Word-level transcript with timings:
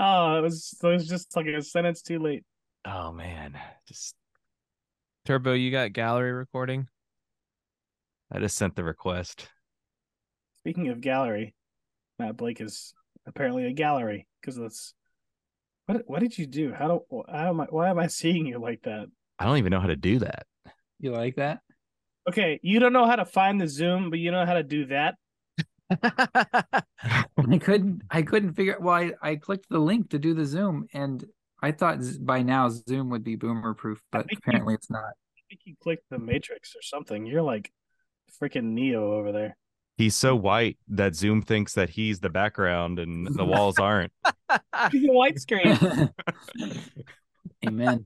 Oh, 0.00 0.38
it 0.38 0.42
was 0.42 0.78
it 0.80 0.86
was 0.86 1.08
just 1.08 1.34
like 1.34 1.46
a 1.46 1.60
sentence 1.60 2.02
too 2.02 2.20
late. 2.20 2.44
Oh 2.84 3.10
man, 3.10 3.58
just 3.88 4.14
Turbo, 5.24 5.54
you 5.54 5.72
got 5.72 5.92
gallery 5.92 6.32
recording? 6.32 6.86
I 8.30 8.38
just 8.38 8.56
sent 8.56 8.76
the 8.76 8.84
request. 8.84 9.48
Speaking 10.58 10.88
of 10.88 11.00
gallery, 11.00 11.52
Matt 12.20 12.36
Blake 12.36 12.60
is 12.60 12.94
apparently 13.26 13.66
a 13.66 13.72
gallery 13.72 14.28
because 14.40 14.54
that's 14.56 14.94
what 15.86 16.02
what 16.06 16.20
did 16.20 16.38
you 16.38 16.46
do? 16.46 16.72
How 16.72 16.86
do 17.10 17.22
how 17.28 17.48
am 17.48 17.60
I 17.60 17.66
why 17.68 17.90
am 17.90 17.98
I 17.98 18.06
seeing 18.06 18.46
you 18.46 18.60
like 18.60 18.82
that? 18.82 19.08
I 19.40 19.46
don't 19.46 19.58
even 19.58 19.70
know 19.70 19.80
how 19.80 19.88
to 19.88 19.96
do 19.96 20.20
that. 20.20 20.46
You 21.00 21.10
like 21.10 21.36
that? 21.36 21.58
Okay, 22.28 22.60
you 22.62 22.78
don't 22.78 22.92
know 22.92 23.06
how 23.06 23.16
to 23.16 23.24
find 23.24 23.60
the 23.60 23.66
zoom, 23.66 24.10
but 24.10 24.20
you 24.20 24.30
know 24.30 24.46
how 24.46 24.54
to 24.54 24.62
do 24.62 24.86
that. 24.86 25.16
I 26.02 27.58
couldn't. 27.60 28.02
I 28.10 28.22
couldn't 28.22 28.54
figure. 28.54 28.76
Well, 28.80 28.94
I, 28.94 29.12
I 29.22 29.36
clicked 29.36 29.68
the 29.68 29.78
link 29.78 30.10
to 30.10 30.18
do 30.18 30.34
the 30.34 30.44
Zoom, 30.44 30.86
and 30.92 31.24
I 31.62 31.72
thought 31.72 31.98
by 32.20 32.42
now 32.42 32.68
Zoom 32.68 33.10
would 33.10 33.24
be 33.24 33.36
boomer 33.36 33.74
proof, 33.74 34.00
but 34.12 34.26
think 34.26 34.32
you- 34.32 34.38
apparently 34.46 34.74
it's 34.74 34.90
not. 34.90 35.00
I 35.04 35.40
think 35.48 35.60
you 35.64 35.74
clicked 35.82 36.04
the 36.10 36.18
matrix 36.18 36.74
or 36.76 36.82
something. 36.82 37.24
You're 37.26 37.42
like 37.42 37.72
freaking 38.42 38.72
Neo 38.74 39.12
over 39.14 39.32
there. 39.32 39.56
He's 39.96 40.14
so 40.14 40.36
white 40.36 40.78
that 40.88 41.14
Zoom 41.16 41.42
thinks 41.42 41.72
that 41.74 41.88
he's 41.90 42.20
the 42.20 42.28
background 42.28 42.98
and 43.00 43.26
the 43.26 43.44
walls 43.44 43.78
aren't. 43.80 44.12
He's 44.92 45.04
a 45.04 45.08
widescreen. 45.08 46.12
Amen. 47.66 48.04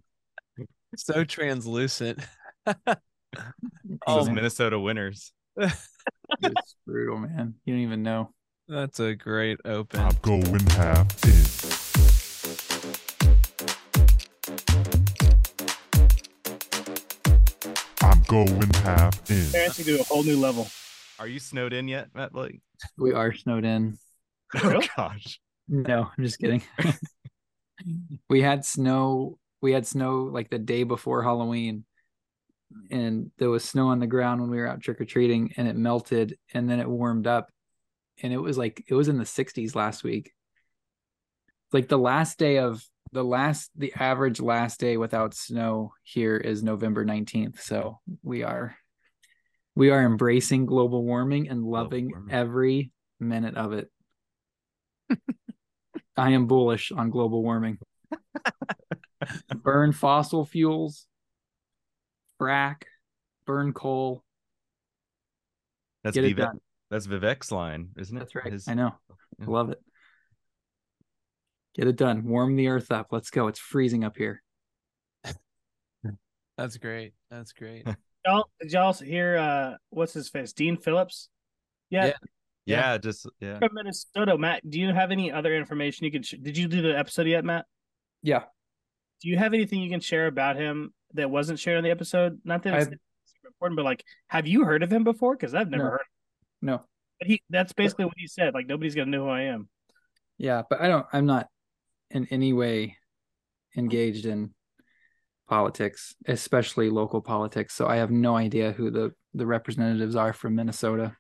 so 0.97 1.25
translucent. 1.25 2.21
Oh, 4.07 4.25
Minnesota 4.31 4.79
winners. 4.79 5.33
It's 6.41 6.77
brutal, 6.87 7.19
man. 7.19 7.55
You 7.65 7.75
don't 7.75 7.83
even 7.83 8.03
know. 8.03 8.31
that's 8.69 9.01
a 9.01 9.15
great 9.15 9.59
open. 9.65 10.01
I'm 10.01 10.17
going 10.23 10.67
half 10.67 11.25
in. 11.25 12.53
I'm 18.03 18.23
going 18.25 18.73
half 18.75 19.31
in. 19.31 19.51
Parents 19.53 19.79
you 19.79 19.85
do 19.85 20.01
a 20.01 20.05
whole 20.05 20.23
new 20.23 20.39
level. 20.39 20.67
Are 21.19 21.27
you 21.27 21.39
snowed 21.39 21.73
in 21.73 21.89
yet, 21.89 22.09
Matt 22.15 22.33
Blake? 22.33 22.61
We 22.99 23.13
are 23.13 23.33
snowed 23.35 23.65
in. 23.65 23.99
Oh 24.63 24.83
gosh. 24.99 25.41
No, 25.67 26.11
I'm 26.19 26.25
just 26.25 26.39
kidding. 26.39 26.63
we 28.29 28.43
had 28.43 28.67
snow. 28.67 29.39
We 29.63 29.73
had 29.73 29.87
snow 29.87 30.25
like 30.25 30.51
the 30.51 30.59
day 30.59 30.83
before 30.83 31.23
Halloween, 31.23 31.87
and 32.91 33.31
there 33.39 33.51
was 33.51 33.65
snow 33.65 33.89
on 33.89 33.99
the 33.99 34.07
ground 34.07 34.41
when 34.41 34.51
we 34.51 34.59
were 34.59 34.67
out 34.67 34.81
trick 34.81 35.01
or 35.01 35.05
treating, 35.05 35.53
and 35.57 35.69
it 35.69 35.77
melted, 35.77 36.37
and 36.53 36.69
then 36.69 36.81
it 36.81 36.89
warmed 36.89 37.27
up, 37.27 37.51
and 38.23 38.33
it 38.33 38.39
was 38.39 38.59
like 38.59 38.85
it 38.89 38.95
was 38.95 39.09
in 39.09 39.19
the 39.19 39.25
60s 39.25 39.75
last 39.75 40.05
week. 40.05 40.33
Like 41.73 41.89
the 41.89 41.99
last 41.99 42.39
day 42.39 42.59
of 42.59 42.83
the 43.13 43.23
last, 43.23 43.71
the 43.77 43.93
average 43.95 44.41
last 44.41 44.81
day 44.81 44.97
without 44.97 45.35
snow 45.35 45.93
here 46.03 46.37
is 46.37 46.63
November 46.63 47.05
19th. 47.05 47.61
So 47.61 48.01
we 48.23 48.43
are, 48.43 48.77
we 49.75 49.91
are 49.91 50.05
embracing 50.05 50.67
global 50.67 51.05
warming 51.05 51.49
and 51.49 51.63
loving 51.65 52.11
warming. 52.11 52.35
every 52.35 52.93
minute 53.21 53.57
of 53.57 53.73
it. 53.73 53.91
I 56.17 56.31
am 56.31 56.47
bullish 56.47 56.93
on 56.93 57.11
global 57.11 57.43
warming. 57.43 57.79
burn 59.63 59.93
fossil 59.93 60.45
fuels, 60.45 61.07
frack, 62.43 62.83
burn 63.47 63.73
coal. 63.73 64.25
That's 66.05 66.15
Get 66.17 66.37
Vivek. 66.37 66.53
That's 66.91 67.07
Vivek's 67.07 67.53
line, 67.53 67.91
isn't 67.97 68.17
it? 68.17 68.21
That's 68.21 68.35
right. 68.35 68.53
His- 68.53 68.69
I 68.69 68.75
know. 68.75 68.93
Yeah. 69.39 69.47
Love 69.47 69.71
it. 69.71 69.79
Get 71.75 71.89
it 71.89 71.97
done. 71.97 72.25
Warm 72.25 72.57
the 72.57 72.69
earth 72.69 72.93
up. 72.93 73.09
Let's 73.13 73.31
go. 73.31 73.47
It's 73.49 73.59
freezing 73.59 74.05
up 74.05 74.17
here. 74.17 74.43
That's 76.59 76.77
great. 76.77 77.15
That's 77.31 77.53
great. 77.53 77.87
Y'all, 78.27 78.45
did 78.61 78.71
y'all 78.71 78.93
hear 78.93 79.37
uh 79.37 79.75
what's 79.91 80.13
his 80.13 80.29
face? 80.29 80.53
Dean 80.53 80.77
Phillips? 80.77 81.29
Yeah, 81.91 82.07
Yeah. 82.07 82.13
yeah, 82.67 82.99
just 82.99 83.29
yeah. 83.41 83.59
from 83.59 83.71
Minnesota. 83.73 84.39
Matt, 84.39 84.69
do 84.71 84.79
you 84.79 84.95
have 84.95 85.11
any 85.11 85.33
other 85.33 85.57
information 85.57 86.05
you 86.05 86.13
can 86.13 86.23
sh- 86.23 86.37
did 86.41 86.57
you 86.57 86.69
do 86.69 86.83
the 86.83 86.97
episode 86.97 87.27
yet, 87.27 87.45
Matt? 87.45 87.67
Yeah. 88.23 88.45
Do 89.23 89.29
you 89.29 89.39
have 89.39 89.55
anything 89.55 89.81
you 89.81 89.91
can 89.91 89.99
share 89.99 90.29
about 90.29 90.55
him 90.55 90.95
that 91.15 91.31
wasn't 91.31 91.59
shared 91.59 91.79
in 91.79 91.85
the 91.85 91.91
episode? 91.91 92.41
Not 92.45 92.63
that 92.65 92.75
it's 92.75 92.87
super 93.27 93.49
important, 93.49 93.77
but 93.77 93.85
like 93.85 94.05
have 94.29 94.47
you 94.47 94.65
heard 94.65 94.83
of 94.83 94.93
him 94.93 95.05
before? 95.05 95.35
Because 95.37 95.55
I've 95.55 95.71
never 95.71 95.85
No. 95.85 95.91
heard 95.91 96.01
No. 96.63 96.85
but 97.19 97.29
he 97.29 97.43
that's 97.51 97.73
basically 97.73 98.05
what 98.07 98.15
he 98.17 98.27
said. 98.27 98.55
Like 98.55 98.67
nobody's 98.67 98.95
gonna 98.95 99.11
know 99.11 99.25
who 99.25 99.31
I 99.31 99.43
am. 99.43 99.69
Yeah, 100.39 100.63
but 100.69 100.81
I 100.81 100.89
don't 100.89 101.07
I'm 101.13 101.27
not 101.27 101.49
in 102.11 102.27
any 102.31 102.53
way 102.53 102.97
engaged 103.77 104.27
in 104.27 104.53
politics, 105.49 106.15
especially 106.27 106.91
local 106.91 107.21
politics. 107.21 107.75
So 107.75 107.87
I 107.87 107.97
have 107.97 108.11
no 108.11 108.37
idea 108.37 108.73
who 108.73 108.91
the 108.91 109.13
the 109.35 109.47
representatives 109.47 110.17
are 110.17 110.33
from 110.33 110.55
Minnesota. 110.55 111.17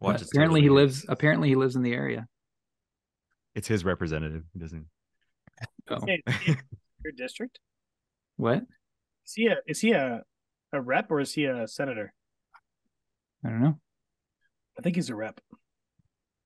Watch 0.00 0.14
But 0.14 0.20
his 0.20 0.30
apparently 0.32 0.60
he 0.62 0.68
totally- 0.68 0.82
lives 0.84 1.06
apparently 1.08 1.48
he 1.48 1.54
lives 1.56 1.76
in 1.76 1.82
the 1.82 1.92
area. 1.92 2.26
It's 3.54 3.66
his 3.68 3.84
representative. 3.84 4.44
He 4.52 4.58
doesn't. 4.60 4.86
Oh. 5.88 5.98
Hey, 6.06 6.22
is 6.26 6.36
he 6.36 6.56
your 7.04 7.12
district? 7.16 7.58
What? 8.40 8.62
Is 9.26 9.34
he 9.34 9.48
a 9.48 9.56
is 9.68 9.80
he 9.80 9.92
a, 9.92 10.22
a 10.72 10.80
rep 10.80 11.10
or 11.10 11.20
is 11.20 11.34
he 11.34 11.44
a 11.44 11.68
senator? 11.68 12.14
I 13.44 13.50
don't 13.50 13.60
know. 13.60 13.78
I 14.78 14.82
think 14.82 14.96
he's 14.96 15.10
a 15.10 15.14
rep. 15.14 15.42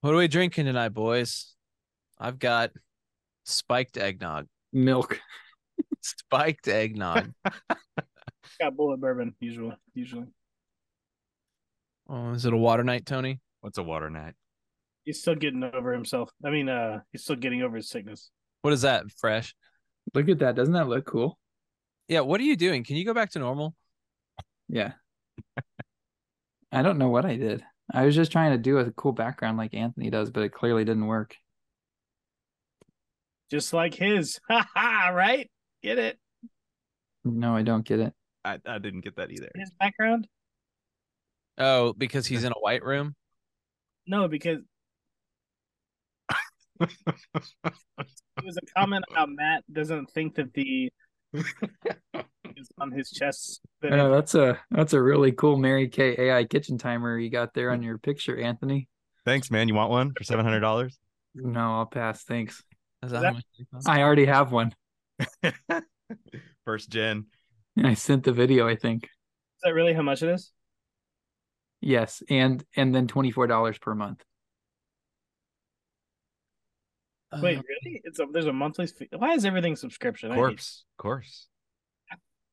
What 0.00 0.12
are 0.12 0.16
we 0.16 0.26
drinking 0.26 0.64
tonight, 0.66 0.88
boys? 0.88 1.54
I've 2.18 2.40
got 2.40 2.70
spiked 3.44 3.96
eggnog. 3.96 4.46
Milk. 4.72 5.20
Spiked 6.02 6.66
eggnog. 6.66 7.32
Got 8.60 8.76
bullet 8.76 9.00
bourbon 9.00 9.36
usually. 9.38 9.76
Usually. 9.94 10.26
oh, 12.08 12.32
is 12.32 12.44
it 12.44 12.52
a 12.52 12.56
water 12.56 12.82
night, 12.82 13.06
Tony? 13.06 13.40
What's 13.60 13.78
a 13.78 13.84
water 13.84 14.10
night? 14.10 14.34
He's 15.04 15.20
still 15.20 15.36
getting 15.36 15.62
over 15.62 15.92
himself. 15.92 16.30
I 16.44 16.50
mean, 16.50 16.68
uh, 16.68 17.00
he's 17.12 17.22
still 17.22 17.36
getting 17.36 17.62
over 17.62 17.76
his 17.76 17.88
sickness. 17.88 18.30
What 18.62 18.72
is 18.72 18.82
that? 18.82 19.04
Fresh. 19.16 19.54
Look 20.12 20.28
at 20.28 20.40
that. 20.40 20.56
Doesn't 20.56 20.74
that 20.74 20.88
look 20.88 21.06
cool? 21.06 21.38
Yeah. 22.08 22.20
What 22.20 22.40
are 22.40 22.44
you 22.44 22.56
doing? 22.56 22.84
Can 22.84 22.96
you 22.96 23.04
go 23.04 23.14
back 23.14 23.30
to 23.30 23.38
normal? 23.38 23.74
Yeah. 24.68 24.92
I 26.72 26.82
don't 26.82 26.98
know 26.98 27.08
what 27.08 27.24
I 27.24 27.36
did. 27.36 27.62
I 27.92 28.04
was 28.04 28.14
just 28.14 28.32
trying 28.32 28.52
to 28.52 28.58
do 28.58 28.78
a 28.78 28.90
cool 28.92 29.12
background 29.12 29.58
like 29.58 29.74
Anthony 29.74 30.10
does, 30.10 30.30
but 30.30 30.42
it 30.42 30.52
clearly 30.52 30.84
didn't 30.84 31.06
work. 31.06 31.36
Just 33.50 33.72
like 33.72 33.94
his. 33.94 34.40
Ha 34.50 34.66
ha, 34.74 35.08
right? 35.14 35.50
Get 35.82 35.98
it? 35.98 36.18
No, 37.24 37.54
I 37.54 37.62
don't 37.62 37.84
get 37.84 38.00
it. 38.00 38.12
I, 38.44 38.58
I 38.66 38.78
didn't 38.78 39.02
get 39.02 39.16
that 39.16 39.30
either. 39.30 39.50
His 39.54 39.70
background? 39.78 40.26
Oh, 41.56 41.92
because 41.92 42.26
he's 42.26 42.44
in 42.44 42.52
a 42.52 42.58
white 42.58 42.82
room. 42.82 43.14
No, 44.06 44.28
because 44.28 44.58
it 46.80 46.90
was 48.44 48.56
a 48.56 48.66
comment 48.76 49.04
about 49.10 49.28
Matt 49.30 49.62
doesn't 49.72 50.10
think 50.10 50.34
that 50.34 50.52
the 50.52 50.86
is 50.86 50.90
on 52.78 52.92
his 52.92 53.10
chest. 53.10 53.60
But 53.80 53.98
Oh, 54.00 54.10
that's 54.10 54.34
a 54.34 54.58
that's 54.70 54.94
a 54.94 55.02
really 55.02 55.30
cool 55.32 55.58
Mary 55.58 55.88
Kay 55.88 56.14
AI 56.18 56.44
kitchen 56.44 56.78
timer 56.78 57.18
you 57.18 57.28
got 57.28 57.52
there 57.52 57.70
on 57.70 57.82
your 57.82 57.98
picture, 57.98 58.38
Anthony. 58.40 58.88
Thanks, 59.26 59.50
man. 59.50 59.68
You 59.68 59.74
want 59.74 59.90
one 59.90 60.12
for 60.16 60.24
seven 60.24 60.44
hundred 60.44 60.60
dollars? 60.60 60.98
No, 61.34 61.60
I'll 61.78 61.86
pass. 61.86 62.22
Thanks. 62.24 62.62
Is 63.02 63.10
that 63.10 63.20
that- 63.20 63.34
how 63.34 63.40
much? 63.72 63.84
I 63.86 64.00
already 64.02 64.24
have 64.24 64.52
one. 64.52 64.74
First 66.64 66.88
gen. 66.90 67.26
I 67.82 67.92
sent 67.94 68.24
the 68.24 68.32
video, 68.32 68.66
I 68.66 68.76
think. 68.76 69.04
is 69.04 69.10
that 69.64 69.74
really 69.74 69.92
how 69.92 70.02
much 70.02 70.22
it 70.22 70.30
is? 70.30 70.50
Yes, 71.82 72.22
and 72.30 72.64
and 72.74 72.94
then 72.94 73.06
twenty 73.06 73.30
four 73.32 73.46
dollars 73.46 73.76
per 73.76 73.94
month. 73.94 74.24
Wait, 77.42 77.58
Uh, 77.58 77.62
really? 77.68 78.00
It's 78.04 78.18
a 78.18 78.26
there's 78.32 78.46
a 78.46 78.52
monthly 78.52 78.86
fee. 78.86 79.08
Why 79.16 79.32
is 79.34 79.44
everything 79.44 79.76
subscription? 79.76 80.30
I 80.30 80.34
hate, 80.34 80.40
Corpse. 80.40 80.84
Course. 80.98 81.48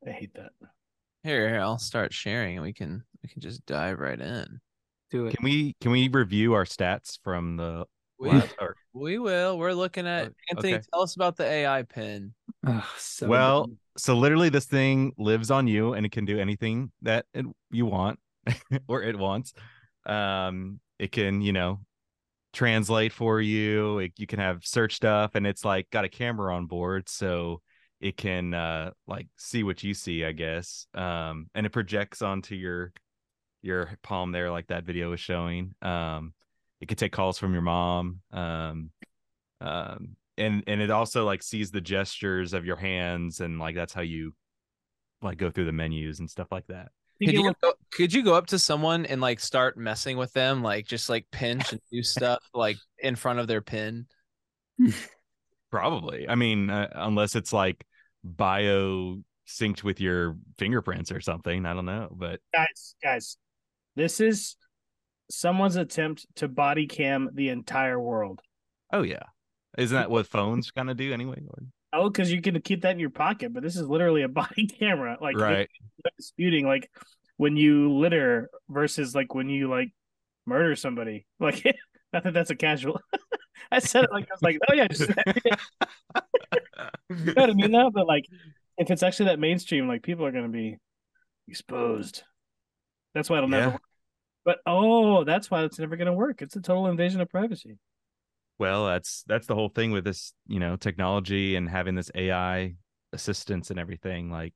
I 0.07 0.09
hate 0.11 0.33
that. 0.33 0.51
here, 1.23 1.47
here, 1.49 1.59
I'll 1.61 1.77
start 1.77 2.13
sharing 2.13 2.55
and 2.57 2.63
we 2.63 2.73
can 2.73 3.03
we 3.21 3.29
can 3.29 3.41
just 3.41 3.65
dive 3.65 3.99
right 3.99 4.19
in. 4.19 4.59
Do 5.11 5.27
it. 5.27 5.35
Can 5.35 5.43
we 5.43 5.75
can 5.81 5.91
we 5.91 6.07
review 6.07 6.53
our 6.53 6.65
stats 6.65 7.19
from 7.23 7.57
the 7.57 7.85
We 8.17 8.29
last 8.29 8.55
or 8.61 8.75
we 8.93 9.19
will. 9.19 9.57
We're 9.57 9.73
looking 9.73 10.07
at 10.07 10.27
Oh, 10.27 10.33
Anthony. 10.49 10.73
okay. 10.75 10.83
Tell 10.93 11.03
us 11.03 11.15
about 11.15 11.35
the 11.37 11.45
AI 11.45 11.83
pin. 11.83 12.33
Ugh, 12.65 12.83
so 12.97 13.27
Well, 13.27 13.65
dumb. 13.67 13.77
so 13.97 14.15
literally 14.17 14.49
this 14.49 14.65
thing 14.65 15.13
lives 15.17 15.51
on 15.51 15.67
you 15.67 15.93
and 15.93 16.05
it 16.05 16.11
can 16.11 16.25
do 16.25 16.39
anything 16.39 16.91
that 17.03 17.25
it, 17.33 17.45
you 17.71 17.85
want 17.85 18.19
or 18.87 19.03
it 19.03 19.17
wants 19.17 19.53
um 20.07 20.79
it 20.97 21.11
can 21.11 21.41
you 21.41 21.53
know 21.53 21.79
translate 22.53 23.13
for 23.13 23.39
you 23.39 23.99
it, 23.99 24.11
you 24.17 24.27
can 24.27 24.39
have 24.39 24.65
search 24.65 24.95
stuff 24.95 25.35
and 25.35 25.47
it's 25.47 25.63
like 25.63 25.89
got 25.89 26.05
a 26.05 26.09
camera 26.09 26.55
on 26.55 26.65
board 26.65 27.07
so 27.07 27.61
it 27.99 28.17
can 28.17 28.53
uh 28.53 28.91
like 29.07 29.27
see 29.37 29.63
what 29.63 29.83
you 29.83 29.93
see 29.93 30.25
i 30.25 30.31
guess 30.31 30.85
um 30.93 31.47
and 31.55 31.65
it 31.65 31.71
projects 31.71 32.21
onto 32.21 32.55
your 32.55 32.91
your 33.61 33.91
palm 34.03 34.31
there 34.31 34.51
like 34.51 34.67
that 34.67 34.83
video 34.83 35.11
was 35.11 35.19
showing 35.19 35.73
um 35.81 36.33
it 36.81 36.87
can 36.87 36.97
take 36.97 37.11
calls 37.11 37.37
from 37.37 37.53
your 37.53 37.61
mom 37.61 38.19
um 38.31 38.89
um 39.61 40.15
and 40.37 40.63
and 40.67 40.81
it 40.81 40.89
also 40.89 41.25
like 41.25 41.43
sees 41.43 41.71
the 41.71 41.81
gestures 41.81 42.53
of 42.53 42.65
your 42.65 42.75
hands 42.75 43.39
and 43.39 43.59
like 43.59 43.75
that's 43.75 43.93
how 43.93 44.01
you 44.01 44.33
like 45.21 45.37
go 45.37 45.51
through 45.51 45.65
the 45.65 45.71
menus 45.71 46.19
and 46.19 46.29
stuff 46.29 46.51
like 46.51 46.65
that. 46.67 46.89
You 47.21 47.27
Could 47.27 47.35
you, 47.35 47.53
go, 47.61 47.73
could 47.91 48.13
you 48.13 48.23
go 48.23 48.33
up 48.33 48.47
to 48.47 48.57
someone 48.57 49.05
and 49.05 49.21
like 49.21 49.39
start 49.39 49.77
messing 49.77 50.17
with 50.17 50.33
them, 50.33 50.63
like 50.63 50.87
just 50.87 51.07
like 51.07 51.27
pinch 51.31 51.71
and 51.71 51.79
do 51.91 52.01
stuff 52.01 52.39
like 52.51 52.77
in 52.97 53.15
front 53.15 53.37
of 53.37 53.45
their 53.45 53.61
pin? 53.61 54.07
Probably. 55.71 56.27
I 56.27 56.33
mean, 56.33 56.71
uh, 56.71 56.89
unless 56.95 57.35
it's 57.35 57.53
like 57.53 57.85
bio 58.23 59.17
synced 59.47 59.83
with 59.83 60.01
your 60.01 60.37
fingerprints 60.57 61.11
or 61.11 61.21
something. 61.21 61.63
I 61.67 61.75
don't 61.75 61.85
know, 61.85 62.09
but 62.11 62.39
guys, 62.55 62.95
guys, 63.03 63.37
this 63.95 64.19
is 64.19 64.55
someone's 65.29 65.75
attempt 65.75 66.25
to 66.37 66.47
body 66.47 66.87
cam 66.87 67.29
the 67.33 67.49
entire 67.49 67.99
world. 67.99 68.41
oh 68.91 69.03
yeah, 69.03 69.23
isn't 69.77 69.95
that 69.95 70.09
what 70.09 70.25
phones 70.25 70.71
kind 70.71 70.89
of 70.89 70.97
do 70.97 71.13
anyway? 71.13 71.43
Or- 71.47 71.65
Oh, 71.93 72.09
because 72.09 72.31
you 72.31 72.41
can 72.41 72.59
keep 72.61 72.83
that 72.83 72.91
in 72.91 72.99
your 72.99 73.09
pocket, 73.09 73.53
but 73.53 73.63
this 73.63 73.75
is 73.75 73.87
literally 73.87 74.21
a 74.21 74.27
body 74.29 74.67
camera. 74.67 75.17
Like 75.19 75.37
right. 75.37 75.69
disputing 76.17 76.65
like 76.65 76.89
when 77.37 77.57
you 77.57 77.91
litter 77.93 78.49
versus 78.69 79.15
like 79.15 79.33
when 79.33 79.49
you 79.49 79.69
like 79.69 79.91
murder 80.45 80.75
somebody. 80.75 81.25
Like 81.39 81.65
not 82.13 82.23
that 82.23 82.33
that's 82.33 82.49
a 82.49 82.55
casual. 82.55 82.99
I 83.71 83.79
said 83.79 84.03
it 84.03 84.11
like 84.11 84.25
I 84.25 84.33
was 84.33 84.41
like, 84.41 84.57
oh 84.69 84.73
yeah, 84.73 84.87
just 84.87 85.09
you 87.09 87.33
know 87.33 87.33
what 87.33 87.49
I 87.49 87.53
mean 87.53 87.71
though. 87.71 87.89
But 87.89 88.05
like, 88.05 88.25
if 88.77 88.91
it's 88.91 89.01
actually 89.01 89.27
that 89.27 89.39
mainstream, 89.39 89.87
like 89.87 90.03
people 90.03 90.25
are 90.25 90.31
gonna 90.31 90.49
be 90.49 90.77
exposed. 91.47 92.23
That's 93.15 93.29
why 93.29 93.37
it'll 93.37 93.49
never. 93.49 93.71
Work. 93.71 93.81
But 94.43 94.57
oh, 94.65 95.23
that's 95.23 95.49
why 95.49 95.63
it's 95.63 95.79
never 95.79 95.95
gonna 95.95 96.13
work. 96.13 96.41
It's 96.41 96.55
a 96.55 96.61
total 96.61 96.87
invasion 96.87 97.21
of 97.21 97.29
privacy. 97.29 97.77
Well, 98.61 98.85
that's 98.85 99.23
that's 99.25 99.47
the 99.47 99.55
whole 99.55 99.69
thing 99.69 99.89
with 99.89 100.03
this, 100.03 100.33
you 100.45 100.59
know, 100.59 100.75
technology 100.75 101.55
and 101.55 101.67
having 101.67 101.95
this 101.95 102.11
AI 102.13 102.75
assistance 103.11 103.71
and 103.71 103.79
everything. 103.79 104.29
Like, 104.29 104.53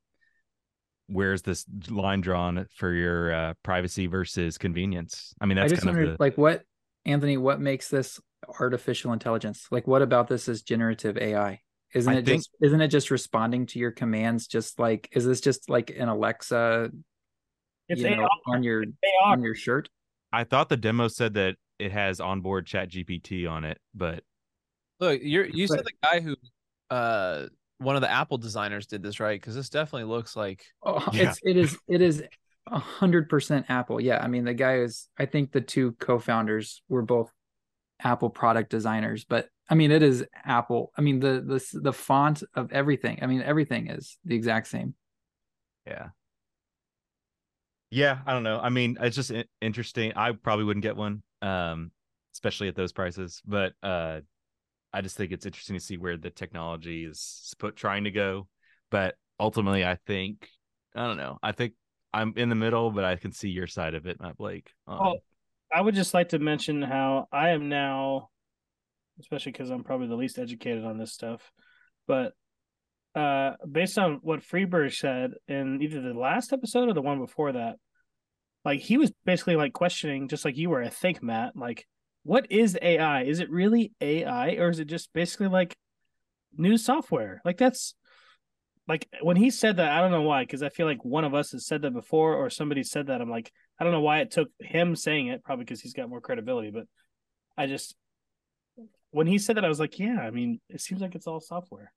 where's 1.07 1.41
this 1.41 1.65
line 1.89 2.21
drawn 2.21 2.67
for 2.75 2.93
your 2.93 3.33
uh, 3.33 3.53
privacy 3.63 4.05
versus 4.05 4.59
convenience? 4.59 5.33
I 5.41 5.47
mean, 5.47 5.57
I 5.57 5.61
that's 5.61 5.73
just 5.73 5.83
kind 5.87 5.97
of 5.99 6.07
the 6.09 6.17
like, 6.19 6.37
what 6.37 6.61
Anthony, 7.05 7.37
what 7.37 7.59
makes 7.59 7.89
this 7.89 8.19
artificial 8.59 9.11
intelligence? 9.11 9.65
Like, 9.71 9.87
what 9.87 10.03
about 10.03 10.27
this 10.27 10.47
is 10.47 10.61
generative 10.61 11.17
AI? 11.17 11.61
Isn't 11.95 12.13
I 12.13 12.17
it 12.17 12.25
think- 12.25 12.41
just 12.41 12.51
isn't 12.61 12.81
it 12.81 12.89
just 12.89 13.09
responding 13.09 13.65
to 13.65 13.79
your 13.79 13.89
commands? 13.89 14.45
Just 14.45 14.77
like, 14.77 15.09
is 15.13 15.25
this 15.25 15.41
just 15.41 15.67
like 15.67 15.89
an 15.89 16.09
Alexa, 16.09 16.91
It's 17.89 18.01
you 18.01 18.09
AR. 18.09 18.17
know, 18.17 18.29
on 18.45 18.61
your 18.61 18.83
AR. 18.83 19.31
on 19.33 19.41
your 19.41 19.55
shirt? 19.55 19.89
I 20.31 20.43
thought 20.43 20.69
the 20.69 20.77
demo 20.77 21.07
said 21.07 21.33
that 21.33 21.55
it 21.79 21.91
has 21.91 22.19
onboard 22.19 22.65
chat 22.65 22.89
GPT 22.89 23.49
on 23.49 23.65
it, 23.65 23.79
but 23.93 24.23
Look, 24.99 25.19
you're 25.23 25.45
you 25.45 25.67
said 25.67 25.83
the 25.83 25.91
guy 26.03 26.19
who 26.21 26.35
uh 26.89 27.47
one 27.79 27.95
of 27.95 28.01
the 28.01 28.09
Apple 28.09 28.37
designers 28.37 28.87
did 28.87 29.03
this, 29.03 29.19
right? 29.19 29.39
Because 29.39 29.55
this 29.55 29.69
definitely 29.69 30.05
looks 30.09 30.35
like 30.35 30.65
Oh, 30.83 31.05
Yeah. 31.13 31.31
it's 31.31 31.39
it 31.43 31.57
is 31.57 31.77
it 31.87 32.01
is 32.01 32.23
a 32.67 32.79
hundred 32.79 33.29
percent 33.29 33.65
Apple. 33.69 33.99
Yeah, 33.99 34.19
I 34.23 34.27
mean 34.27 34.45
the 34.45 34.53
guy 34.53 34.77
is. 34.79 35.07
I 35.17 35.25
think 35.25 35.51
the 35.51 35.61
two 35.61 35.91
co-founders 35.93 36.81
were 36.87 37.01
both 37.03 37.31
Apple 38.01 38.29
product 38.29 38.69
designers, 38.69 39.25
but 39.25 39.49
I 39.69 39.75
mean 39.75 39.91
it 39.91 40.01
is 40.03 40.25
Apple. 40.45 40.91
I 40.97 41.01
mean 41.01 41.19
the 41.19 41.41
the 41.45 41.79
the 41.81 41.93
font 41.93 42.43
of 42.53 42.71
everything. 42.71 43.19
I 43.21 43.27
mean 43.27 43.41
everything 43.41 43.89
is 43.89 44.17
the 44.23 44.35
exact 44.35 44.67
same. 44.67 44.95
yeah. 45.85 46.09
Yeah, 47.91 48.19
I 48.25 48.33
don't 48.33 48.43
know. 48.43 48.59
I 48.59 48.69
mean, 48.69 48.97
it's 48.99 49.15
just 49.15 49.31
interesting. 49.61 50.11
I 50.15 50.31
probably 50.33 50.65
wouldn't 50.65 50.83
get 50.83 50.97
one, 50.97 51.23
um, 51.41 51.91
especially 52.33 52.67
at 52.67 52.75
those 52.75 52.91
prices. 52.91 53.41
But 53.45 53.73
uh, 53.83 54.21
I 54.93 55.01
just 55.01 55.17
think 55.17 55.31
it's 55.31 55.45
interesting 55.45 55.75
to 55.75 55.83
see 55.83 55.97
where 55.97 56.17
the 56.17 56.29
technology 56.29 57.05
is 57.05 57.53
put 57.59 57.75
trying 57.75 58.05
to 58.05 58.11
go. 58.11 58.47
But 58.91 59.15
ultimately, 59.39 59.85
I 59.85 59.97
think 60.07 60.47
I 60.95 61.05
don't 61.07 61.17
know. 61.17 61.37
I 61.43 61.51
think 61.51 61.73
I'm 62.13 62.33
in 62.37 62.49
the 62.49 62.55
middle, 62.55 62.91
but 62.91 63.03
I 63.03 63.17
can 63.17 63.31
see 63.31 63.49
your 63.49 63.67
side 63.67 63.93
of 63.93 64.05
it, 64.05 64.21
Matt 64.21 64.37
Blake. 64.37 64.71
Um, 64.87 65.15
I 65.73 65.81
would 65.81 65.95
just 65.95 66.13
like 66.13 66.29
to 66.29 66.39
mention 66.39 66.81
how 66.81 67.27
I 67.31 67.49
am 67.49 67.67
now, 67.67 68.29
especially 69.19 69.51
because 69.51 69.69
I'm 69.69 69.83
probably 69.83 70.07
the 70.07 70.15
least 70.15 70.39
educated 70.39 70.85
on 70.85 70.97
this 70.97 71.11
stuff, 71.11 71.51
but 72.07 72.33
uh, 73.15 73.53
based 73.69 73.97
on 73.97 74.19
what 74.21 74.43
Friedberg 74.43 74.91
said 74.91 75.31
in 75.47 75.81
either 75.81 76.01
the 76.01 76.13
last 76.13 76.51
episode 76.51 76.89
or 76.89 76.93
the 76.93 77.01
one 77.01 77.19
before 77.19 77.53
that, 77.53 77.75
like 78.65 78.79
he 78.79 78.97
was 78.97 79.11
basically 79.25 79.55
like 79.55 79.73
questioning, 79.73 80.27
just 80.27 80.43
like 80.43 80.57
you 80.57 80.69
were, 80.71 80.83
I 80.83 80.89
think, 80.89 81.21
Matt, 81.21 81.55
like, 81.55 81.85
what 82.23 82.51
is 82.51 82.77
AI? 82.81 83.23
Is 83.23 83.39
it 83.39 83.51
really 83.51 83.93
AI 84.01 84.55
or 84.55 84.69
is 84.69 84.79
it 84.79 84.85
just 84.85 85.13
basically 85.13 85.47
like 85.47 85.77
new 86.57 86.75
software? 86.75 87.41
Like 87.45 87.57
that's 87.57 87.93
like 88.87 89.07
when 89.21 89.37
he 89.37 89.51
said 89.51 89.77
that, 89.77 89.91
I 89.91 90.01
don't 90.01 90.11
know 90.11 90.23
why, 90.23 90.43
because 90.43 90.63
I 90.63 90.69
feel 90.69 90.87
like 90.87 91.05
one 91.05 91.23
of 91.23 91.35
us 91.35 91.51
has 91.51 91.67
said 91.67 91.83
that 91.83 91.93
before 91.93 92.33
or 92.33 92.49
somebody 92.49 92.83
said 92.83 93.07
that. 93.07 93.21
I'm 93.21 93.29
like, 93.29 93.51
I 93.79 93.83
don't 93.83 93.93
know 93.93 94.01
why 94.01 94.19
it 94.19 94.31
took 94.31 94.49
him 94.59 94.95
saying 94.95 95.27
it, 95.27 95.43
probably 95.43 95.65
because 95.65 95.81
he's 95.81 95.93
got 95.93 96.09
more 96.09 96.21
credibility, 96.21 96.71
but 96.71 96.85
I 97.55 97.67
just 97.67 97.95
when 99.11 99.27
he 99.27 99.37
said 99.37 99.57
that, 99.57 99.65
I 99.65 99.69
was 99.69 99.79
like, 99.79 99.97
yeah, 99.97 100.19
I 100.19 100.31
mean, 100.31 100.59
it 100.69 100.81
seems 100.81 101.01
like 101.01 101.15
it's 101.15 101.27
all 101.27 101.39
software. 101.39 101.93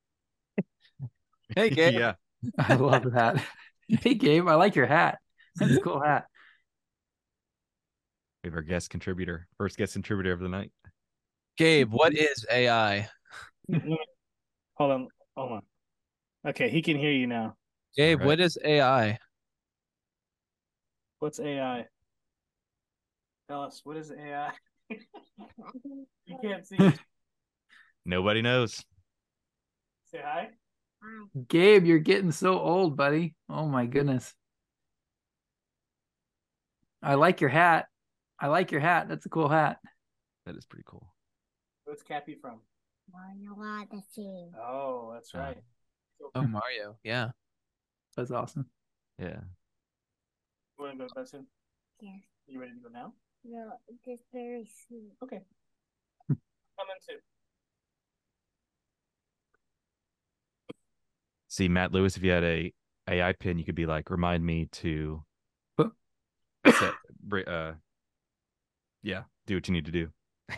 Hey 1.57 1.71
Gabe. 1.71 1.95
yeah. 1.99 2.13
I 2.59 2.75
love 2.75 3.13
that. 3.13 3.43
hey 3.89 4.15
Gabe, 4.15 4.47
I 4.47 4.55
like 4.55 4.77
your 4.77 4.87
hat. 4.87 5.19
That's 5.57 5.73
a 5.73 5.81
cool 5.81 6.01
hat. 6.01 6.27
We 8.49 8.53
have 8.53 8.57
our 8.57 8.63
guest 8.63 8.89
contributor, 8.89 9.47
first 9.59 9.77
guest 9.77 9.93
contributor 9.93 10.33
of 10.33 10.41
the 10.41 10.49
night. 10.49 10.73
Gabe, 11.59 11.93
what 11.93 12.15
is 12.15 12.47
AI? 12.51 13.07
Mm-hmm. 13.71 13.93
hold 14.77 14.91
on, 14.91 15.09
hold 15.37 15.53
on. 15.53 15.63
Okay, 16.47 16.71
he 16.71 16.81
can 16.81 16.97
hear 16.97 17.11
you 17.11 17.27
now. 17.27 17.57
Gabe, 17.95 18.17
Alright. 18.17 18.27
what 18.27 18.41
is 18.41 18.57
AI? 18.65 19.19
What's 21.19 21.39
AI? 21.39 21.85
Tell 23.51 23.65
us, 23.65 23.83
what 23.85 23.99
is 23.99 24.11
AI? 24.11 24.53
you 24.89 26.39
can't 26.43 26.67
see. 26.67 26.79
Nobody 28.07 28.41
knows. 28.41 28.83
Say 30.11 30.23
hi. 30.25 30.49
Gabe, 31.49 31.85
you're 31.85 31.99
getting 31.99 32.33
so 32.33 32.59
old, 32.59 32.97
buddy. 32.97 33.35
Oh 33.51 33.67
my 33.67 33.85
goodness. 33.85 34.33
I 37.03 37.17
like 37.17 37.43
your 37.43 37.51
hat. 37.51 37.89
I 38.41 38.47
like 38.47 38.71
your 38.71 38.81
hat. 38.81 39.09
That's 39.09 39.27
a 39.27 39.29
cool 39.29 39.49
hat. 39.49 39.79
That 40.47 40.57
is 40.57 40.67
pretty 40.67 40.85
cool. 40.87 41.13
What's 41.85 42.03
Cappy 42.03 42.35
from? 42.41 42.61
Mario 43.13 43.57
Odyssey. 43.61 44.51
Oh, 44.57 45.11
that's 45.15 45.35
Oh. 45.35 45.39
right. 45.39 45.63
Oh, 46.35 46.43
Mario. 46.43 46.97
Yeah. 47.03 47.31
That's 48.17 48.31
awesome. 48.31 48.67
Yeah. 49.19 49.41
You 50.79 50.85
want 50.85 50.93
to 50.93 50.99
go 50.99 51.09
to 51.09 51.15
bed 51.15 51.29
soon? 51.29 51.47
Yes. 52.01 52.21
You 52.47 52.61
ready 52.61 52.73
to 52.73 52.79
go 52.81 52.89
now? 52.89 53.13
No, 53.45 53.73
just 54.05 54.25
very 54.33 54.71
soon. 54.89 55.11
Okay. 55.23 55.41
Come 56.29 56.39
in 56.91 57.15
too. 57.15 57.21
See, 61.49 61.69
Matt 61.69 61.93
Lewis, 61.93 62.17
if 62.17 62.23
you 62.23 62.31
had 62.31 62.45
a 62.45 62.73
AI 63.09 63.33
pin, 63.33 63.59
you 63.59 63.65
could 63.65 63.75
be 63.75 63.87
like, 63.87 64.11
remind 64.11 64.45
me 64.45 64.67
to 64.67 65.25
Huh? 65.79 65.91
set, 66.67 66.93
uh, 67.49 67.73
yeah, 69.03 69.23
do 69.47 69.55
what 69.55 69.69
you 69.69 69.75
need 69.75 69.87
to 69.87 69.93
do. 69.93 70.09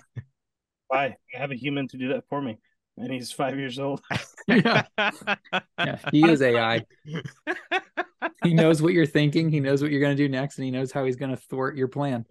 Why? 0.89 1.17
I 1.35 1.39
have 1.39 1.51
a 1.51 1.57
human 1.57 1.87
to 1.89 1.97
do 1.99 2.09
that 2.09 2.25
for 2.29 2.41
me, 2.43 2.59
and 2.97 3.13
he's 3.13 3.31
five 3.33 3.59
years 3.59 3.79
old. 3.79 4.01
yeah. 4.49 4.83
yeah. 5.79 5.99
He 6.11 6.29
is 6.29 6.43
AI. 6.43 6.85
He 8.43 8.55
knows 8.55 8.83
what 8.83 8.93
you're 8.93 9.07
thinking. 9.07 9.51
He 9.51 9.61
knows 9.61 9.83
what 9.83 9.91
you're 9.91 10.01
going 10.01 10.17
to 10.17 10.23
do 10.23 10.29
next, 10.29 10.59
and 10.59 10.65
he 10.65 10.71
knows 10.71 10.91
how 10.93 11.05
he's 11.05 11.17
going 11.17 11.31
to 11.31 11.37
thwart 11.37 11.77
your 11.77 11.89
plan. 11.89 12.25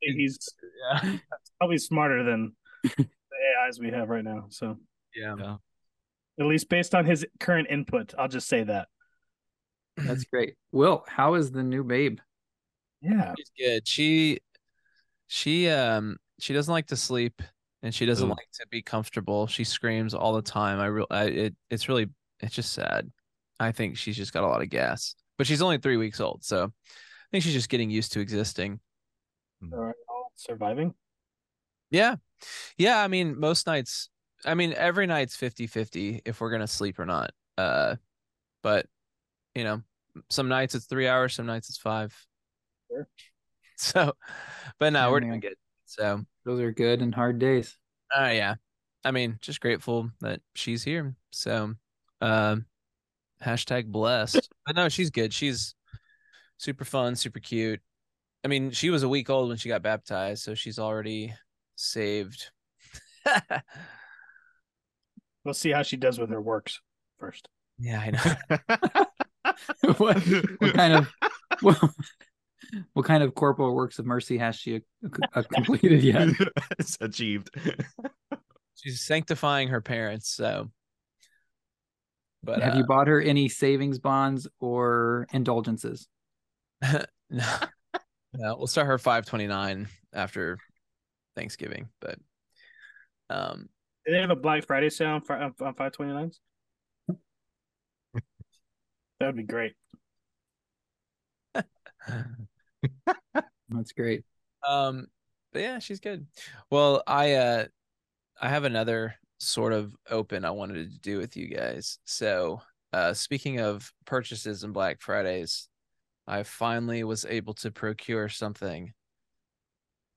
He's 0.00 0.38
Yeah. 0.92 1.16
probably 1.58 1.78
smarter 1.78 2.22
than 2.24 2.54
the 2.82 3.06
AIs 3.64 3.78
we 3.80 3.90
have 3.90 4.08
right 4.08 4.24
now. 4.24 4.46
So 4.50 4.78
Yeah. 5.14 5.34
Yeah. 5.38 5.56
at 6.38 6.46
least 6.46 6.68
based 6.68 6.94
on 6.94 7.04
his 7.06 7.26
current 7.40 7.68
input, 7.70 8.14
I'll 8.18 8.28
just 8.28 8.48
say 8.48 8.62
that. 8.64 8.88
That's 9.96 10.24
great. 10.24 10.54
Will, 10.72 11.04
how 11.08 11.34
is 11.34 11.50
the 11.50 11.62
new 11.62 11.82
babe? 11.82 12.18
Yeah. 13.00 13.34
She's 13.36 13.50
good. 13.58 13.86
She 13.86 14.40
she 15.28 15.68
um 15.68 16.16
she 16.38 16.52
doesn't 16.52 16.72
like 16.72 16.86
to 16.86 16.96
sleep 16.96 17.42
and 17.82 17.94
she 17.94 18.06
doesn't 18.06 18.26
Ooh. 18.26 18.30
like 18.30 18.50
to 18.54 18.66
be 18.70 18.82
comfortable. 18.82 19.46
She 19.46 19.64
screams 19.64 20.14
all 20.14 20.34
the 20.34 20.42
time. 20.42 20.80
I 20.80 20.86
real 20.86 21.06
I, 21.10 21.24
it 21.24 21.56
it's 21.70 21.88
really 21.88 22.08
it's 22.40 22.54
just 22.54 22.72
sad. 22.72 23.10
I 23.58 23.72
think 23.72 23.96
she's 23.96 24.16
just 24.16 24.32
got 24.32 24.44
a 24.44 24.46
lot 24.46 24.62
of 24.62 24.68
gas. 24.68 25.14
But 25.38 25.46
she's 25.46 25.62
only 25.62 25.78
3 25.78 25.98
weeks 25.98 26.20
old, 26.20 26.44
so 26.44 26.64
I 26.64 27.26
think 27.30 27.44
she's 27.44 27.52
just 27.52 27.68
getting 27.68 27.90
used 27.90 28.12
to 28.12 28.20
existing. 28.20 28.80
All 29.72 29.92
Surviving. 30.34 30.94
Yeah. 31.90 32.16
Yeah, 32.76 33.02
I 33.02 33.08
mean 33.08 33.38
most 33.38 33.66
nights 33.66 34.10
I 34.44 34.54
mean 34.54 34.74
every 34.74 35.06
night's 35.06 35.36
50-50 35.36 36.20
if 36.26 36.40
we're 36.40 36.50
going 36.50 36.60
to 36.60 36.66
sleep 36.66 36.98
or 36.98 37.06
not. 37.06 37.32
Uh 37.56 37.96
but 38.62 38.86
you 39.54 39.64
know, 39.64 39.82
some 40.28 40.48
nights 40.48 40.74
it's 40.74 40.86
3 40.86 41.08
hours, 41.08 41.34
some 41.34 41.46
nights 41.46 41.68
it's 41.68 41.78
5. 41.78 42.14
Sure. 42.90 43.08
So 43.78 44.14
but 44.78 44.94
no, 44.94 45.00
Yeah, 45.00 45.10
we're 45.10 45.20
man. 45.20 45.28
doing 45.30 45.40
good. 45.40 45.56
So 45.84 46.24
Those 46.44 46.60
are 46.60 46.72
good 46.72 47.02
and 47.02 47.14
hard 47.14 47.38
days. 47.38 47.76
Uh, 48.16 48.30
yeah. 48.32 48.54
I 49.04 49.10
mean, 49.10 49.38
just 49.42 49.60
grateful 49.60 50.10
that 50.22 50.40
she's 50.54 50.82
here. 50.82 51.14
So, 51.30 51.74
um, 52.22 52.64
hashtag 53.44 53.86
blessed. 53.86 54.48
But 54.64 54.76
no, 54.76 54.88
she's 54.88 55.10
good. 55.10 55.32
She's 55.34 55.74
super 56.56 56.84
fun, 56.86 57.16
super 57.16 57.38
cute. 57.38 57.80
I 58.44 58.48
mean, 58.48 58.70
she 58.70 58.88
was 58.90 59.02
a 59.02 59.08
week 59.08 59.28
old 59.28 59.48
when 59.48 59.58
she 59.58 59.68
got 59.68 59.82
baptized, 59.82 60.42
so 60.42 60.54
she's 60.54 60.78
already 60.78 61.34
saved. 61.76 62.50
We'll 65.44 65.54
see 65.54 65.70
how 65.70 65.82
she 65.82 65.96
does 65.96 66.18
with 66.18 66.30
her 66.30 66.40
works 66.40 66.80
first. 67.18 67.48
yeah, 67.78 68.00
I 68.00 68.10
know. 68.10 69.94
what, 69.98 70.16
what 70.58 70.74
kind 70.74 70.92
of 70.94 71.08
what, 71.60 71.78
what 72.92 73.06
kind 73.06 73.22
of 73.22 73.34
corporal 73.34 73.74
works 73.74 73.98
of 73.98 74.06
mercy 74.06 74.38
has 74.38 74.56
she 74.56 74.82
uh, 75.34 75.42
completed 75.52 76.02
yet? 76.02 76.28
it's 76.78 76.96
achieved. 77.00 77.50
She's 78.74 79.00
sanctifying 79.00 79.68
her 79.68 79.80
parents. 79.80 80.28
So, 80.28 80.70
but 82.42 82.62
Have 82.62 82.74
uh, 82.74 82.78
you 82.78 82.84
bought 82.84 83.08
her 83.08 83.20
any 83.20 83.48
savings 83.48 83.98
bonds 83.98 84.46
or 84.60 85.26
indulgences? 85.32 86.08
no, 86.82 87.00
no, 87.30 88.56
we'll 88.56 88.66
start 88.66 88.86
her 88.86 88.98
529 88.98 89.88
after 90.12 90.58
Thanksgiving. 91.34 91.88
But 92.00 92.18
um, 93.30 93.68
Do 94.04 94.12
they 94.12 94.20
have 94.20 94.30
a 94.30 94.36
Black 94.36 94.66
Friday 94.66 94.90
sale 94.90 95.08
on, 95.08 95.22
fi- 95.22 95.42
on, 95.42 95.54
on 95.60 95.74
529s? 95.74 96.36
that 99.18 99.26
would 99.26 99.36
be 99.36 99.42
great. 99.42 99.74
That's 103.68 103.92
great. 103.92 104.24
um, 104.66 105.06
but 105.52 105.62
yeah, 105.62 105.78
she's 105.78 106.00
good. 106.00 106.26
Well, 106.70 107.02
I 107.06 107.34
uh, 107.34 107.64
I 108.40 108.48
have 108.48 108.64
another 108.64 109.14
sort 109.38 109.72
of 109.72 109.94
open 110.10 110.44
I 110.44 110.50
wanted 110.50 110.90
to 110.90 110.98
do 111.00 111.18
with 111.18 111.36
you 111.36 111.48
guys. 111.48 111.98
So, 112.04 112.60
uh, 112.92 113.14
speaking 113.14 113.60
of 113.60 113.92
purchases 114.04 114.64
and 114.64 114.74
Black 114.74 115.00
Fridays, 115.00 115.68
I 116.26 116.42
finally 116.42 117.04
was 117.04 117.24
able 117.24 117.54
to 117.54 117.70
procure 117.70 118.28
something 118.28 118.92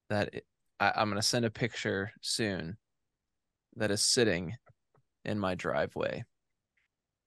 that 0.10 0.34
it, 0.34 0.46
I, 0.80 0.94
I'm 0.96 1.10
going 1.10 1.22
to 1.22 1.28
send 1.28 1.46
a 1.46 1.52
picture 1.52 2.12
soon 2.22 2.78
that 3.76 3.92
is 3.92 4.02
sitting 4.02 4.56
in 5.26 5.40
my 5.40 5.56
driveway. 5.56 6.24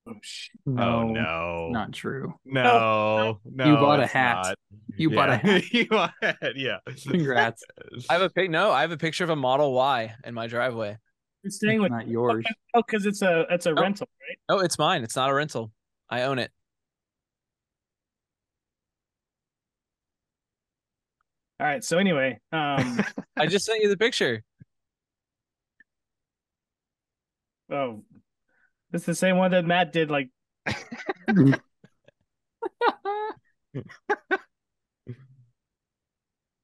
Oh, 0.08 0.14
shit. 0.20 0.56
oh 0.66 0.72
No, 0.72 1.08
no. 1.12 1.68
not 1.70 1.92
true. 1.92 2.34
No, 2.44 3.38
no. 3.44 3.64
You 3.64 3.74
bought 3.76 4.00
a 4.00 4.06
hat. 4.06 4.36
not. 4.44 4.56
You 4.96 5.10
bought 5.10 5.28
a 5.30 5.36
hat. 5.36 5.62
you 5.72 5.86
bought 5.86 6.12
a 6.22 6.26
hat, 6.40 6.52
yeah. 6.56 6.78
Congrats. 7.08 7.62
I 8.10 8.14
have 8.14 8.22
a 8.22 8.30
pic. 8.30 8.50
No, 8.50 8.72
I 8.72 8.80
have 8.80 8.90
a 8.90 8.96
picture 8.96 9.22
of 9.22 9.30
a 9.30 9.36
Model 9.36 9.72
Y 9.74 10.12
in 10.24 10.34
my 10.34 10.48
driveway. 10.48 10.98
You're 11.44 11.50
staying 11.52 11.76
It's 11.76 11.82
with 11.84 11.92
not 11.92 12.08
yours. 12.08 12.44
oh, 12.74 12.82
because 12.86 13.06
it's 13.06 13.22
a 13.22 13.46
it's 13.50 13.66
a 13.66 13.70
Oh. 13.70 13.74
rental, 13.80 14.08
right? 14.28 14.38
Oh, 14.48 14.58
it's 14.58 14.78
mine. 14.78 15.04
It's 15.04 15.14
not 15.16 15.30
a 15.30 15.34
rental. 15.34 15.70
I 16.10 16.22
own 16.22 16.38
it. 16.40 16.50
All 21.60 21.66
right. 21.66 21.84
So 21.84 21.98
anyway, 21.98 22.40
um, 22.52 23.00
I 23.36 23.46
just 23.46 23.66
sent 23.66 23.82
you 23.82 23.88
the 23.88 23.96
picture. 23.96 24.42
oh, 27.70 28.02
this 28.92 29.02
is 29.02 29.06
the 29.06 29.14
same 29.14 29.36
one 29.38 29.50
that 29.50 29.64
Matt 29.64 29.92
did. 29.92 30.10
Like, 30.10 30.28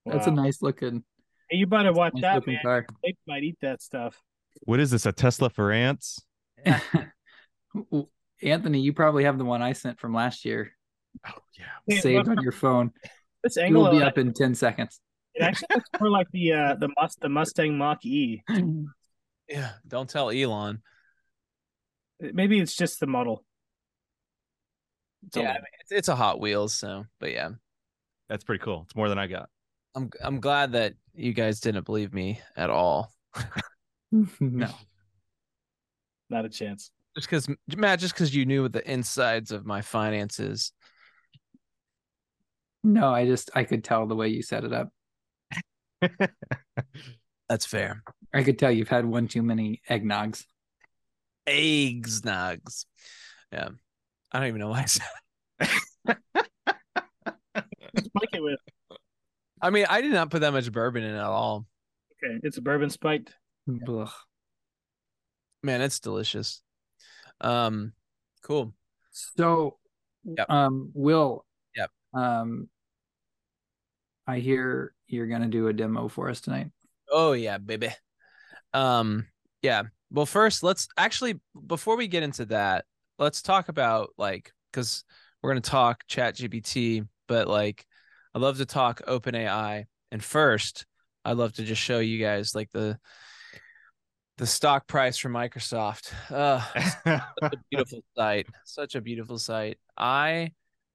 That's 0.06 0.26
a 0.26 0.30
wow. 0.30 0.36
nice 0.36 0.62
looking, 0.62 1.04
Hey, 1.50 1.58
you 1.58 1.66
better 1.66 1.92
watch 1.92 2.14
nice 2.14 2.22
that, 2.22 2.34
looking 2.36 2.54
man. 2.54 2.62
car. 2.62 2.86
They 3.02 3.14
might 3.26 3.42
eat 3.42 3.58
that 3.62 3.82
stuff. 3.82 4.20
What 4.62 4.80
is 4.80 4.90
this? 4.90 5.06
A 5.06 5.12
Tesla 5.12 5.50
for 5.50 5.70
ants? 5.72 6.20
Anthony, 8.42 8.80
you 8.80 8.92
probably 8.92 9.24
have 9.24 9.38
the 9.38 9.44
one 9.44 9.62
I 9.62 9.72
sent 9.72 9.98
from 10.00 10.14
last 10.14 10.44
year 10.44 10.72
Oh 11.26 11.32
yeah. 11.58 11.64
Hey, 11.86 12.00
saved 12.00 12.28
look, 12.28 12.36
on 12.38 12.42
your 12.42 12.52
phone. 12.52 12.92
This 13.42 13.56
It 13.56 13.62
angle 13.62 13.84
will 13.84 13.90
be 13.92 13.98
of 13.98 14.04
up 14.04 14.18
in 14.18 14.32
10 14.32 14.54
seconds. 14.54 15.00
it 15.34 15.42
actually 15.42 15.68
looks 15.74 15.88
more 16.00 16.10
like 16.10 16.26
the 16.32 16.52
uh 16.52 16.74
the 16.74 16.88
must 17.00 17.20
the 17.20 17.28
Mustang 17.28 17.76
Mach 17.78 18.04
E. 18.04 18.42
Yeah. 19.48 19.70
Don't 19.86 20.10
tell 20.10 20.30
Elon. 20.30 20.82
Maybe 22.20 22.58
it's 22.58 22.76
just 22.76 23.00
the 23.00 23.06
model. 23.06 23.44
It's 25.26 25.36
Yeah, 25.36 25.50
I 25.50 25.54
mean, 25.54 25.64
it's, 25.80 25.92
it's 25.92 26.08
a 26.08 26.16
Hot 26.16 26.40
Wheels. 26.40 26.74
So, 26.74 27.04
but 27.20 27.32
yeah, 27.32 27.50
That's 28.28 28.44
pretty 28.44 28.62
cool. 28.62 28.82
It's 28.84 28.96
more 28.96 29.08
than 29.08 29.18
I 29.18 29.26
got. 29.26 29.48
I'm 29.94 30.10
I'm 30.22 30.40
glad 30.40 30.72
that 30.72 30.94
you 31.14 31.32
guys 31.32 31.60
didn't 31.60 31.86
believe 31.86 32.12
me 32.12 32.40
at 32.56 32.70
all. 32.70 33.12
no. 34.40 34.68
not 36.30 36.44
a 36.44 36.48
chance. 36.48 36.90
Just 37.16 37.28
because 37.28 37.48
Matt, 37.76 37.98
just 37.98 38.14
because 38.14 38.34
you 38.34 38.46
knew 38.46 38.68
the 38.68 38.88
insides 38.88 39.50
of 39.50 39.66
my 39.66 39.80
finances. 39.80 40.72
No, 42.84 43.12
I 43.12 43.26
just 43.26 43.50
I 43.54 43.64
could 43.64 43.82
tell 43.82 44.06
the 44.06 44.14
way 44.14 44.28
you 44.28 44.42
set 44.42 44.64
it 44.64 44.72
up. 44.72 44.90
That's 47.48 47.66
fair. 47.66 48.02
I 48.32 48.42
could 48.42 48.58
tell 48.58 48.70
you've 48.70 48.88
had 48.88 49.04
one 49.04 49.26
too 49.26 49.42
many 49.42 49.82
eggnogs. 49.90 50.44
Eggs 51.48 52.22
nugs. 52.22 52.84
Yeah. 53.52 53.68
I 54.32 54.38
don't 54.38 54.48
even 54.48 54.60
know 54.60 54.68
why 54.68 54.82
I 54.82 54.84
said. 54.84 55.06
Spike 57.98 58.28
it 58.32 58.42
with 58.42 58.58
I 59.60 59.70
mean, 59.70 59.86
I 59.88 60.00
did 60.02 60.12
not 60.12 60.30
put 60.30 60.42
that 60.42 60.52
much 60.52 60.70
bourbon 60.70 61.02
in 61.02 61.14
at 61.16 61.24
all. 61.24 61.66
okay. 62.24 62.38
It's 62.44 62.58
a 62.58 62.62
bourbon 62.62 62.90
spiked. 62.90 63.34
Ugh. 63.88 64.10
Man, 65.64 65.80
it's 65.82 65.98
delicious. 65.98 66.62
Um, 67.40 67.92
cool. 68.42 68.72
So, 69.10 69.78
Yep. 70.24 70.48
um, 70.50 70.90
Will. 70.94 71.44
Yep. 71.74 71.90
Um, 72.14 72.68
I 74.28 74.38
hear 74.38 74.94
you're 75.08 75.26
gonna 75.26 75.48
do 75.48 75.68
a 75.68 75.72
demo 75.72 76.06
for 76.08 76.28
us 76.28 76.40
tonight. 76.40 76.70
Oh 77.10 77.32
yeah, 77.32 77.58
baby. 77.58 77.88
Um, 78.74 79.26
yeah. 79.62 79.84
Well, 80.10 80.26
first, 80.26 80.62
let's 80.62 80.88
actually 80.96 81.40
before 81.66 81.96
we 81.96 82.08
get 82.08 82.22
into 82.22 82.46
that, 82.46 82.84
let's 83.18 83.42
talk 83.42 83.68
about 83.68 84.10
like 84.16 84.52
because 84.72 85.04
we're 85.42 85.50
gonna 85.50 85.60
talk 85.60 86.04
Chat 86.06 86.36
GPT, 86.36 87.06
but 87.26 87.48
like 87.48 87.84
I 88.34 88.38
love 88.38 88.58
to 88.58 88.66
talk 88.66 89.02
OpenAI. 89.06 89.84
And 90.10 90.24
first, 90.24 90.86
I'd 91.24 91.36
love 91.36 91.52
to 91.54 91.64
just 91.64 91.82
show 91.82 91.98
you 91.98 92.18
guys 92.18 92.54
like 92.54 92.70
the 92.72 92.98
the 94.38 94.46
stock 94.46 94.86
price 94.86 95.18
for 95.18 95.28
Microsoft. 95.28 96.12
Uh, 96.30 96.60
such 97.42 97.52
a 97.52 97.58
beautiful 97.70 98.02
site. 98.16 98.46
Such 98.64 98.94
a 98.94 99.00
beautiful 99.00 99.38
site. 99.38 99.78
I 99.96 100.52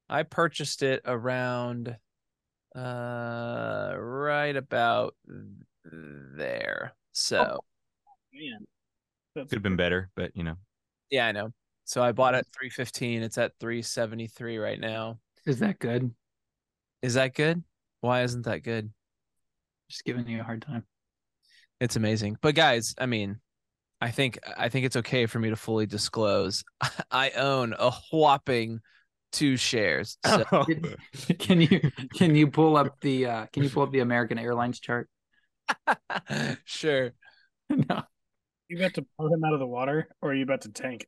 I 0.10 0.24
purchased 0.24 0.82
it 0.82 1.02
around 1.06 1.96
uh 2.76 3.94
right 3.96 4.56
about 4.56 5.16
there. 5.84 6.94
So 7.12 7.60
Man. 8.34 8.66
That's 9.36 9.50
Could 9.50 9.58
have 9.58 9.64
been 9.64 9.76
better, 9.76 10.10
but 10.16 10.32
you 10.36 10.44
know. 10.44 10.56
yeah, 11.10 11.28
I 11.28 11.32
know. 11.32 11.52
So 11.86 12.04
I 12.04 12.12
bought 12.12 12.34
it 12.36 12.40
at 12.40 12.46
315. 12.58 13.24
It's 13.24 13.38
at 13.38 13.52
373 13.60 14.58
right 14.58 14.80
now. 14.80 15.20
Is 15.46 15.60
that 15.60 15.80
good? 15.80 16.12
Is 17.02 17.16
that 17.16 17.34
good? 17.36 17.64
Why 18.02 18.24
isn't 18.24 18.44
that 18.46 18.64
good? 18.64 18.92
Just 19.90 20.06
giving 20.06 20.28
you 20.28 20.40
a 20.40 20.44
hard 20.44 20.62
time. 20.62 20.86
It's 21.80 21.96
amazing. 21.96 22.38
But 22.42 22.56
guys, 22.56 22.96
I 22.98 23.06
mean, 23.06 23.40
I 24.00 24.12
think 24.12 24.40
I 24.58 24.70
think 24.70 24.86
it's 24.86 24.96
okay 24.98 25.26
for 25.26 25.40
me 25.40 25.50
to 25.50 25.56
fully 25.56 25.86
disclose. 25.86 26.64
I 27.12 27.32
own 27.32 27.74
a 27.78 27.92
whopping 28.12 28.80
two 29.32 29.58
shares. 29.58 30.18
So 30.26 30.66
Can 31.40 31.62
you 31.62 31.92
can 32.16 32.36
you 32.36 32.48
pull 32.48 32.78
up 32.78 33.00
the 33.02 33.26
uh 33.26 33.46
can 33.52 33.64
you 33.64 33.70
pull 33.70 33.84
up 33.84 33.92
the 33.92 34.00
American 34.00 34.38
Airlines 34.38 34.80
chart? 34.80 35.10
sure. 36.66 37.12
no. 37.70 38.04
You 38.74 38.80
about 38.80 38.94
to 38.96 39.06
pull 39.18 39.32
him 39.34 39.44
out 39.44 39.54
of 39.54 39.60
the 39.60 39.68
water 39.68 40.08
or 40.22 40.32
are 40.32 40.34
you 40.34 40.44
about 40.44 40.62
to 40.62 40.70
tank? 40.70 41.08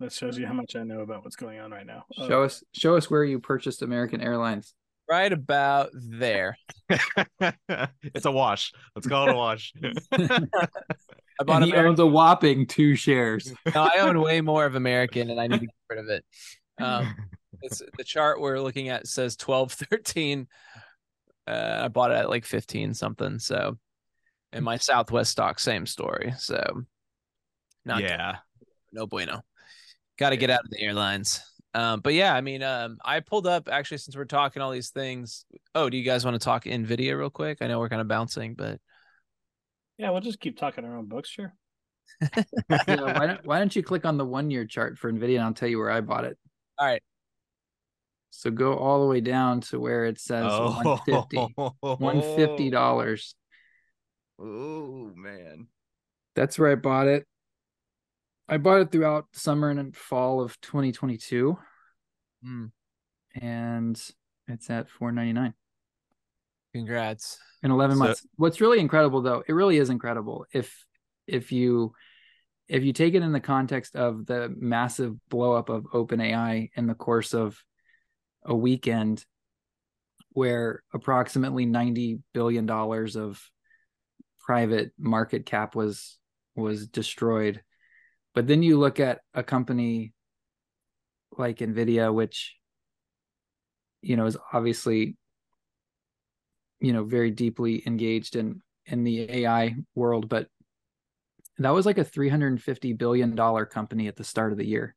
That 0.00 0.12
shows 0.12 0.36
you 0.38 0.46
how 0.46 0.52
much 0.52 0.76
I 0.76 0.82
know 0.82 1.00
about 1.00 1.24
what's 1.24 1.36
going 1.36 1.58
on 1.58 1.70
right 1.70 1.86
now. 1.86 2.04
Oh, 2.18 2.28
Show 2.28 2.42
us 2.44 2.62
show 2.72 2.96
us 2.96 3.10
where 3.10 3.24
you 3.24 3.38
purchased 3.40 3.80
American 3.82 4.20
Airlines. 4.20 4.74
Right 5.08 5.32
about 5.32 5.90
there. 5.94 6.58
it's 6.90 8.24
a 8.26 8.30
wash. 8.30 8.72
Let's 8.94 9.06
call 9.08 9.28
it 9.28 9.32
a 9.32 9.36
wash. 9.36 9.72
I 10.12 11.44
bought 11.44 11.56
And 11.56 11.64
he 11.64 11.70
American. 11.70 11.90
owns 11.90 12.00
a 12.00 12.06
whopping 12.06 12.66
two 12.66 12.94
shares. 12.96 13.52
No, 13.74 13.82
I 13.82 13.98
own 14.00 14.20
way 14.20 14.40
more 14.40 14.64
of 14.66 14.74
American, 14.74 15.30
and 15.30 15.40
I 15.40 15.46
need 15.46 15.60
to 15.60 15.66
get 15.66 15.74
rid 15.90 15.98
of 15.98 16.08
it. 16.08 16.24
Um, 16.78 17.14
it's 17.62 17.82
the 17.96 18.04
chart 18.04 18.40
we're 18.40 18.60
looking 18.60 18.88
at 18.88 19.06
says 19.06 19.36
12, 19.36 19.72
13. 19.72 20.46
Uh, 21.46 21.80
I 21.84 21.88
bought 21.88 22.10
it 22.10 22.16
at 22.16 22.28
like 22.30 22.44
15 22.44 22.94
something. 22.94 23.38
So, 23.38 23.78
and 24.52 24.64
my 24.64 24.76
Southwest 24.76 25.30
stock, 25.32 25.58
same 25.58 25.86
story. 25.86 26.34
So, 26.38 26.82
not 27.84 28.00
good. 28.00 28.10
yeah. 28.10 28.36
no 28.92 29.06
bueno. 29.06 29.42
Got 30.18 30.30
to 30.30 30.36
get 30.36 30.50
out 30.50 30.64
of 30.64 30.70
the 30.70 30.80
airlines. 30.80 31.40
Um, 31.74 32.00
but 32.00 32.14
yeah, 32.14 32.34
I 32.34 32.40
mean, 32.40 32.62
um, 32.62 32.96
I 33.04 33.20
pulled 33.20 33.46
up 33.46 33.68
actually 33.70 33.98
since 33.98 34.16
we're 34.16 34.24
talking 34.24 34.62
all 34.62 34.70
these 34.70 34.88
things. 34.90 35.44
Oh, 35.74 35.90
do 35.90 35.98
you 35.98 36.04
guys 36.04 36.24
want 36.24 36.34
to 36.34 36.42
talk 36.42 36.64
Nvidia 36.64 37.18
real 37.18 37.28
quick? 37.28 37.58
I 37.60 37.66
know 37.66 37.78
we're 37.78 37.90
kind 37.90 38.00
of 38.00 38.08
bouncing, 38.08 38.54
but 38.54 38.80
Yeah, 39.98 40.08
we'll 40.10 40.22
just 40.22 40.40
keep 40.40 40.56
talking 40.58 40.86
our 40.86 40.96
own 40.96 41.04
books, 41.06 41.28
sure. 41.28 41.52
Yeah, 42.88 43.18
why 43.18 43.26
don't 43.26 43.44
Why 43.46 43.58
don't 43.58 43.76
you 43.76 43.82
click 43.82 44.06
on 44.06 44.16
the 44.16 44.24
one 44.24 44.50
year 44.50 44.64
chart 44.64 44.96
for 44.96 45.12
Nvidia 45.12 45.34
and 45.36 45.44
I'll 45.44 45.52
tell 45.52 45.68
you 45.68 45.78
where 45.78 45.90
I 45.90 46.00
bought 46.00 46.24
it. 46.24 46.38
All 46.78 46.86
right. 46.86 47.02
So 48.30 48.50
go 48.50 48.74
all 48.78 49.02
the 49.02 49.06
way 49.08 49.20
down 49.20 49.60
to 49.62 49.78
where 49.78 50.06
it 50.06 50.18
says 50.18 50.46
Oh, 50.48 50.70
150 50.82 51.54
150 51.80 52.70
dollars. 52.70 53.34
Oh 54.38 55.12
man. 55.14 55.68
That's 56.34 56.58
where 56.58 56.70
I 56.70 56.74
bought 56.74 57.06
it. 57.08 57.26
I 58.48 58.58
bought 58.58 58.80
it 58.82 58.92
throughout 58.92 59.26
summer 59.32 59.70
and 59.70 59.96
fall 59.96 60.40
of 60.40 60.60
2022, 60.60 61.58
Mm, 62.44 62.70
and 63.40 64.10
it's 64.46 64.70
at 64.70 64.88
4.99 64.88 65.54
congrats. 66.72 67.38
in 67.62 67.70
11 67.70 67.96
So- 67.96 68.04
months. 68.04 68.26
What's 68.36 68.60
really 68.60 68.78
incredible, 68.78 69.22
though, 69.22 69.42
it 69.48 69.52
really 69.52 69.78
is 69.78 69.90
incredible 69.90 70.46
if 70.52 70.84
if 71.26 71.50
you 71.50 71.92
if 72.68 72.82
you 72.84 72.92
take 72.92 73.14
it 73.14 73.22
in 73.22 73.32
the 73.32 73.40
context 73.40 73.94
of 73.96 74.26
the 74.26 74.48
massive 74.58 75.16
blow 75.28 75.52
up 75.54 75.68
of 75.68 75.84
OpenAI 75.84 76.70
in 76.74 76.86
the 76.88 76.94
course 76.94 77.32
of 77.32 77.60
a 78.44 78.54
weekend, 78.54 79.24
where 80.30 80.82
approximately 80.92 81.64
90 81.64 82.20
billion 82.34 82.66
dollars 82.66 83.16
of 83.16 83.40
private 84.46 84.92
market 84.96 85.44
cap 85.44 85.74
was 85.74 86.18
was 86.54 86.86
destroyed. 86.86 87.62
But 88.34 88.46
then 88.46 88.62
you 88.62 88.78
look 88.78 89.00
at 89.00 89.20
a 89.34 89.42
company 89.42 90.14
like 91.36 91.58
Nvidia, 91.58 92.14
which 92.14 92.56
you 94.02 94.16
know 94.16 94.26
is 94.26 94.36
obviously 94.52 95.16
you 96.80 96.92
know 96.92 97.04
very 97.04 97.32
deeply 97.32 97.82
engaged 97.86 98.36
in 98.36 98.62
in 98.86 99.02
the 99.02 99.28
AI 99.28 99.74
world, 99.96 100.28
but 100.28 100.46
that 101.58 101.70
was 101.70 101.86
like 101.86 101.98
a 101.98 102.04
350 102.04 102.92
billion 102.92 103.34
dollar 103.34 103.66
company 103.66 104.06
at 104.06 104.14
the 104.14 104.24
start 104.24 104.52
of 104.52 104.58
the 104.58 104.66
year. 104.66 104.94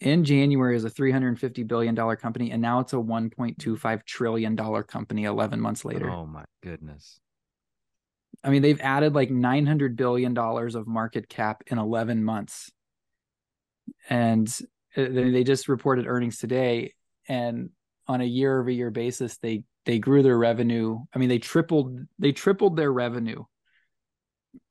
In 0.00 0.24
January 0.24 0.76
is 0.76 0.84
a 0.84 0.90
350 0.90 1.64
billion 1.64 1.94
dollar 1.94 2.16
company 2.16 2.52
and 2.52 2.62
now 2.62 2.80
it's 2.80 2.92
a 2.92 2.96
1.25 2.96 4.04
trillion 4.04 4.54
dollar 4.54 4.82
company 4.82 5.24
11 5.24 5.60
months 5.60 5.84
later. 5.84 6.08
Oh 6.08 6.24
my 6.24 6.44
goodness. 6.62 7.18
I 8.42 8.50
mean, 8.50 8.62
they've 8.62 8.80
added 8.80 9.14
like 9.14 9.30
nine 9.30 9.66
hundred 9.66 9.96
billion 9.96 10.34
dollars 10.34 10.74
of 10.74 10.86
market 10.86 11.28
cap 11.28 11.62
in 11.66 11.78
eleven 11.78 12.24
months, 12.24 12.70
and 14.08 14.48
uh, 14.96 15.02
they 15.02 15.30
they 15.30 15.44
just 15.44 15.68
reported 15.68 16.06
earnings 16.06 16.38
today. 16.38 16.94
And 17.28 17.70
on 18.08 18.20
a 18.20 18.24
year-over-year 18.24 18.90
basis, 18.90 19.36
they 19.38 19.64
they 19.84 19.98
grew 19.98 20.22
their 20.22 20.38
revenue. 20.38 20.98
I 21.14 21.18
mean, 21.18 21.28
they 21.28 21.38
tripled 21.38 21.98
they 22.18 22.32
tripled 22.32 22.76
their 22.76 22.92
revenue 22.92 23.44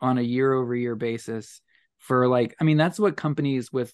on 0.02 0.18
a 0.18 0.24
year-over-year 0.24 0.96
basis 0.96 1.62
for 2.00 2.28
like. 2.28 2.56
I 2.60 2.64
mean, 2.64 2.78
that's 2.78 3.00
what 3.00 3.18
companies 3.18 3.72
with 3.72 3.94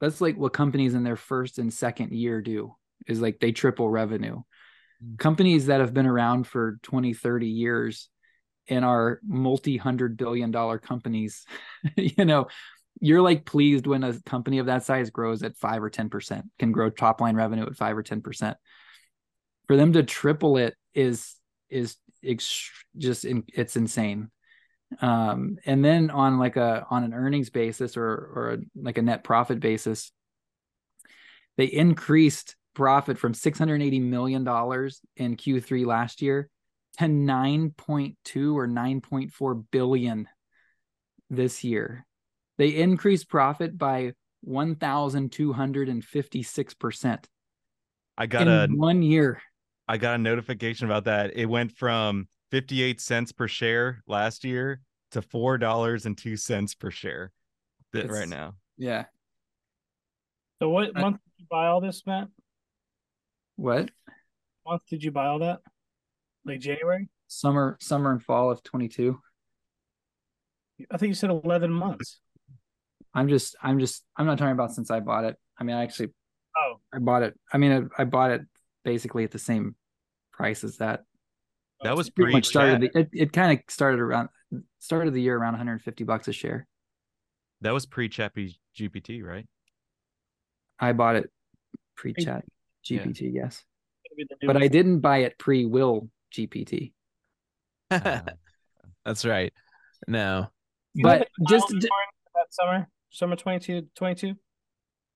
that's 0.00 0.20
like 0.20 0.36
what 0.36 0.52
companies 0.52 0.94
in 0.94 1.02
their 1.02 1.16
first 1.16 1.58
and 1.58 1.72
second 1.72 2.12
year 2.12 2.40
do 2.40 2.74
is 3.06 3.20
like 3.20 3.40
they 3.40 3.52
triple 3.52 3.88
revenue. 3.88 4.42
Mm. 5.04 5.18
Companies 5.18 5.66
that 5.66 5.80
have 5.80 5.94
been 5.94 6.06
around 6.06 6.46
for 6.46 6.78
20, 6.82 7.14
30 7.14 7.46
years 7.46 8.08
and 8.68 8.84
our 8.84 9.20
multi-hundred 9.26 10.16
billion 10.16 10.50
dollar 10.50 10.78
companies, 10.78 11.44
you 11.96 12.24
know, 12.24 12.46
you're 13.00 13.22
like 13.22 13.44
pleased 13.44 13.86
when 13.86 14.04
a 14.04 14.20
company 14.22 14.58
of 14.58 14.66
that 14.66 14.84
size 14.84 15.10
grows 15.10 15.42
at 15.42 15.56
five 15.56 15.82
or 15.82 15.90
10%, 15.90 16.42
can 16.58 16.72
grow 16.72 16.90
top 16.90 17.20
line 17.20 17.36
revenue 17.36 17.66
at 17.66 17.76
five 17.76 17.96
or 17.96 18.02
10%. 18.02 18.54
For 19.66 19.76
them 19.76 19.92
to 19.92 20.02
triple 20.02 20.56
it 20.56 20.74
is, 20.94 21.34
is 21.70 21.96
just, 22.96 23.24
in, 23.24 23.44
it's 23.52 23.76
insane. 23.76 24.30
Um, 25.00 25.58
and 25.66 25.84
then 25.84 26.10
on 26.10 26.38
like 26.38 26.56
a, 26.56 26.86
on 26.90 27.04
an 27.04 27.14
earnings 27.14 27.50
basis 27.50 27.96
or, 27.96 28.06
or 28.06 28.52
a, 28.54 28.58
like 28.74 28.98
a 28.98 29.02
net 29.02 29.22
profit 29.22 29.60
basis, 29.60 30.10
they 31.56 31.66
increased 31.66 32.56
profit 32.74 33.18
from 33.18 33.34
$680 33.34 34.00
million 34.02 34.42
in 34.42 35.36
Q3 35.36 35.86
last 35.86 36.22
year 36.22 36.48
to 36.98 37.04
9.2 37.04 38.54
or 38.54 38.66
9.4 38.66 39.64
billion 39.70 40.28
this 41.30 41.62
year. 41.64 42.04
They 42.56 42.68
increased 42.68 43.28
profit 43.28 43.76
by 43.78 44.12
1,256% 44.46 47.24
I 48.16 48.26
got 48.26 48.42
in 48.42 48.48
a 48.48 48.68
one 48.68 49.02
year. 49.02 49.42
I 49.86 49.96
got 49.96 50.16
a 50.16 50.18
notification 50.18 50.86
about 50.86 51.04
that. 51.04 51.36
It 51.36 51.46
went 51.46 51.70
from 51.72 52.26
58 52.50 53.00
cents 53.00 53.30
per 53.32 53.46
share 53.46 54.02
last 54.08 54.42
year 54.44 54.80
to 55.12 55.22
four 55.22 55.56
dollars 55.58 56.04
and 56.04 56.18
two 56.18 56.36
cents 56.36 56.74
per 56.74 56.90
share 56.90 57.30
th- 57.92 58.06
It's- 58.06 58.18
right 58.18 58.28
now. 58.28 58.54
Yeah. 58.76 59.04
So 60.60 60.68
what 60.68 60.92
month 60.94 61.18
did 61.24 61.32
you 61.42 61.46
buy 61.48 61.68
all 61.68 61.80
this, 61.80 62.04
Matt? 62.06 62.26
What? 63.56 63.90
month 64.66 64.82
did 64.90 65.04
you 65.04 65.12
buy 65.12 65.26
all 65.26 65.38
that? 65.38 65.60
Like 66.48 66.60
January? 66.60 67.08
Summer, 67.26 67.76
summer 67.80 68.10
and 68.10 68.22
fall 68.22 68.50
of 68.50 68.62
22. 68.62 69.18
I 70.90 70.96
think 70.96 71.08
you 71.08 71.14
said 71.14 71.30
eleven 71.30 71.72
months. 71.72 72.20
I'm 73.14 73.28
just, 73.28 73.56
I'm 73.62 73.78
just, 73.80 74.04
I'm 74.16 74.26
not 74.26 74.38
talking 74.38 74.52
about 74.52 74.72
since 74.72 74.90
I 74.90 75.00
bought 75.00 75.24
it. 75.24 75.36
I 75.58 75.64
mean, 75.64 75.76
I 75.76 75.82
actually, 75.82 76.10
Oh, 76.56 76.80
I 76.92 76.98
bought 76.98 77.22
it. 77.22 77.38
I 77.52 77.58
mean, 77.58 77.88
I, 77.98 78.02
I 78.02 78.04
bought 78.04 78.30
it 78.30 78.42
basically 78.84 79.24
at 79.24 79.30
the 79.30 79.38
same 79.38 79.74
price 80.32 80.64
as 80.64 80.78
that. 80.78 81.04
That 81.82 81.92
oh, 81.92 81.96
was 81.96 82.10
Pretty 82.10 82.32
much 82.32 82.46
started. 82.46 82.80
The, 82.80 82.98
it 82.98 83.08
it 83.12 83.32
kind 83.32 83.52
of 83.52 83.64
started 83.68 84.00
around 84.00 84.30
started 84.80 85.14
the 85.14 85.22
year 85.22 85.36
around 85.36 85.52
150 85.52 86.04
bucks 86.04 86.26
a 86.26 86.32
share. 86.32 86.66
That 87.60 87.72
was 87.72 87.86
pre 87.86 88.08
Chat 88.08 88.34
GPT, 88.34 89.22
right? 89.22 89.46
I 90.80 90.92
bought 90.92 91.16
it 91.16 91.30
pre 91.96 92.14
chat 92.14 92.44
Yeah. 92.84 93.04
GPT, 93.04 93.32
yes. 93.32 93.64
maybe 94.10 94.26
the 94.28 94.36
new 94.42 94.52
But. 94.52 94.62
I 94.62 94.68
didn't 94.68 95.00
buy 95.00 95.18
it 95.18 95.38
pre 95.38 95.66
will 95.66 96.08
GPT. 96.32 96.92
Uh, 97.90 98.20
That's 99.04 99.24
right. 99.24 99.52
No. 100.06 100.48
You 100.94 101.02
But 101.04 101.28
just 101.48 101.68
born 101.68 101.80
that 101.80 102.46
summer, 102.50 102.88
summer 103.10 103.36
22, 103.36 103.88
22? 103.94 104.34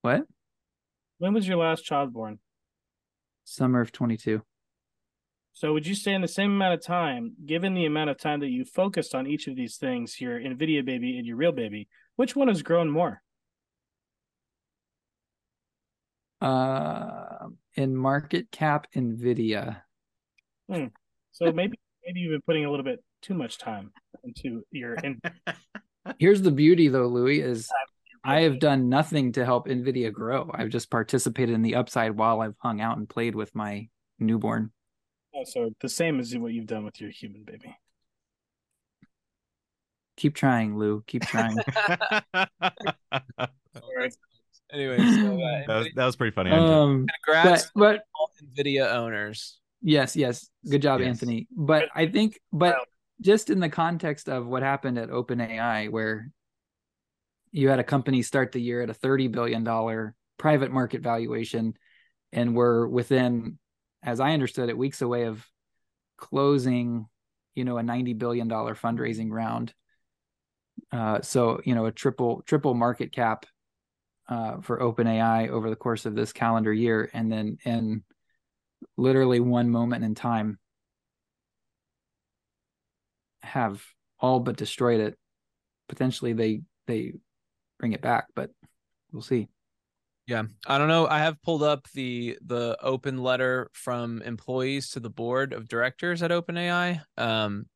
what? 0.03 0.23
When 1.19 1.35
was 1.35 1.47
your 1.47 1.59
last 1.59 1.85
child 1.85 2.13
born? 2.13 2.39
Summer 3.45 3.81
of 3.81 3.93
22. 3.93 4.43
So 5.53 5.73
would 5.73 5.87
you 5.87 5.95
say 5.95 6.15
in 6.15 6.23
the 6.23 6.29
same 6.29 6.51
amount 6.51 6.75
of 6.75 6.83
time, 6.85 7.35
given 7.45 7.75
the 7.75 7.85
amount 7.85 8.11
of 8.11 8.19
time 8.19 8.41
that 8.41 8.49
you 8.49 8.65
focused 8.65 9.15
on 9.15 9.27
each 9.27 9.47
of 9.47 9.55
these 9.55 9.77
things, 9.77 10.21
your 10.21 10.41
Nvidia 10.41 10.85
baby 10.85 11.19
and 11.19 11.27
your 11.27 11.37
real 11.37 11.53
baby, 11.53 11.89
which 12.17 12.35
one 12.35 12.49
has 12.49 12.63
grown 12.63 12.91
more? 12.91 13.23
Uh, 16.41 17.49
in 17.75 17.95
market 17.97 18.51
cap 18.51 18.89
Nvidia. 18.97 19.83
So 21.33 21.51
maybe 21.53 21.79
maybe 22.07 22.21
you've 22.21 22.33
been 22.33 22.43
putting 22.43 22.65
a 22.65 22.71
little 22.71 22.85
bit 22.85 23.03
too 23.21 23.35
much 23.35 23.59
time 23.59 23.91
into 24.25 24.63
your 24.71 24.95
in, 24.95 25.21
Here's 26.19 26.43
the 26.43 26.51
beauty 26.51 26.89
though, 26.89 27.07
Louis, 27.07 27.41
is 27.41 27.69
I 28.25 28.43
have 28.43 28.59
done 28.59 28.89
nothing 28.89 29.33
to 29.33 29.45
help 29.45 29.67
Nvidia 29.67 30.13
grow. 30.13 30.51
I've 30.53 30.69
just 30.69 30.91
participated 30.91 31.55
in 31.55 31.63
the 31.63 31.75
upside 31.75 32.17
while 32.17 32.41
I've 32.41 32.55
hung 32.59 32.81
out 32.81 32.99
and 32.99 33.09
played 33.09 33.35
with 33.35 33.55
my 33.55 33.89
newborn. 34.19 34.71
Oh, 35.35 35.45
so 35.45 35.71
the 35.81 35.89
same 35.89 36.21
as 36.21 36.37
what 36.37 36.53
you've 36.53 36.67
done 36.67 36.85
with 36.85 37.01
your 37.01 37.11
human 37.11 37.43
baby. 37.43 37.77
Keep 40.17 40.35
trying, 40.35 40.77
Lou. 40.77 41.03
Keep 41.07 41.23
trying. 41.23 41.57
Anyway, 44.73 44.97
so 44.97 45.35
uh, 45.35 45.63
that 45.67 45.77
was 45.77 45.89
that 45.97 46.07
was 46.07 46.17
pretty 46.17 46.35
funny. 46.35 46.51
Um, 46.51 47.07
congrats 47.27 47.71
but 47.75 47.79
but 47.79 48.05
all 48.19 48.31
Nvidia 48.43 48.91
owners. 48.91 49.59
Yes, 49.83 50.17
yes. 50.17 50.49
Good 50.69 50.83
job, 50.83 51.01
Yes. 51.01 51.09
Anthony. 51.09 51.49
But 51.51 51.89
I 51.95 52.07
think, 52.07 52.41
but 52.53 52.77
just 53.21 53.51
in 53.51 53.61
the 53.61 53.69
context 53.69 54.29
of 54.29 54.47
what 54.47 54.63
happened 54.63 54.99
at 54.99 55.11
OpenAI, 55.11 55.91
where 55.91 56.31
you 57.51 57.69
had 57.69 57.79
a 57.81 57.85
company 57.85 58.23
start 58.23 58.53
the 58.53 58.61
year 58.61 58.81
at 58.83 58.91
a 58.91 58.95
$30 58.95 59.31
billion 59.31 60.13
private 60.39 60.71
market 60.71 61.03
valuation, 61.03 61.75
and 62.33 62.55
we're 62.55 62.87
within, 62.87 63.59
as 64.03 64.21
I 64.21 64.33
understood 64.33 64.69
it, 64.69 64.79
weeks 64.79 65.03
away 65.03 65.25
of 65.25 65.47
closing, 66.17 67.07
you 67.55 67.65
know, 67.65 67.79
a 67.79 67.83
$90 67.83 68.17
billion 68.17 68.49
fundraising 68.49 69.31
round. 69.31 69.75
Uh, 70.91 71.21
so, 71.21 71.61
you 71.65 71.75
know, 71.75 71.87
a 71.87 71.93
triple, 71.93 72.43
triple 72.47 72.75
market 72.75 73.13
cap 73.13 73.47
uh, 74.29 74.61
for 74.61 74.79
OpenAI 74.79 75.49
over 75.51 75.69
the 75.69 75.77
course 75.77 76.07
of 76.07 76.15
this 76.15 76.33
calendar 76.33 76.73
year. 76.73 77.11
And 77.13 77.31
then 77.31 77.59
in 77.65 78.03
literally 78.97 79.41
one 79.41 79.71
moment 79.71 80.05
in 80.05 80.15
time 80.15 80.59
have 83.43 83.85
all 84.19 84.41
but 84.41 84.57
destroyed 84.57 85.01
it. 85.01 85.19
Potentially 85.89 86.33
they 86.33 86.63
they 86.87 87.15
bring 87.79 87.93
it 87.93 88.01
back, 88.01 88.27
but 88.35 88.51
we'll 89.13 89.23
see. 89.23 89.49
Yeah, 90.27 90.45
I 90.67 90.79
don't 90.79 90.89
know. 90.89 91.09
I 91.09 91.19
have 91.19 91.43
pulled 91.43 91.63
up 91.63 91.89
the 91.95 92.39
the 92.47 92.79
open 92.81 93.19
letter 93.19 93.69
from 93.73 94.23
employees 94.23 94.91
to 94.91 95.01
the 95.01 95.11
board 95.11 95.53
of 95.53 95.69
directors 95.69 96.23
at 96.23 96.31
OpenAI. 96.31 97.03
Um, 97.17 97.67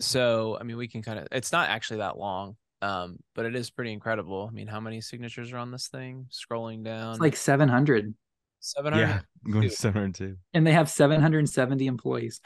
so 0.00 0.56
I 0.58 0.62
mean, 0.62 0.76
we 0.76 0.88
can 0.88 1.02
kind 1.02 1.18
of. 1.18 1.28
It's 1.32 1.50
not 1.50 1.68
actually 1.68 1.98
that 1.98 2.16
long, 2.16 2.56
um, 2.80 3.18
but 3.34 3.46
it 3.46 3.56
is 3.56 3.68
pretty 3.68 3.92
incredible. 3.92 4.46
I 4.48 4.54
mean, 4.54 4.68
how 4.68 4.80
many 4.80 5.00
signatures 5.00 5.52
are 5.52 5.58
on 5.58 5.72
this 5.72 5.88
thing? 5.88 6.26
Scrolling 6.30 6.84
down, 6.84 7.12
It's 7.12 7.20
like 7.20 7.36
700 7.36 8.14
seven 8.60 8.92
hundred. 8.92 9.06
Yeah, 9.06 9.20
I'm 9.44 9.52
going 9.52 9.62
Dude. 9.62 9.70
to 9.72 9.76
702. 9.76 10.36
and 10.54 10.66
they 10.66 10.72
have 10.72 10.90
770 10.90 11.86
employees. 11.86 12.40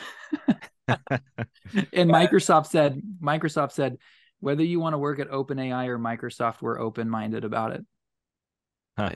and 0.89 2.11
Microsoft 2.11 2.67
said 2.67 3.01
Microsoft 3.23 3.73
said 3.73 3.99
whether 4.41 4.65
you 4.65 4.81
want 4.81 4.95
to 4.95 4.99
work 4.99 5.21
at 5.21 5.31
OpenAI 5.31 5.87
or 5.87 5.99
Microsoft, 5.99 6.61
we're 6.61 6.81
open-minded 6.81 7.45
about 7.45 7.73
it. 7.73 7.87
Huh. 8.99 9.11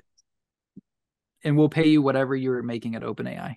And 1.43 1.59
we'll 1.59 1.69
pay 1.69 1.89
you 1.89 2.01
whatever 2.01 2.37
you're 2.37 2.63
making 2.63 2.95
at 2.95 3.03
OpenAI. 3.03 3.57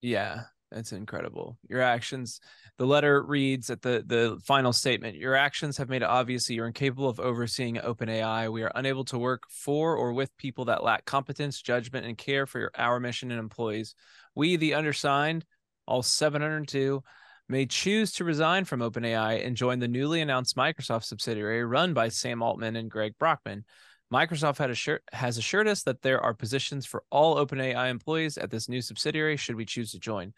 Yeah, 0.00 0.42
that's 0.70 0.92
incredible. 0.92 1.58
Your 1.68 1.80
actions. 1.80 2.40
The 2.78 2.86
letter 2.86 3.22
reads 3.22 3.70
at 3.70 3.82
the 3.82 4.04
the 4.06 4.38
final 4.44 4.72
statement. 4.72 5.16
Your 5.16 5.34
actions 5.34 5.76
have 5.76 5.88
made 5.88 6.02
it 6.02 6.08
obvious 6.08 6.46
that 6.46 6.54
you're 6.54 6.66
incapable 6.66 7.08
of 7.08 7.20
overseeing 7.20 7.76
OpenAI. 7.76 8.52
We 8.52 8.62
are 8.62 8.72
unable 8.74 9.04
to 9.06 9.18
work 9.18 9.42
for 9.50 9.96
or 9.96 10.12
with 10.12 10.36
people 10.36 10.66
that 10.66 10.84
lack 10.84 11.04
competence, 11.04 11.60
judgment, 11.60 12.06
and 12.06 12.16
care 12.16 12.46
for 12.46 12.60
your, 12.60 12.70
our 12.76 13.00
mission 13.00 13.30
and 13.30 13.40
employees. 13.40 13.94
We, 14.34 14.56
the 14.56 14.74
undersigned, 14.74 15.44
all 15.86 16.02
702, 16.02 17.02
may 17.48 17.66
choose 17.66 18.12
to 18.12 18.24
resign 18.24 18.64
from 18.64 18.80
OpenAI 18.80 19.44
and 19.44 19.56
join 19.56 19.80
the 19.80 19.88
newly 19.88 20.20
announced 20.20 20.56
Microsoft 20.56 21.04
subsidiary 21.04 21.64
run 21.64 21.92
by 21.92 22.08
Sam 22.08 22.42
Altman 22.42 22.76
and 22.76 22.90
Greg 22.90 23.14
Brockman. 23.18 23.64
Microsoft 24.12 24.58
had 24.58 24.70
assured, 24.70 25.02
has 25.12 25.38
assured 25.38 25.68
us 25.68 25.82
that 25.84 26.02
there 26.02 26.20
are 26.20 26.34
positions 26.34 26.84
for 26.84 27.04
all 27.10 27.36
OpenAI 27.36 27.90
employees 27.90 28.36
at 28.38 28.50
this 28.50 28.68
new 28.68 28.82
subsidiary 28.82 29.36
should 29.36 29.54
we 29.54 29.64
choose 29.64 29.92
to 29.92 29.98
join. 30.00 30.32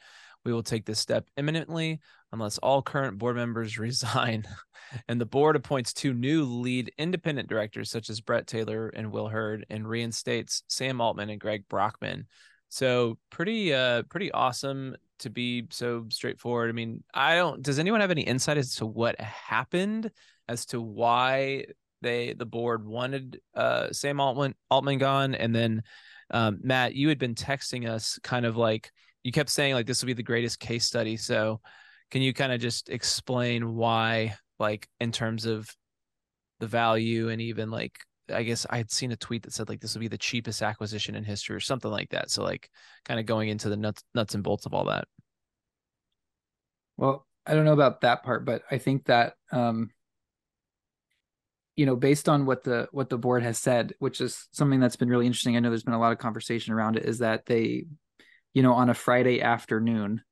We 0.44 0.52
will 0.52 0.62
take 0.62 0.84
this 0.84 0.98
step 0.98 1.28
imminently 1.36 2.00
unless 2.32 2.58
all 2.58 2.82
current 2.82 3.18
board 3.18 3.36
members 3.36 3.78
resign. 3.78 4.44
and 5.08 5.20
the 5.20 5.26
board 5.26 5.56
appoints 5.56 5.92
two 5.92 6.12
new 6.12 6.44
lead 6.44 6.92
independent 6.98 7.48
directors, 7.48 7.90
such 7.90 8.10
as 8.10 8.20
Bret 8.20 8.46
Taylor 8.46 8.88
and 8.88 9.10
Will 9.10 9.28
Hurd, 9.28 9.64
and 9.70 9.88
reinstates 9.88 10.64
Sam 10.68 11.00
Altman 11.00 11.30
and 11.30 11.40
Greg 11.40 11.64
Brockman. 11.68 12.26
So 12.68 13.18
pretty 13.30 13.74
uh 13.74 14.02
pretty 14.04 14.32
awesome 14.32 14.96
to 15.20 15.30
be 15.30 15.66
so 15.70 16.06
straightforward. 16.08 16.70
I 16.70 16.72
mean, 16.72 17.04
I 17.12 17.36
don't 17.36 17.62
does 17.62 17.78
anyone 17.78 18.00
have 18.00 18.10
any 18.10 18.22
insight 18.22 18.56
as 18.56 18.76
to 18.76 18.86
what 18.86 19.20
happened 19.20 20.10
as 20.48 20.66
to 20.66 20.80
why 20.80 21.66
they 22.02 22.34
the 22.34 22.46
board 22.46 22.86
wanted 22.86 23.40
uh 23.54 23.92
Sam 23.92 24.20
Altman 24.20 24.54
Altman 24.70 24.98
gone. 24.98 25.34
And 25.34 25.54
then 25.54 25.82
um 26.30 26.60
Matt 26.62 26.94
you 26.94 27.08
had 27.08 27.18
been 27.18 27.34
texting 27.34 27.88
us 27.88 28.18
kind 28.22 28.44
of 28.44 28.56
like 28.56 28.90
you 29.22 29.32
kept 29.32 29.50
saying 29.50 29.74
like 29.74 29.86
this 29.86 30.02
will 30.02 30.08
be 30.08 30.12
the 30.12 30.22
greatest 30.22 30.60
case 30.60 30.84
study. 30.84 31.16
So 31.16 31.60
can 32.10 32.22
you 32.22 32.34
kind 32.34 32.52
of 32.52 32.60
just 32.60 32.90
explain 32.90 33.74
why 33.74 34.36
like 34.58 34.88
in 35.00 35.12
terms 35.12 35.46
of 35.46 35.74
the 36.60 36.66
value 36.66 37.28
and 37.28 37.40
even 37.40 37.70
like 37.70 37.98
I 38.32 38.42
guess 38.42 38.66
I 38.70 38.76
had 38.76 38.90
seen 38.90 39.12
a 39.12 39.16
tweet 39.16 39.42
that 39.42 39.52
said 39.52 39.68
like 39.68 39.80
this 39.80 39.94
will 39.94 40.00
be 40.00 40.08
the 40.08 40.18
cheapest 40.18 40.62
acquisition 40.62 41.14
in 41.14 41.24
history 41.24 41.56
or 41.56 41.60
something 41.60 41.90
like 41.90 42.10
that. 42.10 42.30
So 42.30 42.42
like 42.42 42.70
kind 43.04 43.18
of 43.18 43.26
going 43.26 43.48
into 43.48 43.68
the 43.68 43.76
nuts 43.76 44.02
nuts 44.14 44.34
and 44.34 44.44
bolts 44.44 44.66
of 44.66 44.74
all 44.74 44.84
that. 44.86 45.06
Well, 46.96 47.26
I 47.46 47.54
don't 47.54 47.64
know 47.64 47.72
about 47.72 48.02
that 48.02 48.22
part, 48.22 48.44
but 48.44 48.62
I 48.70 48.78
think 48.78 49.06
that 49.06 49.34
um 49.50 49.90
you 51.76 51.86
know, 51.86 51.96
based 51.96 52.28
on 52.28 52.44
what 52.44 52.64
the 52.64 52.88
what 52.92 53.08
the 53.08 53.18
board 53.18 53.42
has 53.42 53.58
said, 53.58 53.94
which 53.98 54.20
is 54.20 54.46
something 54.52 54.80
that's 54.80 54.96
been 54.96 55.08
really 55.08 55.26
interesting. 55.26 55.56
I 55.56 55.60
know 55.60 55.70
there's 55.70 55.84
been 55.84 55.94
a 55.94 56.00
lot 56.00 56.12
of 56.12 56.18
conversation 56.18 56.74
around 56.74 56.96
it, 56.96 57.04
is 57.04 57.18
that 57.18 57.46
they, 57.46 57.86
you 58.52 58.62
know, 58.62 58.74
on 58.74 58.90
a 58.90 58.94
Friday 58.94 59.40
afternoon, 59.40 60.22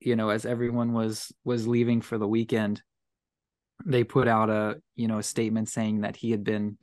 you 0.00 0.16
know, 0.16 0.30
as 0.30 0.44
everyone 0.44 0.92
was 0.92 1.32
was 1.44 1.68
leaving 1.68 2.00
for 2.00 2.18
the 2.18 2.26
weekend, 2.26 2.82
they 3.86 4.02
put 4.02 4.26
out 4.26 4.50
a, 4.50 4.80
you 4.96 5.06
know, 5.06 5.18
a 5.18 5.22
statement 5.22 5.68
saying 5.68 6.00
that 6.00 6.16
he 6.16 6.32
had 6.32 6.42
been, 6.42 6.78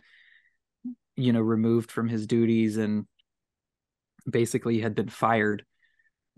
you 1.16 1.34
know, 1.34 1.42
removed 1.42 1.92
from 1.92 2.08
his 2.08 2.26
duties 2.26 2.78
and 2.78 3.06
basically 4.30 4.80
had 4.80 4.96
been 4.96 5.10
fired 5.10 5.66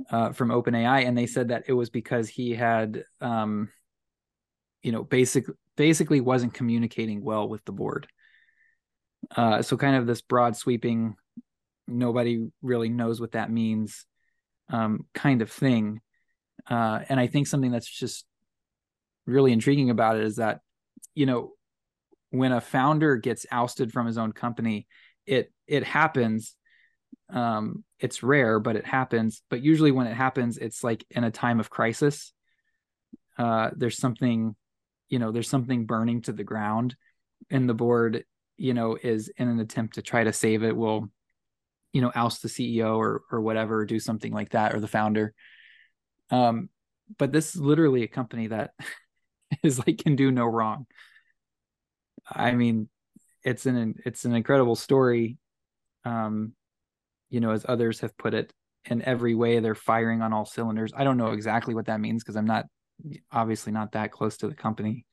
uh, 0.09 0.31
from 0.31 0.49
OpenAI, 0.49 1.05
and 1.05 1.17
they 1.17 1.27
said 1.27 1.49
that 1.49 1.65
it 1.67 1.73
was 1.73 1.89
because 1.89 2.27
he 2.27 2.55
had, 2.55 3.03
um, 3.21 3.69
you 4.81 4.91
know, 4.91 5.03
basic 5.03 5.45
basically 5.79 6.19
wasn't 6.19 6.53
communicating 6.53 7.23
well 7.23 7.47
with 7.47 7.63
the 7.63 7.71
board. 7.71 8.05
Uh, 9.33 9.61
so 9.61 9.77
kind 9.77 9.95
of 9.95 10.05
this 10.05 10.19
broad 10.19 10.57
sweeping, 10.57 11.15
nobody 11.87 12.49
really 12.61 12.89
knows 12.89 13.21
what 13.21 13.31
that 13.31 13.49
means, 13.49 14.05
um, 14.67 15.05
kind 15.13 15.41
of 15.41 15.49
thing. 15.49 16.01
Uh, 16.69 16.99
and 17.07 17.17
I 17.17 17.27
think 17.27 17.47
something 17.47 17.71
that's 17.71 17.89
just 17.89 18.25
really 19.25 19.53
intriguing 19.53 19.89
about 19.89 20.17
it 20.17 20.23
is 20.23 20.35
that, 20.35 20.59
you 21.15 21.25
know, 21.25 21.53
when 22.31 22.51
a 22.51 22.59
founder 22.59 23.15
gets 23.15 23.45
ousted 23.49 23.93
from 23.93 24.05
his 24.05 24.17
own 24.17 24.33
company, 24.33 24.85
it 25.25 25.49
it 25.65 25.85
happens 25.85 26.55
um 27.31 27.83
it's 27.99 28.23
rare 28.23 28.59
but 28.59 28.75
it 28.75 28.85
happens 28.85 29.43
but 29.49 29.61
usually 29.61 29.91
when 29.91 30.07
it 30.07 30.15
happens 30.15 30.57
it's 30.57 30.83
like 30.83 31.05
in 31.11 31.23
a 31.23 31.29
time 31.29 31.59
of 31.59 31.69
crisis 31.69 32.33
uh 33.37 33.69
there's 33.75 33.97
something 33.97 34.55
you 35.09 35.19
know 35.19 35.31
there's 35.31 35.49
something 35.49 35.85
burning 35.85 36.21
to 36.21 36.31
the 36.31 36.43
ground 36.43 36.95
and 37.49 37.67
the 37.67 37.73
board 37.73 38.23
you 38.57 38.73
know 38.73 38.97
is 39.01 39.31
in 39.37 39.47
an 39.47 39.59
attempt 39.59 39.95
to 39.95 40.01
try 40.01 40.23
to 40.23 40.33
save 40.33 40.63
it 40.63 40.75
will 40.75 41.09
you 41.93 42.01
know 42.01 42.11
oust 42.15 42.41
the 42.41 42.49
ceo 42.49 42.97
or 42.97 43.21
or 43.31 43.41
whatever 43.41 43.79
or 43.79 43.85
do 43.85 43.99
something 43.99 44.31
like 44.31 44.49
that 44.49 44.73
or 44.73 44.79
the 44.79 44.87
founder 44.87 45.33
um 46.31 46.69
but 47.17 47.31
this 47.31 47.55
is 47.55 47.61
literally 47.61 48.03
a 48.03 48.07
company 48.07 48.47
that 48.47 48.71
is 49.63 49.79
like 49.79 49.97
can 49.97 50.15
do 50.15 50.31
no 50.31 50.45
wrong 50.45 50.85
i 52.31 52.51
mean 52.51 52.87
it's 53.43 53.65
an 53.65 53.95
it's 54.05 54.25
an 54.25 54.35
incredible 54.35 54.75
story 54.75 55.37
um 56.05 56.53
you 57.29 57.39
know, 57.39 57.51
as 57.51 57.65
others 57.67 57.99
have 58.01 58.17
put 58.17 58.33
it, 58.33 58.53
in 58.85 59.01
every 59.03 59.35
way 59.35 59.59
they're 59.59 59.75
firing 59.75 60.21
on 60.21 60.31
all 60.33 60.45
cylinders. 60.45 60.93
I 60.95 61.03
don't 61.03 61.17
know 61.17 61.31
exactly 61.31 61.75
what 61.75 61.87
that 61.87 61.99
means 61.99 62.23
because 62.23 62.37
I'm 62.37 62.45
not 62.47 62.65
obviously 63.31 63.71
not 63.71 63.93
that 63.93 64.11
close 64.11 64.37
to 64.37 64.47
the 64.47 64.55
company. 64.55 65.05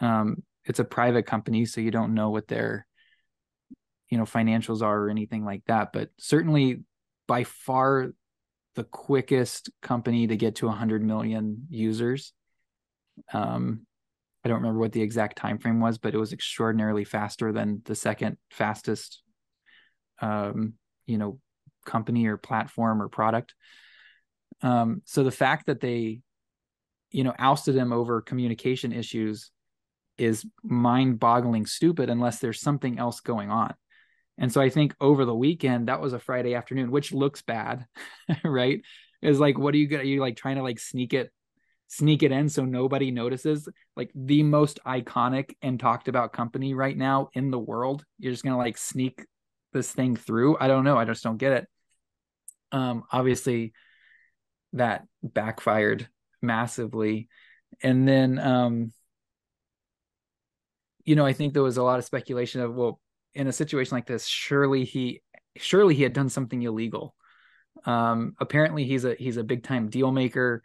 Um, 0.00 0.42
it's 0.64 0.78
a 0.78 0.84
private 0.84 1.26
company, 1.26 1.64
so 1.64 1.80
you 1.80 1.90
don't 1.90 2.14
know 2.14 2.30
what 2.30 2.48
their 2.48 2.86
you 4.10 4.18
know 4.18 4.24
financials 4.24 4.82
are 4.82 5.04
or 5.04 5.10
anything 5.10 5.44
like 5.44 5.62
that. 5.66 5.92
But 5.92 6.10
certainly, 6.18 6.82
by 7.26 7.44
far, 7.44 8.12
the 8.74 8.84
quickest 8.84 9.70
company 9.82 10.26
to 10.26 10.36
get 10.36 10.56
to 10.56 10.66
100 10.66 11.02
million 11.02 11.66
users. 11.70 12.32
Um, 13.32 13.86
I 14.44 14.48
don't 14.48 14.58
remember 14.58 14.80
what 14.80 14.92
the 14.92 15.02
exact 15.02 15.36
time 15.36 15.58
frame 15.58 15.80
was, 15.80 15.98
but 15.98 16.14
it 16.14 16.18
was 16.18 16.32
extraordinarily 16.32 17.04
faster 17.04 17.52
than 17.52 17.82
the 17.84 17.94
second 17.94 18.36
fastest 18.50 19.22
um, 20.20 20.74
you 21.06 21.18
know 21.18 21.40
company 21.84 22.26
or 22.26 22.36
platform 22.36 23.00
or 23.00 23.08
product 23.08 23.54
um 24.62 25.00
so 25.06 25.24
the 25.24 25.30
fact 25.30 25.66
that 25.66 25.80
they 25.80 26.20
you 27.10 27.24
know 27.24 27.34
ousted 27.38 27.76
him 27.76 27.92
over 27.92 28.20
communication 28.20 28.92
issues 28.92 29.50
is 30.16 30.44
mind-boggling 30.62 31.66
stupid 31.66 32.10
unless 32.10 32.38
there's 32.38 32.60
something 32.60 32.98
else 32.98 33.20
going 33.20 33.50
on 33.50 33.74
and 34.36 34.52
so 34.52 34.60
i 34.60 34.68
think 34.68 34.94
over 35.00 35.24
the 35.24 35.34
weekend 35.34 35.88
that 35.88 36.00
was 36.00 36.12
a 36.12 36.18
friday 36.18 36.54
afternoon 36.54 36.90
which 36.90 37.12
looks 37.12 37.42
bad 37.42 37.86
right 38.44 38.82
is 39.22 39.40
like 39.40 39.58
what 39.58 39.74
are 39.74 39.78
you 39.78 39.86
gonna 39.86 40.02
are 40.02 40.06
you 40.06 40.20
like 40.20 40.36
trying 40.36 40.56
to 40.56 40.62
like 40.62 40.78
sneak 40.78 41.14
it 41.14 41.32
sneak 41.90 42.22
it 42.22 42.32
in 42.32 42.48
so 42.48 42.64
nobody 42.64 43.10
notices 43.10 43.68
like 43.96 44.10
the 44.14 44.42
most 44.42 44.78
iconic 44.86 45.54
and 45.62 45.80
talked 45.80 46.08
about 46.08 46.34
company 46.34 46.74
right 46.74 46.96
now 46.96 47.28
in 47.32 47.50
the 47.50 47.58
world 47.58 48.04
you're 48.18 48.32
just 48.32 48.44
gonna 48.44 48.58
like 48.58 48.76
sneak 48.76 49.24
this 49.72 49.92
thing 49.92 50.16
through. 50.16 50.56
I 50.58 50.68
don't 50.68 50.84
know. 50.84 50.96
I 50.96 51.04
just 51.04 51.22
don't 51.22 51.36
get 51.36 51.52
it. 51.52 51.66
Um, 52.72 53.04
obviously, 53.10 53.72
that 54.74 55.06
backfired 55.22 56.08
massively, 56.42 57.28
and 57.82 58.06
then 58.06 58.38
um, 58.38 58.92
you 61.04 61.16
know, 61.16 61.26
I 61.26 61.32
think 61.32 61.54
there 61.54 61.62
was 61.62 61.76
a 61.76 61.82
lot 61.82 61.98
of 61.98 62.04
speculation 62.04 62.60
of 62.60 62.74
well, 62.74 63.00
in 63.34 63.46
a 63.46 63.52
situation 63.52 63.96
like 63.96 64.06
this, 64.06 64.26
surely 64.26 64.84
he, 64.84 65.22
surely 65.56 65.94
he 65.94 66.02
had 66.02 66.12
done 66.12 66.28
something 66.28 66.62
illegal. 66.62 67.14
Um, 67.84 68.34
apparently, 68.40 68.84
he's 68.84 69.04
a 69.04 69.14
he's 69.14 69.36
a 69.36 69.44
big 69.44 69.62
time 69.62 69.88
deal 69.88 70.12
maker. 70.12 70.62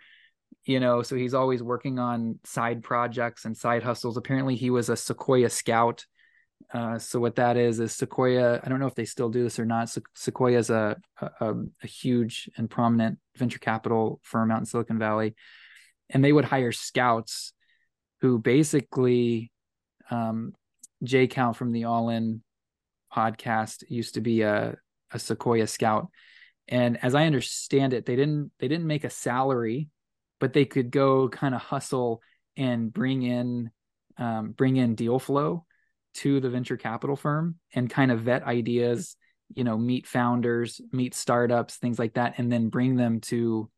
You 0.66 0.80
know, 0.80 1.02
so 1.02 1.16
he's 1.16 1.34
always 1.34 1.62
working 1.62 2.00
on 2.00 2.40
side 2.46 2.84
projects 2.84 3.44
and 3.44 3.58
side 3.58 3.84
hustles. 3.84 4.16
Apparently, 4.16 4.56
he 4.56 4.70
was 4.70 4.88
a 4.88 4.96
Sequoia 4.96 5.50
scout 5.50 6.06
uh, 6.72 6.98
so 6.98 7.20
what 7.20 7.36
that 7.36 7.58
is 7.58 7.80
is 7.80 7.94
Sequoia. 7.94 8.60
I 8.64 8.70
don't 8.70 8.80
know 8.80 8.88
if 8.88 8.96
they 8.96 9.06
still 9.06 9.30
do 9.30 9.44
this 9.44 9.60
or 9.60 9.66
not. 9.66 9.90
Se- 9.90 10.02
Sequoia 10.16 10.58
is 10.58 10.70
a, 10.70 10.98
a 11.20 11.54
a 11.84 11.88
huge 11.88 12.50
and 12.58 12.70
prominent 12.70 13.20
venture 13.36 13.60
capital 13.60 14.20
firm 14.24 14.52
out 14.52 14.60
in 14.60 14.66
Silicon 14.66 15.00
Valley, 15.00 15.36
and 16.10 16.24
they 16.24 16.32
would 16.32 16.46
hire 16.46 16.72
scouts 16.72 17.54
who 18.22 18.40
basically, 18.40 19.52
um, 20.10 20.54
J-Cal 21.04 21.54
from 21.54 21.72
the 21.72 21.86
All 21.86 22.10
In 22.10 22.42
podcast 23.14 23.84
used 23.90 24.16
to 24.16 24.22
be 24.22 24.42
a 24.42 24.76
a 25.12 25.20
Sequoia 25.20 25.68
scout, 25.68 26.10
and 26.68 26.98
as 27.04 27.14
I 27.14 27.26
understand 27.26 27.94
it, 27.94 28.06
they 28.06 28.16
didn't 28.16 28.52
they 28.60 28.68
didn't 28.68 28.88
make 28.88 29.04
a 29.04 29.10
salary, 29.10 29.90
but 30.40 30.54
they 30.54 30.66
could 30.66 30.92
go 30.92 31.30
kind 31.30 31.54
of 31.54 31.62
hustle 31.62 32.22
and 32.58 32.92
bring 32.92 33.24
in 33.24 33.72
um, 34.18 34.52
bring 34.52 34.78
in 34.78 34.96
deal 34.96 35.20
flow 35.20 35.66
to 36.16 36.40
the 36.40 36.50
venture 36.50 36.78
capital 36.78 37.16
firm 37.16 37.56
and 37.74 37.90
kind 37.90 38.12
of 38.12 38.22
vet 38.22 38.44
ideas 38.44 39.16
you 39.56 39.64
know 39.64 39.78
meet 39.78 40.08
founders 40.08 40.80
meet 40.92 41.14
startups 41.14 41.78
things 41.78 41.98
like 41.98 42.14
that 42.14 42.36
and 42.38 42.52
then 42.52 42.70
bring 42.70 42.96
them 42.96 43.20
to 43.20 43.70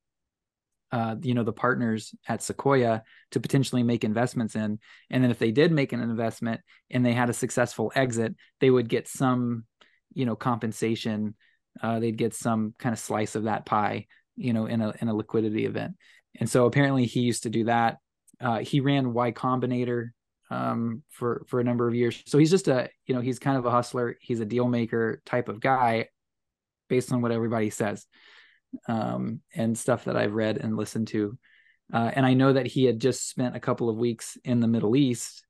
uh, 0.96 1.16
you 1.22 1.34
know 1.34 1.44
the 1.44 1.52
partners 1.52 2.16
at 2.26 2.42
sequoia 2.42 3.04
to 3.32 3.40
potentially 3.42 3.84
make 3.84 4.06
investments 4.06 4.56
in. 4.56 4.80
And 5.10 5.22
then 5.22 5.30
if 5.30 5.40
they 5.40 5.52
did 5.52 5.74
make 5.74 5.92
an 5.92 6.00
investment 6.00 6.62
and 6.90 7.06
they 7.06 7.12
had 7.12 7.30
a 7.30 7.34
successful 7.34 7.92
exit 7.96 8.34
they 8.62 8.70
would 8.70 8.88
get 8.88 9.08
some 9.10 9.66
you 10.14 10.26
know 10.26 10.38
compensation. 10.38 11.36
Uh, 11.82 12.00
they'd 12.00 12.18
get 12.18 12.34
some 12.34 12.74
kind 12.80 12.94
of 12.94 13.00
slice 13.00 13.36
of 13.36 13.44
that 13.44 13.66
pie 13.66 14.06
you 14.38 14.54
know 14.54 14.68
in 14.68 14.80
a 14.80 14.94
in 15.02 15.10
a 15.10 15.14
liquidity 15.14 15.66
event. 15.66 15.96
And 16.40 16.50
so 16.50 16.66
apparently 16.66 17.06
he 17.06 17.20
used 17.20 17.44
to 17.44 17.50
do 17.50 17.66
that. 17.66 17.98
Uh, 18.40 18.60
he 18.60 18.80
ran 18.80 19.14
y 19.14 19.34
combinator 19.34 20.12
um, 20.50 21.04
for 21.10 21.44
for 21.50 21.60
a 21.60 21.64
number 21.66 21.90
of 21.90 21.96
years. 21.96 22.24
So 22.26 22.38
he's 22.38 22.52
just 22.52 22.70
a 22.70 22.90
you 23.06 23.14
know 23.14 23.20
he's 23.20 23.40
kind 23.40 23.58
of 23.58 23.66
a 23.66 23.72
hustler. 23.72 24.16
He's 24.22 24.40
a 24.40 24.46
deal 24.46 24.70
maker 24.70 25.22
type 25.26 25.50
of 25.50 25.60
guy 25.60 26.08
based 26.88 27.12
on 27.12 27.22
what 27.22 27.34
everybody 27.34 27.70
says 27.70 28.08
um, 28.88 29.42
and 29.54 29.78
stuff 29.78 30.06
that 30.06 30.18
I've 30.18 30.34
read 30.34 30.58
and 30.58 30.78
listened 30.78 31.08
to. 31.10 31.38
Uh, 31.94 32.12
and 32.14 32.26
I 32.26 32.34
know 32.34 32.54
that 32.54 32.68
he 32.68 32.86
had 32.86 33.00
just 33.00 33.30
spent 33.30 33.56
a 33.56 33.60
couple 33.60 33.90
of 33.90 33.98
weeks 33.98 34.38
in 34.44 34.60
the 34.60 34.68
Middle 34.68 34.96
East 34.96 35.46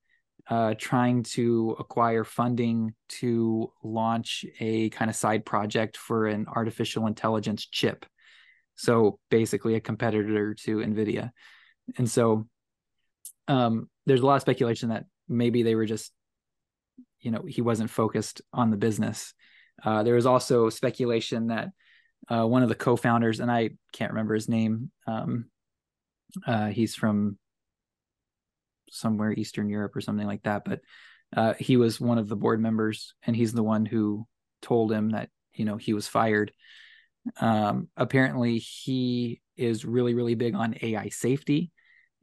uh, 0.47 0.75
trying 0.77 1.23
to 1.23 1.75
acquire 1.79 2.23
funding 2.23 2.93
to 3.07 3.71
launch 3.83 4.45
a 4.59 4.89
kind 4.89 5.09
of 5.09 5.15
side 5.15 5.45
project 5.45 5.97
for 5.97 6.27
an 6.27 6.45
artificial 6.47 7.07
intelligence 7.07 7.65
chip. 7.65 8.05
So 8.75 9.19
basically, 9.31 9.75
a 9.75 9.79
competitor 9.79 10.53
to 10.53 10.77
NVIDIA. 10.77 11.31
And 11.97 12.09
so 12.09 12.47
um, 13.47 13.89
there's 14.05 14.21
a 14.21 14.25
lot 14.25 14.35
of 14.35 14.41
speculation 14.41 14.89
that 14.89 15.05
maybe 15.27 15.63
they 15.63 15.75
were 15.75 15.85
just, 15.85 16.11
you 17.21 17.31
know, 17.31 17.43
he 17.47 17.61
wasn't 17.61 17.89
focused 17.89 18.41
on 18.53 18.69
the 18.69 18.77
business. 18.77 19.33
Uh, 19.83 20.03
there 20.03 20.15
was 20.15 20.25
also 20.25 20.69
speculation 20.69 21.47
that 21.47 21.69
uh, 22.29 22.45
one 22.45 22.63
of 22.63 22.69
the 22.69 22.75
co-founders, 22.75 23.39
and 23.39 23.51
I 23.51 23.71
can't 23.93 24.11
remember 24.11 24.33
his 24.33 24.49
name. 24.49 24.91
Um, 25.07 25.45
uh, 26.45 26.67
he's 26.67 26.95
from 26.95 27.37
somewhere 28.89 29.31
Eastern 29.31 29.69
Europe 29.69 29.95
or 29.95 30.01
something 30.01 30.27
like 30.27 30.43
that, 30.43 30.65
but 30.65 30.81
uh, 31.35 31.53
he 31.59 31.77
was 31.77 31.99
one 31.99 32.17
of 32.17 32.27
the 32.27 32.35
board 32.35 32.59
members, 32.59 33.13
and 33.25 33.35
he's 33.35 33.53
the 33.53 33.63
one 33.63 33.85
who 33.85 34.27
told 34.61 34.91
him 34.91 35.11
that 35.11 35.29
you 35.53 35.65
know 35.65 35.77
he 35.77 35.93
was 35.93 36.07
fired. 36.07 36.51
Um, 37.39 37.89
apparently, 37.97 38.57
he 38.57 39.41
is 39.57 39.85
really 39.85 40.13
really 40.13 40.35
big 40.35 40.55
on 40.55 40.75
AI 40.81 41.09
safety, 41.09 41.71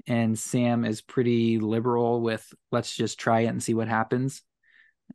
and 0.06 0.38
Sam 0.38 0.84
is 0.84 1.02
pretty 1.02 1.58
liberal 1.58 2.20
with 2.20 2.46
let's 2.70 2.94
just 2.94 3.18
try 3.18 3.40
it 3.40 3.46
and 3.46 3.62
see 3.62 3.74
what 3.74 3.88
happens, 3.88 4.42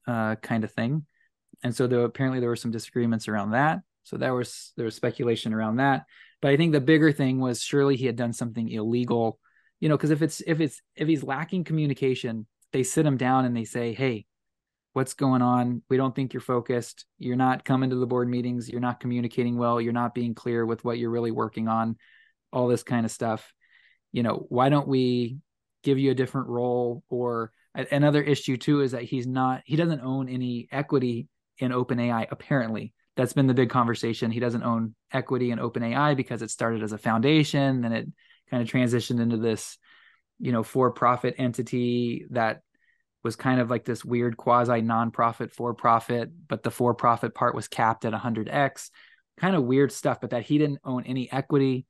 uh, 0.08 0.36
kind 0.36 0.64
of 0.64 0.72
thing. 0.72 1.06
And 1.64 1.76
so, 1.76 1.88
though 1.88 2.04
apparently 2.04 2.40
there 2.40 2.50
were 2.50 2.56
some 2.56 2.72
disagreements 2.72 3.28
around 3.28 3.52
that. 3.52 3.80
So 4.08 4.16
there 4.16 4.34
was 4.34 4.72
there 4.78 4.86
was 4.86 4.96
speculation 4.96 5.54
around 5.54 5.78
that. 5.78 6.06
But 6.42 6.52
I 6.52 6.58
think 6.58 6.72
the 6.72 6.80
bigger 6.80 7.12
thing 7.12 7.40
was 7.40 7.62
surely 7.62 7.98
he 7.98 8.06
had 8.06 8.16
done 8.16 8.32
something 8.32 8.70
illegal, 8.70 9.38
you 9.82 9.90
know, 9.90 9.98
because 9.98 10.12
if 10.12 10.22
it's 10.22 10.42
if 10.48 10.62
it's 10.62 10.82
if 10.96 11.10
he's 11.10 11.24
lacking 11.24 11.66
communication, 11.66 12.48
they 12.72 12.84
sit 12.84 13.06
him 13.06 13.18
down 13.18 13.44
and 13.44 13.56
they 13.56 13.66
say, 13.66 13.94
"Hey, 13.94 14.26
what's 14.94 15.14
going 15.14 15.42
on? 15.42 15.82
We 15.90 15.98
don't 15.98 16.16
think 16.16 16.34
you're 16.34 16.40
focused. 16.40 17.06
You're 17.20 17.36
not 17.36 17.66
coming 17.66 17.90
to 17.90 17.98
the 17.98 18.08
board 18.08 18.30
meetings. 18.30 18.70
You're 18.70 18.80
not 18.80 19.02
communicating 19.02 19.58
well. 19.58 19.82
You're 19.82 19.92
not 19.92 20.16
being 20.16 20.34
clear 20.34 20.66
with 20.66 20.86
what 20.86 20.98
you're 20.98 21.10
really 21.10 21.32
working 21.32 21.68
on. 21.68 21.98
All 22.54 22.68
this 22.70 22.84
kind 22.84 23.06
of 23.06 23.12
stuff. 23.12 23.54
You 24.14 24.24
know, 24.24 24.46
why 24.48 24.70
don't 24.70 24.88
we 24.88 25.40
give 25.84 26.00
you 26.00 26.12
a 26.12 26.16
different 26.16 26.48
role 26.48 27.04
or 27.10 27.52
another 27.76 28.24
issue 28.24 28.56
too 28.58 28.82
is 28.82 28.92
that 28.92 29.04
he's 29.04 29.28
not 29.28 29.62
he 29.66 29.76
doesn't 29.76 30.02
own 30.02 30.30
any 30.30 30.68
equity 30.72 31.28
in 31.60 31.72
OpenAI 31.72 32.28
apparently 32.32 32.94
that's 33.18 33.34
been 33.34 33.48
the 33.48 33.54
big 33.54 33.70
conversation. 33.70 34.32
He 34.32 34.40
doesn't 34.40 34.64
own 34.64 34.96
equity 35.12 35.52
in 35.52 35.60
OpenAI 35.60 36.16
because 36.16 36.42
it 36.42 36.52
started 36.52 36.84
as 36.84 36.94
a 36.94 36.98
foundation, 36.98 37.82
then 37.82 37.92
it 37.92 38.08
kind 38.50 38.64
of 38.64 38.70
transitioned 38.70 39.20
into 39.20 39.38
this, 39.38 39.78
you 40.40 40.52
know, 40.52 40.64
for-profit 40.64 41.36
entity 41.38 42.26
that 42.30 42.62
was 43.24 43.36
kind 43.36 43.60
of 43.60 43.70
like 43.70 43.84
this 43.84 44.06
weird 44.06 44.38
quasi 44.38 44.82
nonprofit 44.82 45.52
for-profit, 45.52 46.30
but 46.48 46.64
the 46.64 46.72
for-profit 46.72 47.34
part 47.34 47.56
was 47.56 47.68
capped 47.68 48.06
at 48.06 48.14
100x. 48.14 48.92
Kind 49.38 49.56
of 49.56 49.64
weird 49.64 49.92
stuff, 49.92 50.22
but 50.22 50.30
that 50.30 50.44
he 50.44 50.58
didn't 50.58 50.80
own 50.84 51.04
any 51.04 51.32
equity 51.32 51.86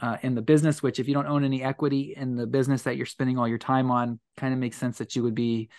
uh, 0.00 0.16
in 0.22 0.34
the 0.34 0.42
business. 0.42 0.82
Which, 0.82 0.98
if 0.98 1.08
you 1.08 1.14
don't 1.14 1.26
own 1.26 1.44
any 1.44 1.62
equity 1.62 2.14
in 2.16 2.36
the 2.36 2.46
business 2.46 2.82
that 2.82 2.96
you're 2.96 3.06
spending 3.06 3.38
all 3.38 3.48
your 3.48 3.58
time 3.58 3.90
on, 3.90 4.20
kind 4.36 4.52
of 4.52 4.58
makes 4.58 4.76
sense 4.76 4.98
that 4.98 5.16
you 5.16 5.22
would 5.22 5.34
be 5.34 5.70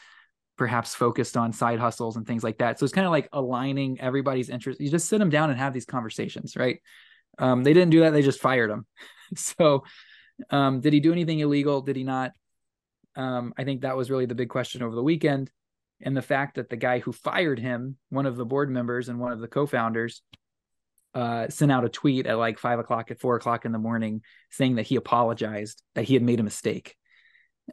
perhaps 0.62 0.94
focused 0.94 1.38
on 1.38 1.52
side 1.52 1.80
hustles 1.80 2.18
and 2.18 2.28
things 2.28 2.44
like 2.44 2.60
that. 2.60 2.78
So 2.78 2.84
it's 2.84 2.94
kind 2.94 3.08
of 3.08 3.12
like 3.12 3.28
aligning 3.34 4.00
everybody's 4.00 4.48
interest. 4.48 4.80
You 4.80 4.92
just 4.92 5.10
sit 5.10 5.18
them 5.18 5.32
down 5.32 5.50
and 5.50 5.58
have 5.58 5.74
these 5.74 5.88
conversations, 5.88 6.56
right? 6.56 6.80
Um, 7.40 7.64
they 7.64 7.74
didn't 7.74 7.90
do 7.90 8.02
that; 8.02 8.12
they 8.12 8.22
just 8.22 8.40
fired 8.40 8.70
him. 8.70 8.86
so, 9.36 9.84
um, 10.52 10.80
did 10.80 10.94
he 10.94 11.00
do 11.00 11.12
anything 11.12 11.40
illegal? 11.40 11.82
Did 11.82 11.96
he 11.96 12.04
not? 12.04 12.34
Um, 13.16 13.56
I 13.58 13.64
think 13.64 13.82
that 13.82 13.98
was 13.98 14.12
really 14.12 14.28
the 14.28 14.36
big 14.36 14.50
question 14.50 14.84
over 14.84 14.94
the 14.94 15.02
weekend, 15.02 15.50
and 16.00 16.16
the 16.16 16.22
fact 16.22 16.58
that 16.58 16.70
the 16.70 16.78
guy 16.78 17.00
who 17.00 17.12
fired 17.12 17.58
him, 17.58 17.98
one 18.10 18.28
of 18.28 18.38
the 18.38 18.46
board 18.46 18.70
members 18.70 19.10
and 19.10 19.20
one 19.20 19.32
of 19.32 19.40
the 19.40 19.48
co-founders, 19.48 20.22
uh, 21.16 21.50
sent 21.50 21.72
out 21.72 21.86
a 21.86 21.90
tweet 21.90 22.28
at 22.28 22.38
like 22.38 22.60
five 22.60 22.78
o'clock 22.78 23.10
at 23.10 23.20
four 23.20 23.36
o'clock 23.36 23.66
in 23.66 23.72
the 23.72 23.80
morning 23.80 24.22
saying 24.52 24.76
that 24.76 24.86
he 24.86 24.96
apologized, 24.96 25.82
that 25.96 26.04
he 26.04 26.14
had 26.14 26.22
made 26.22 26.40
a 26.40 26.44
mistake 26.44 26.96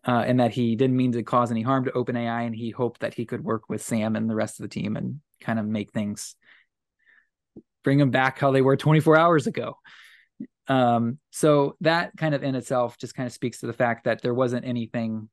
uh, 0.06 0.24
and 0.26 0.40
that 0.40 0.52
he 0.52 0.76
didn't 0.76 0.96
mean 0.96 1.12
to 1.12 1.22
cause 1.22 1.50
any 1.50 1.62
harm 1.62 1.84
to 1.84 1.90
OpenAI, 1.90 2.46
and 2.46 2.54
he 2.54 2.70
hoped 2.70 3.00
that 3.00 3.14
he 3.14 3.26
could 3.26 3.44
work 3.44 3.68
with 3.68 3.82
Sam 3.82 4.16
and 4.16 4.28
the 4.28 4.34
rest 4.34 4.58
of 4.58 4.64
the 4.64 4.68
team 4.68 4.96
and 4.96 5.20
kind 5.40 5.58
of 5.58 5.66
make 5.66 5.92
things 5.92 6.34
bring 7.84 7.98
them 7.98 8.10
back 8.10 8.38
how 8.38 8.50
they 8.50 8.62
were 8.62 8.76
24 8.76 9.16
hours 9.16 9.46
ago. 9.46 9.74
Um, 10.66 11.18
so 11.30 11.76
that 11.80 12.12
kind 12.16 12.34
of 12.34 12.42
in 12.42 12.54
itself 12.54 12.98
just 12.98 13.14
kind 13.14 13.26
of 13.26 13.32
speaks 13.32 13.60
to 13.60 13.66
the 13.66 13.72
fact 13.72 14.04
that 14.04 14.20
there 14.20 14.34
wasn't 14.34 14.66
anything, 14.66 15.28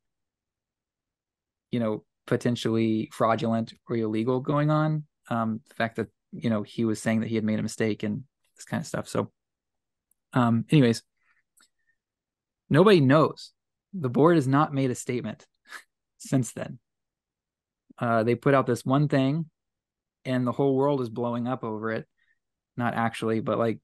you 1.72 1.80
know, 1.80 2.04
potentially 2.26 3.10
fraudulent 3.12 3.74
or 3.90 3.98
illegal 3.98 4.40
going 4.40 4.70
on. 4.70 5.04
Um, 5.30 5.62
the 5.68 5.74
fact 5.76 5.98
that 5.98 6.08
you 6.32 6.50
know 6.50 6.64
he 6.64 6.86
was 6.86 7.02
saying 7.02 7.22
that 7.22 7.30
he 7.30 7.36
had 7.36 7.44
made 7.44 7.60
a 7.60 7.64
mistake 7.64 8.04
and 8.04 8.24
this 8.56 8.66
kind 8.66 8.80
of 8.80 8.88
stuff. 8.88 9.08
So, 9.08 9.32
um, 10.34 10.66
anyways, 10.70 11.04
nobody 12.70 13.02
knows 13.02 13.52
the 13.98 14.10
board 14.10 14.36
has 14.36 14.48
not 14.48 14.74
made 14.74 14.92
a 14.92 14.96
statement 14.96 15.46
since 16.18 16.52
then. 16.52 16.80
Uh, 17.98 18.24
they 18.24 18.36
put 18.36 18.54
out 18.54 18.68
this 18.68 18.86
one 18.86 19.08
thing, 19.08 19.50
and 20.26 20.46
the 20.46 20.52
whole 20.52 20.76
world 20.76 21.02
is 21.02 21.10
blowing 21.10 21.48
up 21.48 21.64
over 21.64 21.92
it. 21.92 22.06
Not 22.78 22.94
actually, 22.94 23.40
but 23.40 23.58
like 23.58 23.80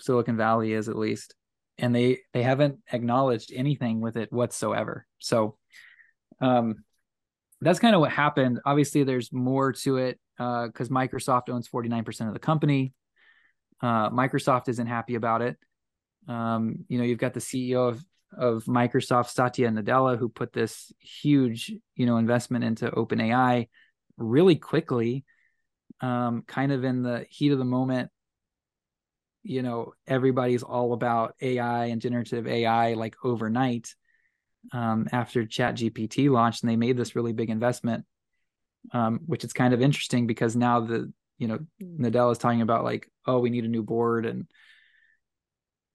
Silicon 0.00 0.36
Valley 0.36 0.72
is 0.72 0.88
at 0.88 0.96
least, 0.96 1.34
and 1.78 1.94
they 1.94 2.18
they 2.32 2.42
haven't 2.42 2.78
acknowledged 2.92 3.52
anything 3.54 4.00
with 4.00 4.16
it 4.16 4.32
whatsoever. 4.32 5.06
So, 5.18 5.56
um, 6.40 6.84
that's 7.60 7.78
kind 7.78 7.94
of 7.94 8.00
what 8.00 8.10
happened. 8.10 8.60
Obviously, 8.64 9.04
there's 9.04 9.32
more 9.32 9.72
to 9.72 9.98
it 9.98 10.18
because 10.36 10.90
uh, 10.90 10.94
Microsoft 10.94 11.50
owns 11.50 11.68
49% 11.68 12.26
of 12.26 12.32
the 12.32 12.40
company. 12.40 12.94
Uh, 13.82 14.10
Microsoft 14.10 14.68
isn't 14.68 14.86
happy 14.86 15.14
about 15.14 15.42
it. 15.42 15.58
Um, 16.26 16.84
you 16.88 16.98
know, 16.98 17.04
you've 17.04 17.18
got 17.18 17.34
the 17.34 17.40
CEO 17.40 17.88
of 17.88 18.02
of 18.36 18.64
Microsoft, 18.64 19.30
Satya 19.30 19.68
Nadella, 19.68 20.18
who 20.18 20.28
put 20.28 20.52
this 20.52 20.92
huge, 20.98 21.72
you 21.96 22.06
know, 22.06 22.16
investment 22.16 22.64
into 22.64 22.90
OpenAI 22.90 23.68
really 24.16 24.56
quickly, 24.56 25.24
um, 26.00 26.42
kind 26.46 26.72
of 26.72 26.84
in 26.84 27.02
the 27.02 27.26
heat 27.28 27.52
of 27.52 27.58
the 27.58 27.64
moment. 27.64 28.10
You 29.42 29.62
know, 29.62 29.94
everybody's 30.06 30.62
all 30.62 30.92
about 30.92 31.34
AI 31.40 31.86
and 31.86 32.00
generative 32.00 32.46
AI 32.46 32.94
like 32.94 33.16
overnight 33.24 33.94
um, 34.72 35.08
after 35.12 35.44
ChatGPT 35.44 36.30
launched, 36.30 36.62
and 36.62 36.70
they 36.70 36.76
made 36.76 36.96
this 36.96 37.16
really 37.16 37.32
big 37.32 37.50
investment, 37.50 38.04
um, 38.92 39.20
which 39.26 39.44
is 39.44 39.52
kind 39.52 39.72
of 39.72 39.80
interesting 39.80 40.26
because 40.26 40.54
now 40.56 40.80
the 40.80 41.12
you 41.38 41.48
know 41.48 41.58
Nadella 41.82 42.32
is 42.32 42.38
talking 42.38 42.60
about 42.60 42.84
like, 42.84 43.10
oh, 43.26 43.38
we 43.38 43.50
need 43.50 43.64
a 43.64 43.68
new 43.68 43.82
board, 43.82 44.26
and 44.26 44.46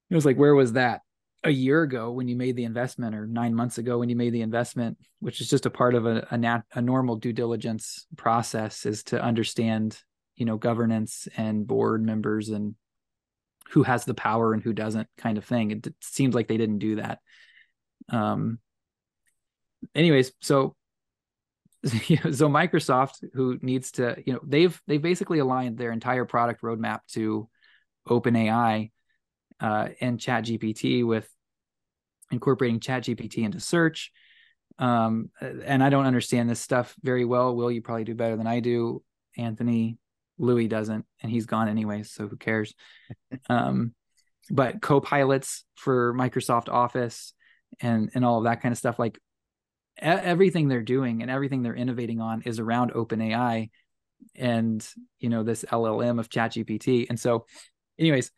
it 0.10 0.16
was 0.16 0.26
like, 0.26 0.38
where 0.38 0.56
was 0.56 0.74
that? 0.74 1.02
A 1.46 1.52
year 1.52 1.84
ago 1.84 2.12
when 2.12 2.28
you 2.28 2.36
made 2.36 2.56
the 2.56 2.66
investment 2.66 3.16
or 3.16 3.26
nine 3.28 3.54
months 3.54 3.78
ago 3.78 4.00
when 4.00 4.10
you 4.10 4.16
made 4.16 4.34
the 4.34 4.42
investment 4.42 4.98
which 5.20 5.40
is 5.40 5.50
just 5.50 5.66
a 5.66 5.70
part 5.70 5.96
of 5.96 6.06
a, 6.06 6.28
a, 6.32 6.38
nat- 6.38 6.64
a 6.74 6.82
normal 6.82 7.16
due 7.16 7.32
diligence 7.32 8.08
process 8.18 8.86
is 8.86 9.04
to 9.04 9.22
understand 9.22 9.98
you 10.36 10.46
know 10.46 10.58
governance 10.58 11.28
and 11.38 11.66
board 11.66 12.04
members 12.04 12.50
and 12.50 12.76
who 13.70 13.84
has 13.84 14.06
the 14.06 14.14
power 14.14 14.54
and 14.54 14.62
who 14.62 14.74
doesn't 14.74 15.08
kind 15.18 15.38
of 15.38 15.46
thing. 15.46 15.72
It, 15.72 15.88
it 15.88 15.96
seems 16.02 16.36
like 16.36 16.48
they 16.48 16.58
didn't 16.58 16.80
do 16.80 16.98
that. 16.98 17.20
Um 18.10 18.60
anyways 19.94 20.32
so 20.42 20.76
so 21.86 22.50
microsoft 22.50 23.24
who 23.34 23.60
needs 23.62 23.92
to 23.92 24.16
you 24.26 24.34
know 24.34 24.40
they've 24.44 24.80
they've 24.88 25.02
basically 25.02 25.40
aligned 25.40 25.78
their 25.78 25.92
entire 25.92 26.26
product 26.26 26.64
roadmap 26.64 27.02
to 27.08 27.48
open 28.08 28.36
ai 28.36 28.90
uh, 29.60 29.90
and 30.02 30.20
chat 30.20 30.46
gpt 30.46 31.06
with 31.06 31.30
incorporating 32.32 32.80
ChatGPT 32.80 33.44
into 33.44 33.60
search. 33.60 34.12
Um, 34.78 35.30
and 35.42 35.84
I 35.84 35.90
don't 35.90 36.06
understand 36.06 36.50
this 36.50 36.60
stuff 36.60 36.96
very 37.02 37.26
well. 37.26 37.56
Will 37.56 37.72
you 37.72 37.82
probably 37.82 38.04
do 38.04 38.16
better 38.16 38.36
than 38.36 38.48
I 38.48 38.60
do? 38.60 39.04
Anthony, 39.38 39.98
Louis 40.38 40.68
doesn't, 40.68 41.06
and 41.22 41.32
he's 41.32 41.46
gone 41.46 41.70
anyway, 41.70 42.04
so 42.04 42.28
who 42.28 42.36
cares? 42.36 42.74
um, 43.50 43.94
but 44.50 44.82
co-pilots 44.82 45.66
for 45.76 46.14
Microsoft 46.14 46.70
Office 46.70 47.34
and 47.82 48.12
and 48.14 48.24
all 48.24 48.40
of 48.40 48.44
that 48.46 48.62
kind 48.62 48.72
of 48.72 48.78
stuff, 48.78 49.00
like 49.00 49.18
e- 49.98 50.06
everything 50.06 50.68
they're 50.68 50.82
doing 50.82 51.22
and 51.22 51.32
everything 51.32 51.64
they're 51.64 51.76
innovating 51.76 52.22
on 52.22 52.42
is 52.44 52.60
around 52.60 52.92
OpenAI 52.94 53.70
and 54.36 54.88
you 55.20 55.30
know 55.30 55.44
this 55.44 55.66
LLM 55.66 56.20
of 56.20 56.30
ChatGPT. 56.30 57.08
And 57.10 57.20
so, 57.20 57.46
anyways, 58.00 58.32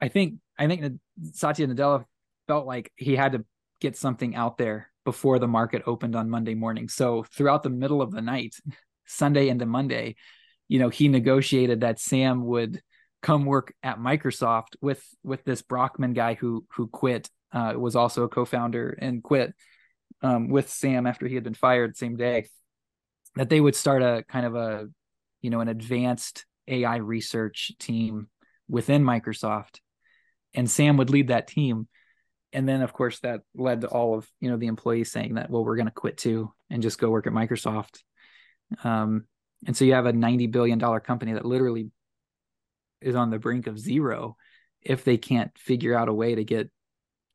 I 0.00 0.08
think 0.08 0.34
I 0.58 0.66
think 0.66 1.00
Satya 1.32 1.66
Nadella 1.66 2.04
felt 2.46 2.66
like 2.66 2.92
he 2.96 3.16
had 3.16 3.32
to 3.32 3.44
get 3.80 3.96
something 3.96 4.34
out 4.34 4.58
there 4.58 4.90
before 5.04 5.38
the 5.38 5.48
market 5.48 5.82
opened 5.86 6.16
on 6.16 6.30
Monday 6.30 6.54
morning. 6.54 6.88
So 6.88 7.22
throughout 7.22 7.62
the 7.62 7.70
middle 7.70 8.00
of 8.00 8.10
the 8.10 8.22
night, 8.22 8.54
Sunday 9.06 9.48
into 9.48 9.66
Monday, 9.66 10.16
you 10.68 10.78
know, 10.78 10.88
he 10.88 11.08
negotiated 11.08 11.80
that 11.80 12.00
Sam 12.00 12.44
would 12.46 12.80
come 13.22 13.44
work 13.44 13.74
at 13.82 13.98
Microsoft 13.98 14.76
with 14.80 15.02
with 15.22 15.44
this 15.44 15.62
Brockman 15.62 16.14
guy 16.14 16.34
who 16.34 16.64
who 16.74 16.88
quit, 16.88 17.28
uh, 17.52 17.74
was 17.76 17.96
also 17.96 18.24
a 18.24 18.28
co-founder 18.28 18.96
and 19.00 19.22
quit 19.22 19.54
um, 20.22 20.48
with 20.48 20.70
Sam 20.70 21.06
after 21.06 21.26
he 21.26 21.34
had 21.34 21.44
been 21.44 21.54
fired 21.54 21.96
same 21.96 22.16
day. 22.16 22.48
That 23.36 23.50
they 23.50 23.60
would 23.60 23.74
start 23.74 24.02
a 24.02 24.24
kind 24.28 24.46
of 24.46 24.54
a, 24.54 24.86
you 25.42 25.50
know, 25.50 25.60
an 25.60 25.68
advanced 25.68 26.46
AI 26.68 26.96
research 26.96 27.72
team 27.78 28.28
within 28.68 29.04
Microsoft, 29.04 29.80
and 30.54 30.70
Sam 30.70 30.96
would 30.96 31.10
lead 31.10 31.28
that 31.28 31.48
team 31.48 31.88
and 32.54 32.68
then 32.68 32.80
of 32.80 32.92
course 32.92 33.18
that 33.20 33.40
led 33.54 33.82
to 33.82 33.88
all 33.88 34.16
of 34.16 34.28
you 34.40 34.50
know 34.50 34.56
the 34.56 34.68
employees 34.68 35.10
saying 35.10 35.34
that 35.34 35.50
well 35.50 35.64
we're 35.64 35.76
going 35.76 35.86
to 35.86 35.92
quit 35.92 36.16
too 36.16 36.52
and 36.70 36.82
just 36.82 36.98
go 36.98 37.10
work 37.10 37.26
at 37.26 37.32
microsoft. 37.32 37.98
Um, 38.82 39.26
and 39.66 39.76
so 39.76 39.84
you 39.84 39.94
have 39.94 40.06
a 40.06 40.12
90 40.12 40.46
billion 40.46 40.78
dollar 40.78 41.00
company 41.00 41.32
that 41.34 41.44
literally 41.44 41.90
is 43.00 43.14
on 43.14 43.30
the 43.30 43.38
brink 43.38 43.66
of 43.66 43.78
zero 43.78 44.36
if 44.80 45.04
they 45.04 45.18
can't 45.18 45.56
figure 45.58 45.96
out 45.96 46.08
a 46.08 46.14
way 46.14 46.34
to 46.34 46.44
get 46.44 46.70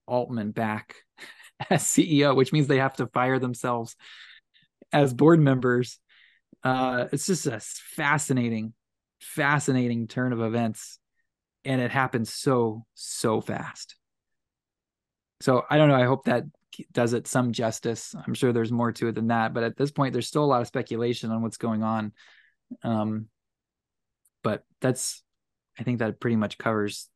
altman 0.07 0.51
back 0.51 0.95
as 1.69 1.83
ceo 1.83 2.35
which 2.35 2.51
means 2.51 2.67
they 2.67 2.79
have 2.79 2.95
to 2.95 3.07
fire 3.07 3.37
themselves 3.37 3.95
as 4.91 5.13
board 5.13 5.39
members. 5.39 5.99
Uh, 6.63 7.05
it's 7.11 7.27
just 7.27 7.45
a 7.45 7.59
fascinating 7.59 8.73
fascinating 9.19 10.07
turn 10.07 10.33
of 10.33 10.41
events. 10.41 10.97
And 11.65 11.81
it 11.81 11.91
happens 11.91 12.33
so 12.33 12.85
so 12.95 13.41
fast 13.41 13.98
so 15.41 15.63
I 15.69 15.77
don't 15.77 15.89
know. 15.89 15.95
I 15.95 16.05
hope 16.05 16.25
that 16.25 16.45
does 16.91 17.13
it 17.13 17.27
some 17.27 17.51
justice. 17.51 18.15
I'm 18.25 18.33
sure 18.33 18.53
there's 18.53 18.71
more 18.71 18.91
to 18.93 19.07
it 19.07 19.15
than 19.15 19.27
that, 19.27 19.53
but 19.53 19.63
at 19.63 19.77
this 19.77 19.91
point, 19.91 20.13
there's 20.13 20.27
still 20.27 20.43
a 20.43 20.45
lot 20.45 20.61
of 20.61 20.67
speculation 20.67 21.31
on 21.31 21.41
what's 21.41 21.57
going 21.57 21.83
on. 21.83 22.13
Um, 22.83 23.27
but 24.43 24.63
that's, 24.81 25.23
I 25.77 25.83
think 25.83 25.99
that 25.99 26.19
pretty 26.19 26.35
much 26.35 26.57
covers 26.57 27.09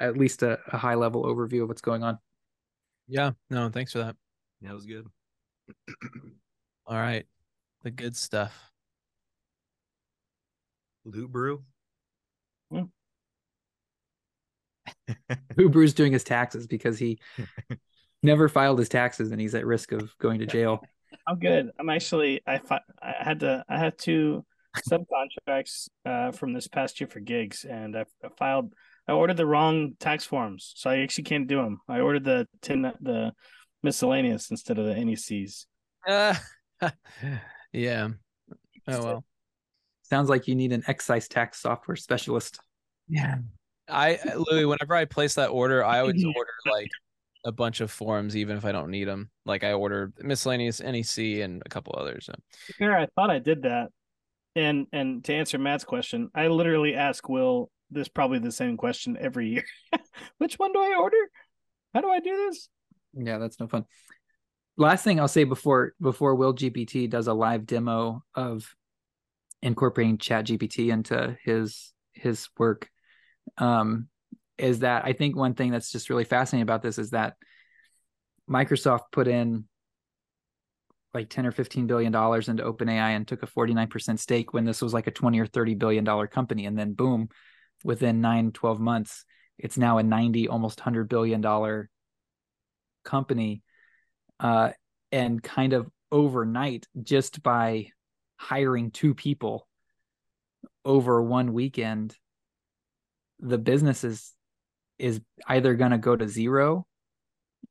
at 0.00 0.16
least 0.16 0.42
a, 0.42 0.58
a 0.68 0.76
high 0.76 0.94
level 0.94 1.24
overview 1.24 1.62
of 1.62 1.68
what's 1.68 1.80
going 1.80 2.02
on. 2.02 2.18
Yeah. 3.08 3.32
No, 3.50 3.68
thanks 3.68 3.92
for 3.92 3.98
that. 3.98 4.16
Yeah, 4.60 4.70
it 4.70 4.74
was 4.74 4.86
good. 4.86 5.06
All 6.86 6.96
right. 6.96 7.26
The 7.82 7.90
good 7.90 8.16
stuff. 8.16 8.70
Loot 11.04 11.30
brew. 11.30 11.64
Uber's 15.58 15.94
doing 15.94 16.12
his 16.12 16.24
taxes 16.24 16.66
because 16.66 16.98
he 16.98 17.18
never 18.22 18.48
filed 18.48 18.78
his 18.78 18.88
taxes 18.88 19.30
and 19.30 19.40
he's 19.40 19.54
at 19.54 19.66
risk 19.66 19.92
of 19.92 20.16
going 20.18 20.40
to 20.40 20.46
jail. 20.46 20.82
I'm 21.26 21.38
good. 21.38 21.70
I'm 21.78 21.90
actually 21.90 22.40
I 22.46 22.58
fi- 22.58 22.80
I 23.00 23.14
had 23.20 23.40
to 23.40 23.64
I 23.68 23.78
had 23.78 23.98
two 23.98 24.44
subcontracts 24.88 25.88
uh, 26.04 26.32
from 26.32 26.52
this 26.52 26.66
past 26.66 27.00
year 27.00 27.08
for 27.08 27.20
gigs, 27.20 27.64
and 27.64 27.96
I, 27.96 28.04
I 28.24 28.28
filed 28.36 28.74
I 29.06 29.12
ordered 29.12 29.36
the 29.36 29.46
wrong 29.46 29.92
tax 30.00 30.24
forms, 30.24 30.72
so 30.76 30.90
I 30.90 30.98
actually 30.98 31.24
can't 31.24 31.46
do 31.46 31.62
them. 31.62 31.80
I 31.88 32.00
ordered 32.00 32.24
the 32.24 32.48
ten 32.62 32.82
the 33.00 33.32
miscellaneous 33.82 34.50
instead 34.50 34.78
of 34.78 34.86
the 34.86 34.94
NECs. 34.94 35.66
Uh, 36.08 36.34
yeah. 37.72 38.08
Oh 38.88 39.04
well. 39.04 39.24
Sounds 40.02 40.28
like 40.28 40.48
you 40.48 40.54
need 40.54 40.72
an 40.72 40.84
excise 40.86 41.28
tax 41.28 41.60
software 41.60 41.96
specialist. 41.96 42.60
Yeah. 43.08 43.36
I 43.88 44.18
Louis, 44.50 44.64
whenever 44.64 44.94
I 44.94 45.04
place 45.04 45.34
that 45.34 45.50
order, 45.50 45.84
I 45.84 46.00
always 46.00 46.22
mm-hmm. 46.22 46.36
order 46.36 46.52
like 46.70 46.90
a 47.44 47.52
bunch 47.52 47.80
of 47.80 47.90
forms, 47.90 48.36
even 48.36 48.56
if 48.56 48.64
I 48.64 48.72
don't 48.72 48.90
need 48.90 49.06
them. 49.06 49.30
Like 49.44 49.64
I 49.64 49.72
order 49.72 50.12
miscellaneous 50.20 50.80
NEC 50.80 51.42
and 51.42 51.62
a 51.64 51.68
couple 51.68 51.94
others. 51.96 52.26
So. 52.26 52.34
Fair, 52.78 52.98
I 52.98 53.06
thought 53.14 53.30
I 53.30 53.38
did 53.38 53.62
that. 53.62 53.90
And 54.56 54.86
and 54.92 55.24
to 55.24 55.34
answer 55.34 55.58
Matt's 55.58 55.84
question, 55.84 56.30
I 56.34 56.48
literally 56.48 56.94
ask 56.94 57.28
Will 57.28 57.70
this 57.90 58.08
probably 58.08 58.38
the 58.38 58.52
same 58.52 58.76
question 58.76 59.16
every 59.20 59.48
year. 59.48 59.64
Which 60.38 60.58
one 60.58 60.72
do 60.72 60.80
I 60.80 60.96
order? 60.98 61.16
How 61.92 62.00
do 62.00 62.10
I 62.10 62.20
do 62.20 62.36
this? 62.48 62.68
Yeah, 63.14 63.38
that's 63.38 63.60
no 63.60 63.68
fun. 63.68 63.84
Last 64.76 65.04
thing 65.04 65.20
I'll 65.20 65.28
say 65.28 65.44
before 65.44 65.94
before 66.00 66.34
Will 66.34 66.54
GPT 66.54 67.08
does 67.08 67.28
a 67.28 67.34
live 67.34 67.66
demo 67.66 68.22
of 68.34 68.74
incorporating 69.62 70.18
Chat 70.18 70.46
GPT 70.46 70.90
into 70.92 71.36
his 71.44 71.92
his 72.12 72.48
work 72.58 72.88
um, 73.58 74.08
is 74.58 74.80
that 74.80 75.04
I 75.04 75.12
think 75.12 75.36
one 75.36 75.54
thing 75.54 75.70
that's 75.70 75.90
just 75.90 76.10
really 76.10 76.24
fascinating 76.24 76.62
about 76.62 76.82
this 76.82 76.98
is 76.98 77.10
that 77.10 77.34
Microsoft 78.48 79.12
put 79.12 79.26
in 79.28 79.64
like 81.12 81.30
10 81.30 81.46
or 81.46 81.52
15 81.52 81.86
billion 81.86 82.12
dollars 82.12 82.48
into 82.48 82.64
OpenAI 82.64 83.16
and 83.16 83.26
took 83.26 83.42
a 83.42 83.46
49% 83.46 84.18
stake 84.18 84.52
when 84.52 84.64
this 84.64 84.82
was 84.82 84.92
like 84.92 85.06
a 85.06 85.12
20 85.12 85.38
or 85.38 85.46
30 85.46 85.74
billion 85.74 86.04
dollar 86.04 86.26
company. 86.26 86.66
And 86.66 86.78
then 86.78 86.92
boom 86.92 87.28
within 87.84 88.20
9 88.20 88.52
12 88.52 88.80
months 88.80 89.24
it's 89.58 89.78
now 89.78 89.98
a 89.98 90.02
90 90.02 90.48
almost 90.48 90.80
100 90.80 91.08
billion 91.08 91.40
dollar 91.40 91.88
company 93.04 93.62
uh, 94.40 94.70
and 95.12 95.42
kind 95.42 95.72
of 95.72 95.88
overnight 96.10 96.86
just 97.02 97.42
by 97.42 97.86
hiring 98.36 98.90
two 98.90 99.14
people 99.14 99.68
over 100.84 101.22
one 101.22 101.52
weekend 101.52 102.16
the 103.40 103.58
business 103.58 104.04
is 104.04 104.32
is 104.98 105.20
either 105.46 105.74
going 105.74 105.90
to 105.90 105.98
go 105.98 106.14
to 106.14 106.28
zero 106.28 106.86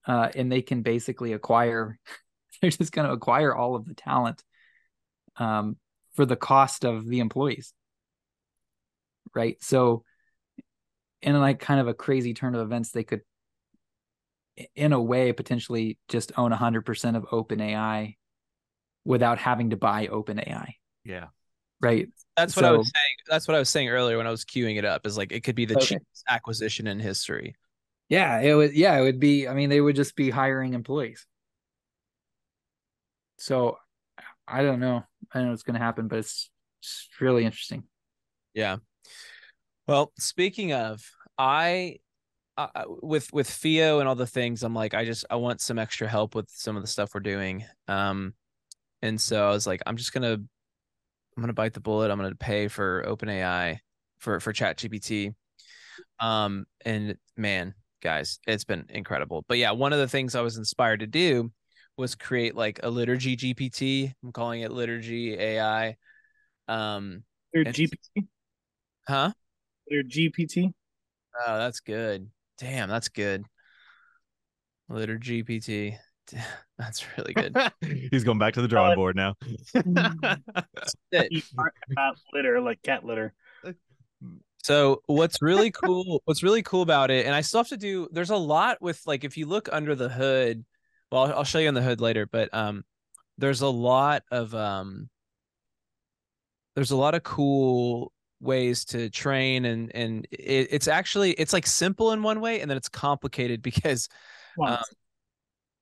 uh, 0.05 0.29
and 0.35 0.51
they 0.51 0.61
can 0.61 0.81
basically 0.81 1.33
acquire 1.33 1.99
they're 2.61 2.71
just 2.71 2.91
going 2.91 3.07
to 3.07 3.13
acquire 3.13 3.55
all 3.55 3.75
of 3.75 3.85
the 3.85 3.93
talent 3.93 4.43
um, 5.37 5.77
for 6.13 6.25
the 6.25 6.35
cost 6.35 6.85
of 6.85 7.07
the 7.07 7.19
employees. 7.19 7.73
Right? 9.33 9.57
So 9.61 10.03
in 11.23 11.39
like 11.39 11.59
kind 11.59 11.79
of 11.79 11.87
a 11.87 11.93
crazy 11.93 12.33
turn 12.33 12.53
of 12.53 12.61
events 12.61 12.91
they 12.91 13.03
could 13.03 13.21
in 14.75 14.93
a 14.93 15.01
way 15.01 15.31
potentially 15.31 15.97
just 16.07 16.31
own 16.37 16.51
100% 16.51 17.15
of 17.15 17.25
open 17.31 17.59
ai 17.59 18.15
without 19.03 19.39
having 19.39 19.71
to 19.71 19.77
buy 19.77 20.07
open 20.07 20.39
ai 20.39 20.75
Yeah. 21.03 21.27
Right 21.81 22.09
That's 22.35 22.55
what 22.55 22.65
I 22.65 22.71
was 22.71 22.91
saying. 22.95 23.15
That's 23.27 23.47
what 23.47 23.55
I 23.55 23.59
was 23.59 23.69
saying 23.69 23.89
earlier 23.89 24.17
when 24.17 24.25
I 24.27 24.31
was 24.31 24.43
queuing 24.43 24.77
it 24.77 24.85
up. 24.85 25.05
Is 25.05 25.17
like 25.17 25.31
it 25.31 25.43
could 25.43 25.55
be 25.55 25.65
the 25.65 25.75
Okay. 25.75 25.77
cheapest 25.77 26.23
acquisition 26.29 26.87
in 26.87 26.99
history. 26.99 27.55
Yeah, 28.09 28.39
it 28.41 28.53
would. 28.53 28.73
Yeah, 28.73 28.97
it 28.97 29.01
would 29.03 29.19
be. 29.19 29.47
I 29.47 29.53
mean, 29.53 29.69
they 29.69 29.81
would 29.81 29.95
just 29.95 30.15
be 30.15 30.29
hiring 30.29 30.73
employees. 30.73 31.25
So, 33.37 33.77
I 34.47 34.63
don't 34.63 34.79
know. 34.79 35.03
I 35.33 35.39
don't 35.39 35.45
know 35.45 35.51
what's 35.51 35.63
going 35.63 35.75
to 35.79 35.85
happen, 35.85 36.07
but 36.07 36.19
it's, 36.19 36.49
it's 36.81 37.09
really 37.21 37.45
interesting. 37.45 37.85
Yeah. 38.53 38.77
Well, 39.87 40.11
speaking 40.17 40.73
of, 40.73 41.03
I 41.37 41.99
uh, 42.57 42.85
with 42.87 43.33
with 43.33 43.49
Theo 43.49 43.99
and 43.99 44.09
all 44.09 44.15
the 44.15 44.27
things, 44.27 44.63
I'm 44.63 44.75
like, 44.75 44.93
I 44.93 45.05
just 45.05 45.25
I 45.29 45.35
want 45.37 45.61
some 45.61 45.79
extra 45.79 46.07
help 46.07 46.35
with 46.35 46.49
some 46.51 46.75
of 46.77 46.83
the 46.83 46.87
stuff 46.87 47.11
we're 47.15 47.21
doing. 47.21 47.65
Um, 47.87 48.35
and 49.01 49.21
so 49.21 49.47
I 49.47 49.51
was 49.51 49.67
like, 49.67 49.81
I'm 49.87 49.97
just 49.97 50.13
gonna 50.13 50.39
I'm 51.35 51.41
gonna 51.41 51.53
bite 51.53 51.73
the 51.73 51.79
bullet. 51.79 52.11
I'm 52.11 52.17
gonna 52.17 52.35
pay 52.35 52.67
for 52.67 53.03
OpenAI 53.07 53.79
for 54.19 54.39
for 54.39 54.53
Chat 54.53 54.77
GPT. 54.77 55.33
Um, 56.19 56.65
and 56.85 57.17
man, 57.37 57.73
guys, 58.01 58.39
it's 58.47 58.63
been 58.63 58.85
incredible. 58.89 59.43
But 59.47 59.57
yeah, 59.57 59.71
one 59.71 59.93
of 59.93 59.99
the 59.99 60.07
things 60.07 60.35
I 60.35 60.41
was 60.41 60.57
inspired 60.57 60.99
to 61.01 61.07
do 61.07 61.51
was 61.97 62.15
create 62.15 62.55
like 62.55 62.79
a 62.83 62.89
liturgy 62.89 63.35
GPT. 63.35 64.13
I'm 64.23 64.31
calling 64.31 64.61
it 64.61 64.71
liturgy 64.71 65.33
AI. 65.37 65.95
Um, 66.67 67.23
And- 67.53 67.67
GPT. 67.67 68.27
huh? 69.07 69.31
Their 69.87 70.03
GPT. 70.03 70.73
Oh, 71.45 71.57
that's 71.57 71.79
good. 71.79 72.29
Damn, 72.59 72.89
that's 72.89 73.09
good. 73.09 73.43
Liturgy 74.87 75.43
GPT. 75.43 75.97
That's 76.77 77.05
really 77.17 77.33
good. 77.33 77.55
He's 77.81 78.23
going 78.23 78.39
back 78.39 78.53
to 78.55 78.61
the 78.61 78.67
drawing 78.67 78.95
board 78.95 79.15
now. 79.15 79.35
It- 81.11 81.31
You 81.31 81.41
aren't 81.57 82.17
litter 82.33 82.59
like 82.61 82.81
cat 82.81 83.03
litter. 83.05 83.33
So 84.63 85.01
what's 85.07 85.41
really 85.41 85.71
cool, 85.71 86.21
what's 86.25 86.41
really 86.41 86.63
cool 86.63 86.83
about 86.83 87.11
it, 87.11 87.25
and 87.25 87.35
I 87.35 87.41
still 87.41 87.59
have 87.59 87.67
to 87.69 87.77
do. 87.77 88.07
There's 88.11 88.29
a 88.29 88.37
lot 88.37 88.81
with 88.81 89.01
like 89.05 89.23
if 89.25 89.35
you 89.37 89.45
look 89.45 89.67
under 89.71 89.93
the 89.95 90.07
hood. 90.09 90.63
Well, 91.11 91.23
I'll, 91.25 91.33
I'll 91.39 91.43
show 91.43 91.59
you 91.59 91.67
on 91.67 91.73
the 91.73 91.81
hood 91.81 91.99
later, 91.99 92.25
but 92.25 92.51
um, 92.53 92.85
there's 93.37 93.61
a 93.61 93.67
lot 93.67 94.23
of 94.31 94.55
um, 94.55 95.09
there's 96.75 96.91
a 96.91 96.95
lot 96.95 97.13
of 97.13 97.23
cool 97.23 98.11
ways 98.39 98.85
to 98.85 99.09
train, 99.09 99.65
and 99.65 99.93
and 99.95 100.25
it, 100.31 100.69
it's 100.71 100.87
actually 100.87 101.31
it's 101.33 101.53
like 101.53 101.67
simple 101.67 102.13
in 102.13 102.23
one 102.23 102.39
way, 102.39 102.61
and 102.61 102.69
then 102.69 102.77
it's 102.77 102.89
complicated 102.89 103.61
because 103.63 104.07
um, 104.65 104.77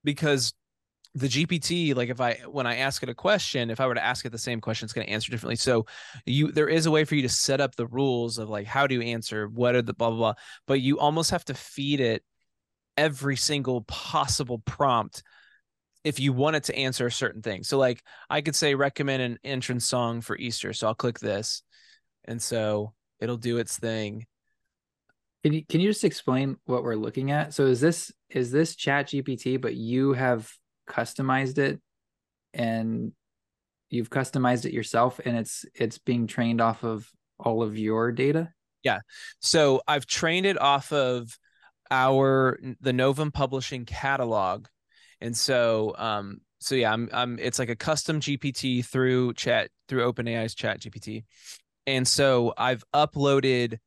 because 0.04 0.54
the 1.14 1.28
GPT, 1.28 1.94
like 1.94 2.10
if 2.10 2.22
I 2.22 2.40
when 2.50 2.66
I 2.66 2.78
ask 2.78 3.04
it 3.04 3.10
a 3.10 3.14
question, 3.14 3.70
if 3.70 3.82
I 3.82 3.88
were 3.88 3.96
to 3.96 4.04
ask 4.04 4.26
it 4.26 4.32
the 4.32 4.38
same 4.38 4.62
question, 4.62 4.86
it's 4.86 4.94
going 4.94 5.08
to 5.08 5.14
answer 5.14 5.32
differently. 5.32 5.58
So 5.58 5.86
you 6.26 6.52
there 6.52 6.70
is 6.70 6.86
a 6.86 6.92
way 6.92 7.04
for 7.04 7.16
you 7.16 7.24
to 7.24 7.30
set 7.30 7.60
up 7.60 7.76
the 7.76 7.88
rules 7.88 8.38
of 8.38 8.50
like 8.50 8.66
how 8.66 8.88
do 8.88 8.96
you 8.96 9.02
answer, 9.02 9.48
what 9.48 9.76
are 9.76 9.82
the 9.82 9.94
blah 9.94 10.10
blah 10.10 10.18
blah, 10.18 10.34
but 10.68 10.80
you 10.82 11.00
almost 11.00 11.32
have 11.32 11.44
to 11.46 11.54
feed 11.54 12.00
it 12.00 12.24
every 12.98 13.36
single 13.36 13.82
possible 13.84 14.60
prompt 14.60 15.24
if 16.04 16.20
you 16.20 16.34
want 16.34 16.56
it 16.56 16.64
to 16.66 16.76
answer 16.76 17.06
a 17.06 17.12
certain 17.12 17.42
thing. 17.42 17.64
So 17.64 17.78
like 17.78 18.02
I 18.30 18.42
could 18.42 18.56
say 18.56 18.74
recommend 18.76 19.22
an 19.22 19.40
entrance 19.44 19.86
song 19.86 20.22
for 20.22 20.38
Easter. 20.38 20.74
So 20.74 20.88
I'll 20.88 20.96
click 20.96 21.20
this. 21.20 21.62
And 22.26 22.42
so 22.42 22.94
it'll 23.20 23.38
do 23.38 23.58
its 23.58 23.78
thing. 23.78 24.26
Can 25.44 25.54
you 25.54 25.66
can 25.66 25.82
you 25.82 25.90
just 25.90 26.04
explain 26.04 26.58
what 26.66 26.84
we're 26.84 26.96
looking 26.96 27.32
at? 27.32 27.54
So 27.54 27.66
is 27.66 27.82
this 27.82 28.12
is 28.30 28.52
this 28.52 28.76
Chat 28.76 29.08
GPT, 29.08 29.60
but 29.60 29.76
you 29.76 30.14
have 30.14 30.52
customized 30.88 31.58
it 31.58 31.82
and 32.54 33.14
you've 33.90 34.10
customized 34.10 34.66
it 34.66 34.74
yourself 34.74 35.20
and 35.24 35.38
it's 35.38 35.66
it's 35.74 35.98
being 35.98 36.28
trained 36.28 36.62
off 36.62 36.84
of 36.84 37.10
all 37.40 37.64
of 37.64 37.78
your 37.78 38.12
data? 38.12 38.50
Yeah. 38.84 39.00
So 39.40 39.82
I've 39.88 40.06
trained 40.06 40.46
it 40.46 40.60
off 40.60 40.92
of 40.92 41.38
our 41.90 42.60
the 42.80 42.94
Novum 42.94 43.32
Publishing 43.32 43.86
catalog, 43.86 44.68
and 45.22 45.36
so 45.36 45.96
um 45.98 46.42
so 46.60 46.76
yeah 46.76 46.94
I'm 46.94 47.10
I'm 47.12 47.40
it's 47.40 47.58
like 47.58 47.70
a 47.70 47.76
custom 47.76 48.20
GPT 48.20 48.86
through 48.86 49.34
chat 49.34 49.72
through 49.88 50.12
OpenAI's 50.12 50.54
Chat 50.54 50.82
GPT, 50.82 51.24
and 51.88 52.08
so 52.08 52.54
I've 52.58 52.84
uploaded 52.94 53.80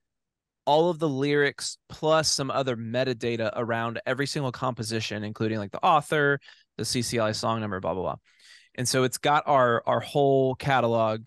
all 0.66 0.90
of 0.90 0.98
the 0.98 1.08
lyrics 1.08 1.78
plus 1.88 2.30
some 2.30 2.50
other 2.50 2.76
metadata 2.76 3.52
around 3.54 4.00
every 4.06 4.26
single 4.26 4.52
composition, 4.52 5.24
including 5.24 5.58
like 5.58 5.72
the 5.72 5.84
author, 5.84 6.40
the 6.78 6.84
CCLI 6.84 7.34
song 7.34 7.60
number, 7.60 7.80
blah 7.80 7.94
blah 7.94 8.02
blah, 8.02 8.16
and 8.74 8.88
so 8.88 9.04
it's 9.04 9.18
got 9.18 9.44
our 9.46 9.82
our 9.86 10.00
whole 10.00 10.54
catalog, 10.54 11.22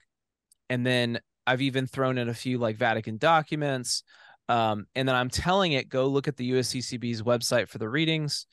and 0.69 0.85
then 0.85 1.19
I've 1.45 1.61
even 1.61 1.87
thrown 1.87 2.17
in 2.17 2.29
a 2.29 2.33
few 2.33 2.57
like 2.57 2.75
Vatican 2.75 3.17
documents. 3.17 4.03
Um, 4.49 4.85
and 4.95 5.07
then 5.07 5.15
I'm 5.15 5.29
telling 5.29 5.73
it, 5.73 5.89
go 5.89 6.07
look 6.07 6.27
at 6.27 6.37
the 6.37 6.51
USCCB's 6.51 7.21
website 7.21 7.67
for 7.67 7.79
the 7.79 7.89
readings, 7.89 8.47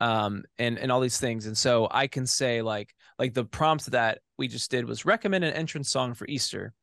um, 0.00 0.44
and 0.58 0.78
and 0.78 0.90
all 0.90 1.00
these 1.00 1.18
things. 1.18 1.46
And 1.46 1.56
so 1.56 1.88
I 1.90 2.06
can 2.06 2.26
say 2.26 2.62
like 2.62 2.94
like 3.18 3.34
the 3.34 3.44
prompt 3.44 3.86
that 3.92 4.18
we 4.38 4.48
just 4.48 4.70
did 4.70 4.84
was 4.84 5.04
recommend 5.04 5.44
an 5.44 5.54
entrance 5.54 5.90
song 5.90 6.14
for 6.14 6.26
Easter, 6.26 6.74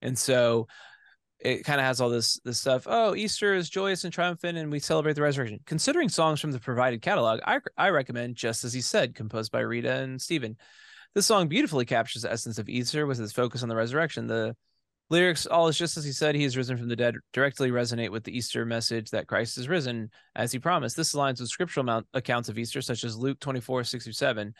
and 0.00 0.18
so 0.18 0.66
it 1.44 1.64
kind 1.64 1.80
of 1.80 1.86
has 1.86 2.00
all 2.00 2.08
this 2.08 2.38
this 2.44 2.60
stuff. 2.60 2.86
Oh, 2.86 3.14
Easter 3.14 3.54
is 3.54 3.68
joyous 3.68 4.04
and 4.04 4.12
triumphant, 4.12 4.58
and 4.58 4.70
we 4.70 4.78
celebrate 4.78 5.14
the 5.14 5.22
resurrection. 5.22 5.60
Considering 5.66 6.08
songs 6.08 6.40
from 6.40 6.52
the 6.52 6.60
provided 6.60 7.02
catalog, 7.02 7.40
I 7.46 7.60
I 7.76 7.90
recommend 7.90 8.36
just 8.36 8.64
as 8.64 8.72
he 8.72 8.80
said, 8.80 9.14
composed 9.14 9.52
by 9.52 9.60
Rita 9.60 9.92
and 9.92 10.20
Stephen. 10.20 10.56
This 11.14 11.26
song 11.26 11.48
beautifully 11.48 11.84
captures 11.84 12.22
the 12.22 12.32
essence 12.32 12.58
of 12.58 12.68
Easter 12.68 13.06
with 13.06 13.20
its 13.20 13.32
focus 13.32 13.62
on 13.62 13.68
the 13.68 13.76
resurrection. 13.76 14.26
The 14.26 14.56
lyrics 15.10 15.44
all 15.44 15.68
is 15.68 15.76
just 15.76 15.98
as 15.98 16.04
he 16.04 16.12
said 16.12 16.34
he 16.34 16.44
is 16.44 16.56
risen 16.56 16.78
from 16.78 16.88
the 16.88 16.96
dead 16.96 17.14
directly 17.34 17.70
resonate 17.70 18.08
with 18.08 18.24
the 18.24 18.34
easter 18.34 18.64
message 18.64 19.10
that 19.10 19.26
christ 19.26 19.58
is 19.58 19.68
risen 19.68 20.10
as 20.34 20.50
he 20.50 20.58
promised 20.58 20.96
this 20.96 21.14
aligns 21.14 21.38
with 21.38 21.50
scriptural 21.50 22.02
accounts 22.14 22.48
of 22.48 22.58
easter 22.58 22.80
such 22.80 23.04
as 23.04 23.14
luke 23.14 23.38
24 23.38 23.84
6 23.84 24.04
through 24.04 24.12
7 24.14 24.54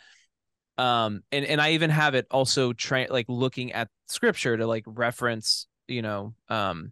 um 0.77 1.21
and 1.31 1.45
and 1.45 1.59
i 1.59 1.71
even 1.71 1.89
have 1.89 2.13
it 2.13 2.27
also 2.29 2.71
train 2.71 3.07
like 3.09 3.25
looking 3.27 3.71
at 3.71 3.89
scripture 4.07 4.55
to 4.55 4.67
like 4.67 4.83
reference 4.85 5.65
you 5.87 6.01
know 6.01 6.33
um 6.49 6.91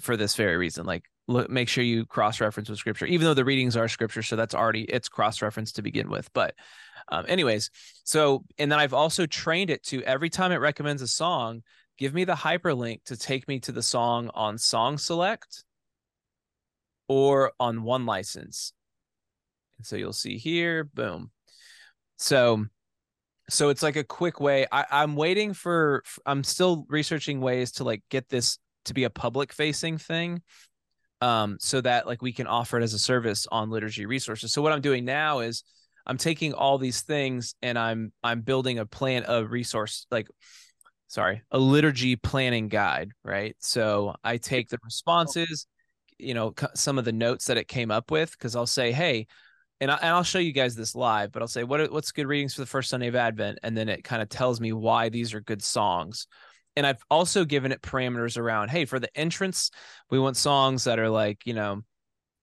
for 0.00 0.16
this 0.16 0.34
very 0.34 0.56
reason 0.56 0.86
like 0.86 1.04
look 1.28 1.50
make 1.50 1.68
sure 1.68 1.84
you 1.84 2.04
cross 2.06 2.40
reference 2.40 2.68
with 2.68 2.78
scripture 2.78 3.06
even 3.06 3.24
though 3.24 3.34
the 3.34 3.44
readings 3.44 3.76
are 3.76 3.88
scripture 3.88 4.22
so 4.22 4.36
that's 4.36 4.54
already 4.54 4.82
it's 4.82 5.08
cross 5.08 5.42
reference 5.42 5.72
to 5.72 5.82
begin 5.82 6.08
with 6.08 6.32
but 6.32 6.54
um 7.08 7.24
anyways 7.28 7.70
so 8.04 8.44
and 8.58 8.72
then 8.72 8.78
i've 8.78 8.94
also 8.94 9.26
trained 9.26 9.70
it 9.70 9.82
to 9.84 10.02
every 10.02 10.30
time 10.30 10.52
it 10.52 10.56
recommends 10.56 11.02
a 11.02 11.08
song 11.08 11.62
give 11.98 12.14
me 12.14 12.24
the 12.24 12.34
hyperlink 12.34 13.04
to 13.04 13.16
take 13.16 13.46
me 13.46 13.60
to 13.60 13.72
the 13.72 13.82
song 13.82 14.30
on 14.34 14.58
song 14.58 14.98
select 14.98 15.64
or 17.08 17.52
on 17.60 17.82
one 17.82 18.06
license. 18.06 18.72
And 19.78 19.86
so 19.86 19.96
you'll 19.96 20.12
see 20.12 20.38
here 20.38 20.84
boom. 20.84 21.30
So 22.16 22.64
so 23.48 23.68
it's 23.68 23.82
like 23.82 23.96
a 23.96 24.04
quick 24.04 24.40
way 24.40 24.66
I, 24.70 24.84
i'm 24.90 25.16
waiting 25.16 25.52
for 25.52 26.02
i'm 26.26 26.44
still 26.44 26.86
researching 26.88 27.40
ways 27.40 27.72
to 27.72 27.84
like 27.84 28.02
get 28.10 28.28
this 28.28 28.58
to 28.86 28.94
be 28.94 29.04
a 29.04 29.10
public 29.10 29.52
facing 29.52 29.98
thing 29.98 30.42
um 31.20 31.56
so 31.60 31.80
that 31.80 32.06
like 32.06 32.22
we 32.22 32.32
can 32.32 32.46
offer 32.46 32.78
it 32.78 32.82
as 32.82 32.94
a 32.94 32.98
service 32.98 33.46
on 33.50 33.70
liturgy 33.70 34.06
resources. 34.06 34.52
So 34.52 34.62
what 34.62 34.72
i'm 34.72 34.80
doing 34.80 35.04
now 35.04 35.40
is 35.40 35.64
i'm 36.06 36.18
taking 36.18 36.52
all 36.52 36.78
these 36.78 37.02
things 37.02 37.54
and 37.62 37.78
i'm 37.78 38.12
i'm 38.22 38.40
building 38.40 38.78
a 38.78 38.86
plan 38.86 39.24
a 39.28 39.44
resource 39.44 40.06
like 40.10 40.28
sorry 41.06 41.42
a 41.50 41.58
liturgy 41.58 42.16
planning 42.16 42.68
guide 42.68 43.10
right? 43.24 43.56
So 43.60 44.14
i 44.24 44.36
take 44.36 44.68
the 44.68 44.78
responses 44.84 45.66
you 46.18 46.34
know 46.34 46.54
some 46.74 46.98
of 46.98 47.04
the 47.04 47.12
notes 47.12 47.46
that 47.46 47.56
it 47.56 47.68
came 47.68 47.90
up 47.90 48.10
with 48.10 48.32
because 48.32 48.54
i'll 48.54 48.66
say 48.66 48.92
hey 48.92 49.26
and, 49.82 49.90
I, 49.90 49.96
and 49.96 50.10
I'll 50.10 50.22
show 50.22 50.38
you 50.38 50.52
guys 50.52 50.76
this 50.76 50.94
live, 50.94 51.32
but 51.32 51.42
I'll 51.42 51.48
say 51.48 51.64
what 51.64 51.80
are, 51.80 51.86
what's 51.86 52.12
good 52.12 52.28
readings 52.28 52.54
for 52.54 52.60
the 52.60 52.66
first 52.66 52.88
Sunday 52.88 53.08
of 53.08 53.16
Advent, 53.16 53.58
and 53.64 53.76
then 53.76 53.88
it 53.88 54.04
kind 54.04 54.22
of 54.22 54.28
tells 54.28 54.60
me 54.60 54.72
why 54.72 55.08
these 55.08 55.34
are 55.34 55.40
good 55.40 55.60
songs. 55.60 56.28
And 56.76 56.86
I've 56.86 57.02
also 57.10 57.44
given 57.44 57.72
it 57.72 57.82
parameters 57.82 58.38
around, 58.38 58.70
hey, 58.70 58.84
for 58.84 59.00
the 59.00 59.14
entrance, 59.18 59.72
we 60.08 60.20
want 60.20 60.36
songs 60.36 60.84
that 60.84 61.00
are 61.00 61.10
like 61.10 61.44
you 61.46 61.54
know, 61.54 61.82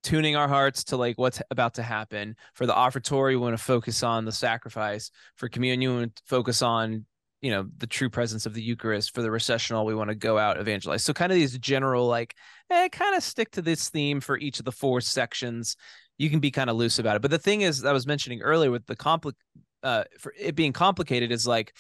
tuning 0.04 0.36
our 0.36 0.50
hearts 0.50 0.84
to 0.86 0.98
like 0.98 1.18
what's 1.18 1.42
about 1.50 1.76
to 1.76 1.82
happen. 1.82 2.36
For 2.56 2.66
the 2.66 2.74
offertory, 2.74 3.32
we 3.32 3.38
want 3.38 3.58
to 3.58 3.64
focus 3.64 4.04
on 4.04 4.26
the 4.26 4.34
sacrifice. 4.34 5.10
For 5.38 5.48
communion, 5.48 5.92
we 5.92 5.98
want 5.98 6.18
to 6.18 6.24
focus 6.26 6.62
on 6.62 7.06
you 7.42 7.52
know 7.52 7.70
the 7.78 7.88
true 7.88 8.10
presence 8.10 8.48
of 8.48 8.54
the 8.54 8.62
Eucharist. 8.62 9.16
For 9.16 9.22
the 9.22 9.32
recessional, 9.32 9.86
we 9.86 9.96
want 9.96 10.10
to 10.10 10.16
go 10.16 10.38
out 10.38 10.60
evangelize. 10.60 11.06
So 11.06 11.14
kind 11.14 11.32
of 11.32 11.38
these 11.38 11.58
general 11.58 12.06
like, 12.06 12.36
eh, 12.70 12.90
kind 12.90 13.16
of 13.16 13.24
stick 13.24 13.52
to 13.52 13.62
this 13.62 13.88
theme 13.88 14.20
for 14.20 14.38
each 14.38 14.60
of 14.60 14.66
the 14.66 14.74
four 14.74 15.00
sections 15.00 15.78
you 16.20 16.30
can 16.30 16.40
be 16.40 16.52
kind 16.52 16.70
of 16.70 16.76
loose 16.76 17.00
about 17.00 17.16
it. 17.16 17.24
But 17.24 17.32
the 17.32 17.40
thing 17.40 17.62
is, 17.62 17.84
I 17.84 17.94
was 17.94 18.06
mentioning 18.06 18.42
earlier 18.42 18.70
with 18.70 18.86
the 18.86 18.96
compli- 18.96 19.34
uh, 19.82 20.04
for 20.20 20.34
it 20.38 20.54
being 20.54 20.74
complicated 20.74 21.32
is 21.32 21.48
like, 21.48 21.74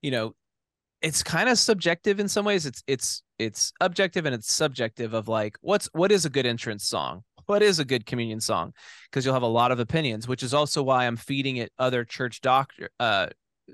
you 0.00 0.12
know, 0.12 0.34
it's 1.02 1.22
kind 1.22 1.48
of 1.48 1.58
subjective 1.58 2.20
in 2.20 2.28
some 2.28 2.44
ways. 2.44 2.64
It's 2.64 2.82
it's 2.86 3.22
it's 3.38 3.72
objective 3.80 4.26
and 4.26 4.34
it's 4.34 4.52
subjective 4.52 5.12
of 5.12 5.28
like 5.28 5.58
what's 5.60 5.88
what 5.92 6.12
is 6.12 6.24
a 6.24 6.30
good 6.30 6.46
entrance 6.46 6.84
song, 6.84 7.24
what 7.46 7.62
is 7.62 7.80
a 7.80 7.84
good 7.84 8.06
communion 8.06 8.40
song, 8.40 8.72
because 9.10 9.24
you'll 9.24 9.34
have 9.34 9.42
a 9.42 9.46
lot 9.46 9.72
of 9.72 9.80
opinions. 9.80 10.28
Which 10.28 10.44
is 10.44 10.54
also 10.54 10.82
why 10.82 11.06
I'm 11.06 11.16
feeding 11.16 11.56
it 11.56 11.72
other 11.78 12.04
church 12.04 12.40
doctor, 12.40 12.90
uh, 13.00 13.28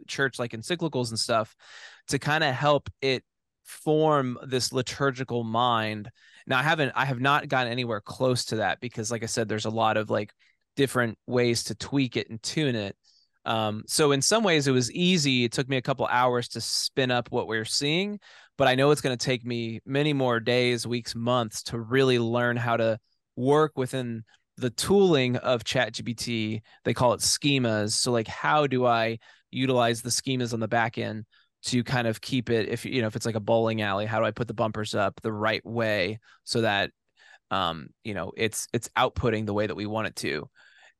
church 0.06 0.38
like 0.38 0.52
encyclicals 0.52 1.10
and 1.10 1.18
stuff, 1.18 1.54
to 2.08 2.18
kind 2.18 2.42
of 2.42 2.54
help 2.54 2.88
it 3.02 3.22
form 3.64 4.38
this 4.46 4.72
liturgical 4.72 5.44
mind 5.44 6.10
now 6.46 6.58
I 6.58 6.62
haven't 6.62 6.92
I 6.94 7.04
have 7.04 7.20
not 7.20 7.48
gotten 7.48 7.72
anywhere 7.72 8.00
close 8.00 8.46
to 8.46 8.56
that 8.56 8.80
because 8.80 9.10
like 9.10 9.22
I 9.22 9.26
said 9.26 9.48
there's 9.48 9.64
a 9.64 9.70
lot 9.70 9.96
of 9.96 10.10
like 10.10 10.32
different 10.76 11.18
ways 11.26 11.64
to 11.64 11.74
tweak 11.74 12.16
it 12.16 12.30
and 12.30 12.42
tune 12.42 12.76
it. 12.76 12.96
Um, 13.44 13.84
so 13.86 14.12
in 14.12 14.22
some 14.22 14.42
ways 14.42 14.66
it 14.66 14.72
was 14.72 14.90
easy. 14.92 15.44
It 15.44 15.52
took 15.52 15.68
me 15.68 15.76
a 15.76 15.82
couple 15.82 16.06
hours 16.06 16.48
to 16.48 16.60
spin 16.60 17.10
up 17.10 17.30
what 17.30 17.46
we're 17.46 17.64
seeing, 17.64 18.18
but 18.58 18.68
I 18.68 18.74
know 18.74 18.90
it's 18.90 19.00
going 19.00 19.16
to 19.16 19.24
take 19.24 19.44
me 19.44 19.80
many 19.86 20.12
more 20.12 20.40
days, 20.40 20.86
weeks, 20.86 21.14
months 21.14 21.62
to 21.64 21.78
really 21.78 22.18
learn 22.18 22.56
how 22.56 22.76
to 22.76 22.98
work 23.36 23.72
within 23.76 24.24
the 24.56 24.70
tooling 24.70 25.36
of 25.36 25.62
ChatGPT. 25.62 26.62
They 26.84 26.94
call 26.94 27.12
it 27.12 27.20
schemas. 27.20 27.92
So 27.92 28.10
like 28.10 28.26
how 28.26 28.66
do 28.66 28.84
I 28.84 29.18
utilize 29.50 30.02
the 30.02 30.10
schemas 30.10 30.52
on 30.52 30.60
the 30.60 30.68
back 30.68 30.98
end 30.98 31.24
to 31.66 31.82
kind 31.82 32.06
of 32.06 32.20
keep 32.20 32.48
it 32.48 32.68
if 32.68 32.84
you 32.84 33.00
know 33.00 33.08
if 33.08 33.16
it's 33.16 33.26
like 33.26 33.34
a 33.34 33.40
bowling 33.40 33.82
alley 33.82 34.06
how 34.06 34.18
do 34.20 34.24
i 34.24 34.30
put 34.30 34.46
the 34.48 34.54
bumpers 34.54 34.94
up 34.94 35.20
the 35.22 35.32
right 35.32 35.64
way 35.66 36.18
so 36.44 36.60
that 36.60 36.90
um 37.50 37.88
you 38.04 38.14
know 38.14 38.32
it's 38.36 38.68
it's 38.72 38.88
outputting 38.96 39.46
the 39.46 39.54
way 39.54 39.66
that 39.66 39.74
we 39.74 39.86
want 39.86 40.06
it 40.06 40.16
to? 40.16 40.48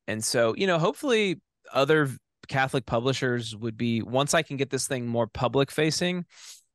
And 0.08 0.24
so 0.24 0.54
you 0.56 0.66
know 0.66 0.78
hopefully 0.78 1.40
other 1.72 2.08
catholic 2.48 2.86
publishers 2.86 3.56
would 3.56 3.76
be 3.76 4.02
once 4.02 4.34
i 4.34 4.42
can 4.42 4.56
get 4.56 4.70
this 4.70 4.86
thing 4.86 5.04
more 5.04 5.26
public 5.26 5.68
facing 5.68 6.24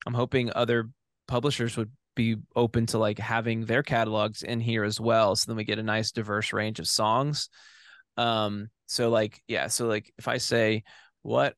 i'm 0.05 0.13
hoping 0.13 0.51
other 0.53 0.89
publishers 1.29 1.77
would 1.77 1.89
be 2.13 2.35
open 2.57 2.85
to 2.85 2.97
like 2.97 3.17
having 3.17 3.63
their 3.63 3.81
catalogs 3.81 4.43
in 4.43 4.59
here 4.59 4.83
as 4.83 4.99
well 4.99 5.33
so 5.33 5.45
then 5.47 5.55
we 5.55 5.63
get 5.63 5.79
a 5.79 5.83
nice 5.83 6.11
diverse 6.11 6.51
range 6.51 6.79
of 6.79 6.87
songs. 6.87 7.49
Um 8.17 8.69
so 8.87 9.09
like 9.09 9.41
yeah 9.47 9.67
so 9.67 9.87
like 9.87 10.11
if 10.17 10.27
i 10.27 10.37
say 10.37 10.83
what 11.21 11.55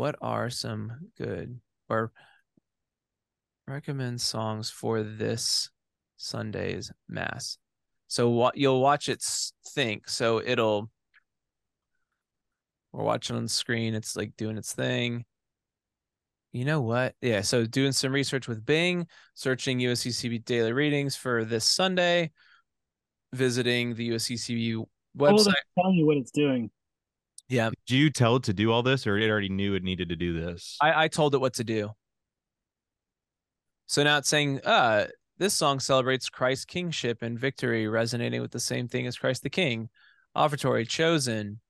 what 0.00 0.16
are 0.22 0.48
some 0.48 1.10
good 1.18 1.60
or 1.90 2.10
recommend 3.66 4.18
songs 4.18 4.70
for 4.70 5.02
this 5.02 5.68
Sunday's 6.16 6.90
mass. 7.06 7.58
So 8.08 8.30
what 8.30 8.56
you'll 8.56 8.80
watch 8.80 9.10
it 9.10 9.22
think. 9.74 10.08
So 10.08 10.40
it'll 10.42 10.90
we're 12.92 13.04
watching 13.04 13.36
on 13.36 13.46
screen. 13.46 13.94
It's 13.94 14.16
like 14.16 14.34
doing 14.38 14.56
its 14.56 14.72
thing. 14.72 15.26
You 16.52 16.64
know 16.64 16.80
what? 16.80 17.14
Yeah. 17.20 17.42
So 17.42 17.66
doing 17.66 17.92
some 17.92 18.10
research 18.10 18.48
with 18.48 18.64
Bing, 18.64 19.06
searching 19.34 19.80
USCCB 19.80 20.46
daily 20.46 20.72
readings 20.72 21.14
for 21.14 21.44
this 21.44 21.66
Sunday, 21.66 22.30
visiting 23.34 23.94
the 23.94 24.08
USCCB 24.12 24.76
Oh, 24.78 24.88
website. 25.18 25.44
that's 25.44 25.60
telling 25.78 25.96
you 25.96 26.06
what 26.06 26.16
it's 26.16 26.30
doing. 26.30 26.70
Yeah. 27.50 27.70
Do 27.86 27.96
you 27.96 28.10
tell 28.10 28.36
it 28.36 28.44
to 28.44 28.54
do 28.54 28.70
all 28.70 28.84
this, 28.84 29.06
or 29.08 29.18
it 29.18 29.28
already 29.28 29.48
knew 29.48 29.74
it 29.74 29.82
needed 29.82 30.08
to 30.10 30.16
do 30.16 30.40
this? 30.40 30.76
I, 30.80 31.04
I 31.04 31.08
told 31.08 31.34
it 31.34 31.40
what 31.40 31.54
to 31.54 31.64
do. 31.64 31.90
So 33.86 34.04
now 34.04 34.18
it's 34.18 34.28
saying, 34.28 34.60
uh, 34.64 35.08
this 35.38 35.52
song 35.52 35.80
celebrates 35.80 36.28
Christ's 36.28 36.64
kingship 36.64 37.22
and 37.22 37.36
victory, 37.36 37.88
resonating 37.88 38.40
with 38.40 38.52
the 38.52 38.60
same 38.60 38.86
thing 38.86 39.08
as 39.08 39.18
Christ 39.18 39.42
the 39.42 39.50
King. 39.50 39.88
Offertory 40.36 40.88
chosen. 40.88 41.60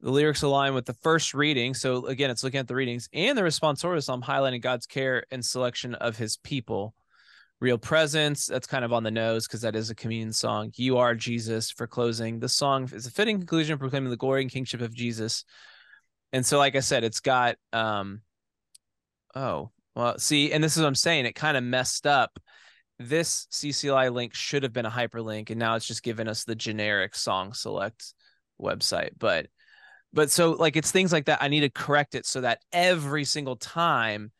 The 0.00 0.10
lyrics 0.10 0.42
align 0.42 0.72
with 0.72 0.86
the 0.86 0.94
first 0.94 1.34
reading. 1.34 1.74
So 1.74 2.06
again, 2.06 2.30
it's 2.30 2.42
looking 2.42 2.60
at 2.60 2.66
the 2.66 2.74
readings 2.74 3.08
and 3.12 3.36
the 3.36 3.42
responsorial 3.42 4.02
psalm 4.02 4.22
highlighting 4.22 4.62
God's 4.62 4.86
care 4.86 5.24
and 5.30 5.44
selection 5.44 5.94
of 5.94 6.16
his 6.16 6.38
people. 6.38 6.94
Real 7.62 7.78
presence, 7.78 8.46
that's 8.46 8.66
kind 8.66 8.84
of 8.84 8.92
on 8.92 9.04
the 9.04 9.10
nose 9.12 9.46
because 9.46 9.60
that 9.60 9.76
is 9.76 9.88
a 9.88 9.94
communion 9.94 10.32
song. 10.32 10.72
You 10.74 10.98
are 10.98 11.14
Jesus 11.14 11.70
for 11.70 11.86
closing. 11.86 12.40
The 12.40 12.48
song 12.48 12.90
is 12.92 13.06
a 13.06 13.10
fitting 13.12 13.38
conclusion 13.38 13.78
proclaiming 13.78 14.10
the 14.10 14.16
glory 14.16 14.42
and 14.42 14.50
kingship 14.50 14.80
of 14.80 14.92
Jesus. 14.92 15.44
And 16.32 16.44
so, 16.44 16.58
like 16.58 16.74
I 16.74 16.80
said, 16.80 17.04
it's 17.04 17.20
got 17.20 17.54
um 17.72 18.22
oh 19.36 19.70
well 19.94 20.18
see, 20.18 20.52
and 20.52 20.64
this 20.64 20.76
is 20.76 20.82
what 20.82 20.88
I'm 20.88 20.96
saying, 20.96 21.24
it 21.24 21.36
kind 21.36 21.56
of 21.56 21.62
messed 21.62 22.04
up. 22.04 22.36
This 22.98 23.46
CCLI 23.52 24.12
link 24.12 24.34
should 24.34 24.64
have 24.64 24.72
been 24.72 24.84
a 24.84 24.90
hyperlink, 24.90 25.50
and 25.50 25.60
now 25.60 25.76
it's 25.76 25.86
just 25.86 26.02
given 26.02 26.26
us 26.26 26.42
the 26.42 26.56
generic 26.56 27.14
song 27.14 27.52
select 27.52 28.12
website. 28.60 29.10
But 29.20 29.46
but 30.12 30.32
so 30.32 30.50
like 30.50 30.74
it's 30.74 30.90
things 30.90 31.12
like 31.12 31.26
that. 31.26 31.40
I 31.40 31.46
need 31.46 31.60
to 31.60 31.70
correct 31.70 32.16
it 32.16 32.26
so 32.26 32.40
that 32.40 32.58
every 32.72 33.22
single 33.22 33.54
time 33.54 34.32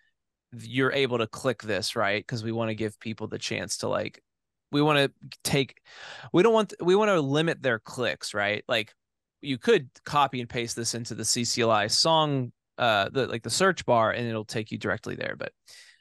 you're 0.59 0.93
able 0.93 1.19
to 1.19 1.27
click 1.27 1.63
this, 1.63 1.97
right? 1.97 2.23
Because 2.23 2.45
we 2.45 2.53
want 2.53 2.71
to 2.71 2.75
give 2.75 2.99
people 3.01 3.27
the 3.27 3.39
chance 3.39 3.79
to 3.79 3.89
like 3.89 4.23
we 4.71 4.83
want 4.83 4.99
to 4.99 5.29
take 5.45 5.81
we 6.33 6.43
don't 6.43 6.53
want 6.53 6.75
we 6.81 6.95
want 6.95 7.09
to 7.11 7.21
limit 7.21 7.63
their 7.63 7.79
clicks, 7.79 8.35
right? 8.35 8.65
Like 8.69 8.95
you 9.41 9.59
could 9.59 9.89
copy 10.05 10.41
and 10.41 10.49
paste 10.49 10.77
this 10.77 10.95
into 10.95 11.15
the 11.15 11.25
CCLI 11.25 11.91
song 11.91 12.53
uh 12.79 13.09
the 13.11 13.27
like 13.27 13.43
the 13.43 13.51
search 13.51 13.85
bar 13.85 14.11
and 14.13 14.27
it'll 14.27 14.45
take 14.45 14.71
you 14.71 14.79
directly 14.79 15.15
there, 15.15 15.37
but 15.39 15.53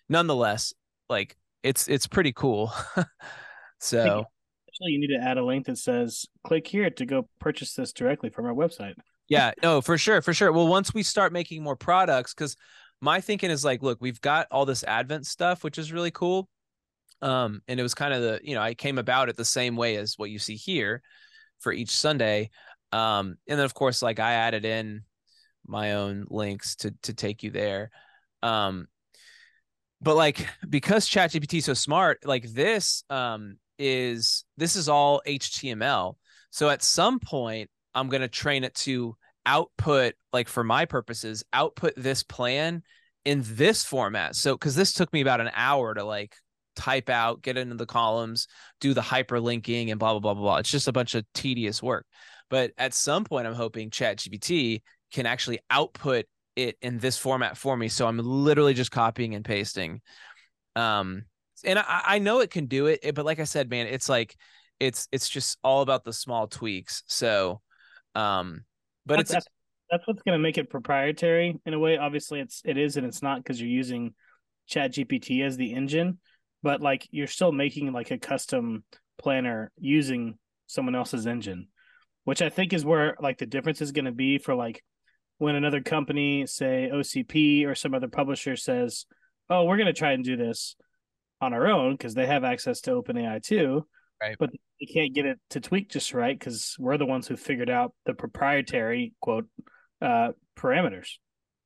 nonetheless, 0.09 0.73
like 1.09 1.35
it's 1.63 1.87
it's 1.87 2.07
pretty 2.07 2.33
cool. 2.33 2.71
so 3.79 4.25
Actually, 4.69 4.91
you 4.91 4.99
need 4.99 5.15
to 5.15 5.21
add 5.21 5.37
a 5.37 5.43
link 5.43 5.65
that 5.65 5.77
says 5.77 6.25
click 6.45 6.65
here 6.65 6.89
to 6.89 7.05
go 7.05 7.27
purchase 7.39 7.73
this 7.73 7.91
directly 7.91 8.29
from 8.29 8.45
our 8.45 8.53
website. 8.53 8.93
yeah 9.27 9.51
no 9.61 9.81
for 9.81 9.97
sure 9.97 10.21
for 10.21 10.33
sure 10.33 10.51
well 10.51 10.67
once 10.67 10.93
we 10.93 11.03
start 11.03 11.33
making 11.33 11.61
more 11.61 11.75
products 11.75 12.33
because 12.33 12.55
my 13.01 13.19
thinking 13.19 13.49
is 13.49 13.65
like 13.65 13.81
look 13.81 13.97
we've 13.99 14.21
got 14.21 14.47
all 14.51 14.65
this 14.65 14.83
advent 14.83 15.25
stuff 15.25 15.63
which 15.63 15.77
is 15.77 15.91
really 15.91 16.11
cool. 16.11 16.47
Um 17.21 17.61
and 17.67 17.79
it 17.79 17.83
was 17.83 17.93
kind 17.93 18.13
of 18.13 18.21
the 18.21 18.39
you 18.43 18.55
know 18.55 18.61
i 18.61 18.73
came 18.73 18.97
about 18.97 19.29
it 19.29 19.37
the 19.37 19.45
same 19.45 19.75
way 19.75 19.97
as 19.97 20.17
what 20.17 20.29
you 20.29 20.39
see 20.39 20.55
here 20.55 21.01
for 21.59 21.73
each 21.73 21.91
sunday. 21.91 22.49
Um 22.91 23.37
and 23.47 23.59
then 23.59 23.65
of 23.65 23.73
course 23.73 24.01
like 24.01 24.19
i 24.19 24.33
added 24.33 24.65
in 24.65 25.03
my 25.65 25.93
own 25.93 26.25
links 26.29 26.75
to 26.77 26.93
to 27.03 27.13
take 27.13 27.43
you 27.43 27.51
there. 27.51 27.91
Um 28.43 28.87
but 30.01 30.15
like 30.15 30.47
because 30.69 31.07
ChatGPT 31.07 31.59
is 31.59 31.65
so 31.65 31.73
smart 31.73 32.19
like 32.25 32.51
this 32.51 33.03
um 33.09 33.57
is 33.77 34.45
this 34.57 34.75
is 34.75 34.87
all 34.87 35.23
html 35.25 36.15
so 36.51 36.69
at 36.69 36.83
some 36.83 37.19
point 37.19 37.69
i'm 37.95 38.09
going 38.09 38.21
to 38.21 38.27
train 38.27 38.63
it 38.63 38.75
to 38.75 39.15
output 39.45 40.13
like 40.33 40.47
for 40.47 40.63
my 40.63 40.85
purposes 40.85 41.43
output 41.53 41.93
this 41.97 42.23
plan 42.23 42.83
in 43.25 43.43
this 43.45 43.83
format. 43.83 44.35
So 44.35 44.55
because 44.55 44.75
this 44.75 44.93
took 44.93 45.11
me 45.13 45.21
about 45.21 45.41
an 45.41 45.51
hour 45.53 45.93
to 45.93 46.03
like 46.03 46.35
type 46.75 47.09
out 47.09 47.41
get 47.41 47.57
into 47.57 47.75
the 47.75 47.85
columns 47.85 48.47
do 48.79 48.93
the 48.93 49.01
hyperlinking 49.01 49.91
and 49.91 49.99
blah 49.99 50.13
blah 50.13 50.19
blah 50.19 50.33
blah 50.33 50.43
blah. 50.43 50.57
It's 50.57 50.71
just 50.71 50.87
a 50.87 50.93
bunch 50.93 51.15
of 51.15 51.25
tedious 51.33 51.83
work. 51.83 52.05
But 52.49 52.71
at 52.77 52.93
some 52.93 53.23
point 53.23 53.47
i'm 53.47 53.53
hoping 53.53 53.89
chat 53.89 54.17
gpt 54.17 54.81
can 55.11 55.25
actually 55.25 55.59
output 55.69 56.25
it 56.55 56.77
in 56.81 56.99
this 56.99 57.17
format 57.17 57.57
for 57.57 57.75
me. 57.75 57.89
So 57.89 58.07
i'm 58.07 58.17
literally 58.19 58.73
just 58.73 58.91
copying 58.91 59.35
and 59.35 59.45
pasting. 59.45 60.01
Um 60.75 61.25
and 61.63 61.77
i 61.77 62.01
i 62.05 62.19
know 62.19 62.39
it 62.39 62.49
can 62.49 62.65
do 62.65 62.87
it 62.87 63.13
but 63.13 63.23
like 63.23 63.39
i 63.39 63.43
said 63.43 63.69
man 63.69 63.85
it's 63.85 64.09
like 64.09 64.35
it's 64.79 65.07
it's 65.11 65.29
just 65.29 65.59
all 65.63 65.81
about 65.83 66.03
the 66.03 66.11
small 66.11 66.47
tweaks. 66.47 67.03
So 67.05 67.61
um 68.15 68.63
but 69.05 69.17
that's, 69.17 69.29
it's 69.29 69.33
that's, 69.33 69.47
that's 69.89 70.07
what's 70.07 70.21
going 70.23 70.37
to 70.37 70.41
make 70.41 70.57
it 70.57 70.69
proprietary 70.69 71.59
in 71.65 71.73
a 71.73 71.79
way. 71.79 71.97
Obviously, 71.97 72.39
it's 72.39 72.61
it 72.65 72.77
is 72.77 72.97
and 72.97 73.05
it's 73.05 73.21
not 73.21 73.37
because 73.37 73.59
you're 73.59 73.69
using 73.69 74.13
Chat 74.67 74.93
GPT 74.93 75.45
as 75.45 75.57
the 75.57 75.73
engine, 75.73 76.19
but 76.63 76.81
like 76.81 77.07
you're 77.11 77.27
still 77.27 77.51
making 77.51 77.91
like 77.91 78.11
a 78.11 78.17
custom 78.17 78.83
planner 79.17 79.71
using 79.77 80.37
someone 80.67 80.95
else's 80.95 81.27
engine, 81.27 81.67
which 82.23 82.41
I 82.41 82.49
think 82.49 82.73
is 82.73 82.85
where 82.85 83.17
like 83.19 83.37
the 83.37 83.45
difference 83.45 83.81
is 83.81 83.91
going 83.91 84.05
to 84.05 84.11
be 84.11 84.37
for 84.37 84.55
like 84.55 84.83
when 85.37 85.55
another 85.55 85.81
company, 85.81 86.45
say 86.45 86.89
OCP 86.93 87.65
or 87.65 87.75
some 87.75 87.93
other 87.93 88.07
publisher, 88.07 88.55
says, 88.55 89.05
"Oh, 89.49 89.65
we're 89.65 89.77
going 89.77 89.87
to 89.87 89.93
try 89.93 90.13
and 90.13 90.23
do 90.23 90.37
this 90.37 90.75
on 91.41 91.53
our 91.53 91.67
own 91.67 91.93
because 91.93 92.13
they 92.13 92.27
have 92.27 92.43
access 92.43 92.81
to 92.81 92.91
OpenAI 92.91 93.43
too." 93.43 93.85
Right. 94.21 94.35
But 94.39 94.51
they 94.79 94.85
can't 94.85 95.13
get 95.13 95.25
it 95.25 95.39
to 95.51 95.59
tweak 95.59 95.89
just 95.89 96.13
right 96.13 96.37
because 96.37 96.75
we're 96.77 96.97
the 96.97 97.05
ones 97.05 97.27
who 97.27 97.35
figured 97.35 97.69
out 97.69 97.93
the 98.05 98.13
proprietary 98.13 99.13
quote 99.21 99.47
uh 100.01 100.33
parameters. 100.57 101.07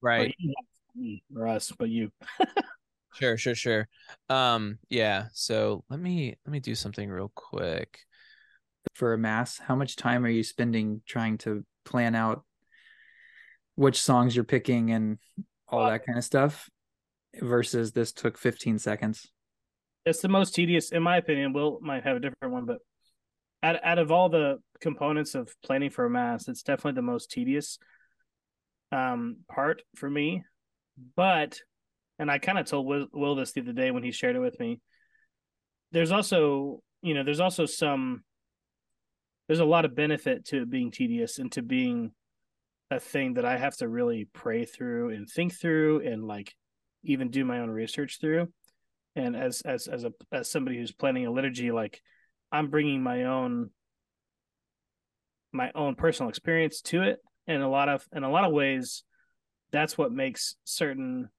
Right 0.01 0.33
you, 0.37 0.53
not 0.55 0.65
me 0.95 1.23
or 1.35 1.47
us, 1.47 1.71
but 1.77 1.89
you. 1.89 2.11
Sure, 3.15 3.37
sure, 3.37 3.55
sure. 3.55 3.87
Um, 4.27 4.77
yeah. 4.89 5.27
So 5.31 5.85
let 5.89 6.01
me 6.01 6.35
let 6.45 6.51
me 6.51 6.59
do 6.59 6.75
something 6.75 7.09
real 7.09 7.31
quick. 7.33 7.99
for 8.93 9.13
a 9.13 9.17
mass 9.17 9.57
how 9.57 9.75
much 9.75 9.95
time 9.95 10.25
are 10.25 10.29
you 10.29 10.43
spending 10.43 11.01
trying 11.05 11.37
to 11.39 11.65
plan 11.85 12.15
out 12.15 12.43
which 13.75 14.01
songs 14.01 14.35
you're 14.35 14.45
picking 14.45 14.91
and 14.91 15.17
all 15.67 15.85
that 15.85 16.05
kind 16.05 16.17
of 16.17 16.23
stuff 16.23 16.69
versus 17.41 17.91
this 17.91 18.11
took 18.11 18.37
15 18.37 18.79
seconds 18.79 19.31
It's 20.05 20.21
the 20.21 20.27
most 20.27 20.53
tedious, 20.53 20.91
in 20.91 21.01
my 21.01 21.17
opinion. 21.17 21.53
Will 21.53 21.79
might 21.81 22.03
have 22.03 22.17
a 22.17 22.19
different 22.19 22.53
one, 22.53 22.65
but 22.65 22.77
out 23.63 23.83
out 23.83 23.99
of 23.99 24.11
all 24.11 24.29
the 24.29 24.59
components 24.79 25.35
of 25.35 25.49
planning 25.63 25.89
for 25.89 26.05
a 26.05 26.09
mass, 26.09 26.47
it's 26.47 26.61
definitely 26.61 26.95
the 26.95 27.01
most 27.01 27.31
tedious 27.31 27.79
um 28.91 29.37
part 29.49 29.81
for 29.95 30.09
me. 30.09 30.43
But 31.15 31.59
and 32.19 32.31
I 32.31 32.37
kind 32.37 32.59
of 32.59 32.65
told 32.65 32.85
Will, 32.85 33.07
Will 33.11 33.35
this 33.35 33.51
the 33.51 33.61
other 33.61 33.73
day 33.73 33.91
when 33.91 34.03
he 34.03 34.11
shared 34.11 34.35
it 34.35 34.39
with 34.39 34.59
me. 34.59 34.79
There's 35.91 36.11
also, 36.11 36.81
you 37.01 37.13
know, 37.13 37.23
there's 37.23 37.39
also 37.39 37.65
some 37.65 38.23
there's 39.47 39.59
a 39.59 39.65
lot 39.65 39.85
of 39.85 39.95
benefit 39.95 40.45
to 40.45 40.63
it 40.63 40.69
being 40.69 40.91
tedious 40.91 41.39
and 41.39 41.51
to 41.51 41.61
being 41.61 42.11
a 42.91 42.99
thing 42.99 43.35
that 43.35 43.45
I 43.45 43.57
have 43.57 43.75
to 43.77 43.87
really 43.87 44.27
pray 44.33 44.65
through 44.65 45.09
and 45.09 45.27
think 45.29 45.53
through 45.53 46.01
and 46.01 46.23
like 46.23 46.53
even 47.03 47.29
do 47.29 47.45
my 47.45 47.59
own 47.59 47.69
research 47.69 48.19
through. 48.19 48.47
And 49.15 49.35
as 49.35 49.61
as 49.61 49.87
as 49.87 50.03
a 50.03 50.11
as 50.31 50.49
somebody 50.49 50.77
who's 50.77 50.91
planning 50.91 51.25
a 51.25 51.31
liturgy, 51.31 51.71
like 51.71 52.01
I'm 52.51 52.69
bringing 52.69 53.01
my 53.01 53.23
own 53.23 53.69
my 55.51 55.71
own 55.73 55.95
personal 55.95 56.29
experience 56.29 56.81
to 56.81 57.03
it, 57.03 57.19
and 57.47 57.63
a 57.63 57.67
lot 57.67 57.87
of 57.89 58.05
in 58.13 58.23
a 58.23 58.31
lot 58.31 58.43
of 58.43 58.51
ways, 58.51 59.03
that's 59.71 59.97
what 59.97 60.11
makes 60.11 60.55
certain 60.65 61.29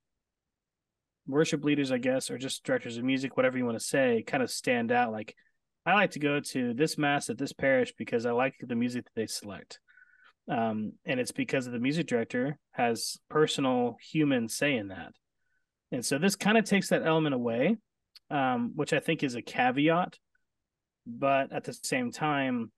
worship 1.27 1.65
leaders, 1.65 1.91
I 1.91 1.99
guess, 1.99 2.31
or 2.31 2.39
just 2.39 2.65
directors 2.65 2.97
of 2.97 3.05
music, 3.05 3.37
whatever 3.37 3.59
you 3.59 3.65
want 3.65 3.79
to 3.79 3.85
say, 3.85 4.23
kind 4.27 4.43
of 4.43 4.51
stand 4.51 4.93
out. 4.93 5.13
Like 5.13 5.35
I 5.85 5.95
like 5.95 6.13
to 6.13 6.19
go 6.19 6.41
to 6.41 6.75
this 6.75 6.99
mass 6.99 7.31
at 7.31 7.39
this 7.39 7.53
parish 7.53 7.93
because 7.97 8.27
I 8.27 8.33
like 8.33 8.55
the 8.61 8.75
music 8.75 9.05
that 9.05 9.15
they 9.15 9.27
select. 9.27 9.81
Um, 10.49 10.93
and 11.05 11.19
it's 11.19 11.33
because 11.33 11.67
the 11.67 11.79
music 11.79 12.07
director 12.07 12.59
has 12.73 13.19
personal 13.29 13.97
human 14.01 14.49
say 14.49 14.77
in 14.77 14.89
that. 14.89 15.13
And 15.93 16.05
so 16.05 16.19
this 16.19 16.37
kind 16.37 16.59
of 16.59 16.65
takes 16.65 16.89
that 16.89 17.07
element 17.07 17.35
away, 17.35 17.77
um, 18.31 18.73
which 18.75 18.93
I 18.93 19.01
think 19.01 19.23
is 19.23 19.35
a 19.35 19.43
caveat. 19.43 20.19
But 21.07 21.53
at 21.53 21.65
the 21.65 21.73
same 21.73 22.11
time, 22.11 22.73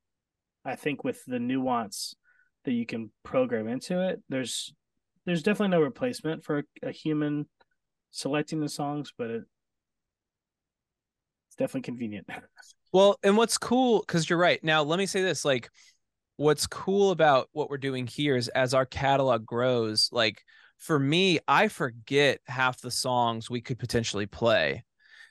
I 0.65 0.77
think 0.77 1.05
with 1.05 1.25
the 1.27 1.39
nuance 1.39 2.15
that 2.65 2.73
you 2.73 2.85
can 2.85 3.11
program 3.25 3.69
into 3.69 4.07
it, 4.07 4.21
there's 4.29 4.75
there's 5.25 5.43
definitely 5.43 5.77
no 5.77 5.83
replacement 5.83 6.45
for 6.45 6.59
a, 6.59 6.89
a 6.89 6.91
human 6.91 7.47
selecting 8.11 8.61
the 8.61 8.69
songs, 8.69 9.13
but 9.17 9.31
it, 9.31 9.43
it's 11.49 11.57
definitely 11.57 11.83
convenient. 11.83 12.29
Well, 12.91 13.19
and 13.23 13.37
what's 13.37 13.59
cool, 13.59 14.01
because 14.01 14.31
you're 14.31 14.39
right. 14.39 14.65
Now, 14.65 14.83
let 14.83 14.99
me 14.99 15.05
say 15.05 15.21
this: 15.21 15.45
like, 15.45 15.69
what's 16.37 16.67
cool 16.67 17.11
about 17.11 17.51
what 17.53 17.69
we're 17.69 17.77
doing 17.77 18.07
here 18.07 18.35
is 18.35 18.49
as 18.49 18.73
our 18.73 18.87
catalog 18.87 19.45
grows, 19.45 20.09
like 20.11 20.43
for 20.79 20.99
me, 20.99 21.39
I 21.49 21.69
forget 21.69 22.41
half 22.47 22.81
the 22.81 22.91
songs 22.91 23.51
we 23.51 23.61
could 23.61 23.79
potentially 23.79 24.27
play. 24.27 24.85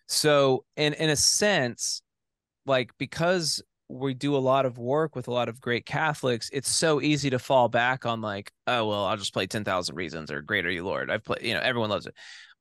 so 0.07 0.65
in 0.77 0.93
in 0.93 1.09
a 1.09 1.15
sense 1.15 2.01
like 2.65 2.91
because 2.97 3.61
we 3.89 4.13
do 4.13 4.35
a 4.35 4.39
lot 4.39 4.65
of 4.65 4.77
work 4.77 5.15
with 5.15 5.27
a 5.27 5.31
lot 5.33 5.49
of 5.49 5.61
great 5.61 5.85
catholics 5.85 6.49
it's 6.53 6.69
so 6.69 7.01
easy 7.01 7.29
to 7.29 7.39
fall 7.39 7.69
back 7.69 8.05
on 8.05 8.21
like 8.21 8.51
oh 8.67 8.85
well 8.87 9.05
i'll 9.05 9.17
just 9.17 9.33
play 9.33 9.47
10,000 9.47 9.95
reasons 9.95 10.31
or 10.31 10.41
greater 10.41 10.69
you 10.69 10.83
lord 10.85 11.09
i've 11.11 11.23
played 11.23 11.41
you 11.41 11.53
know 11.53 11.59
everyone 11.61 11.89
loves 11.89 12.05
it 12.07 12.13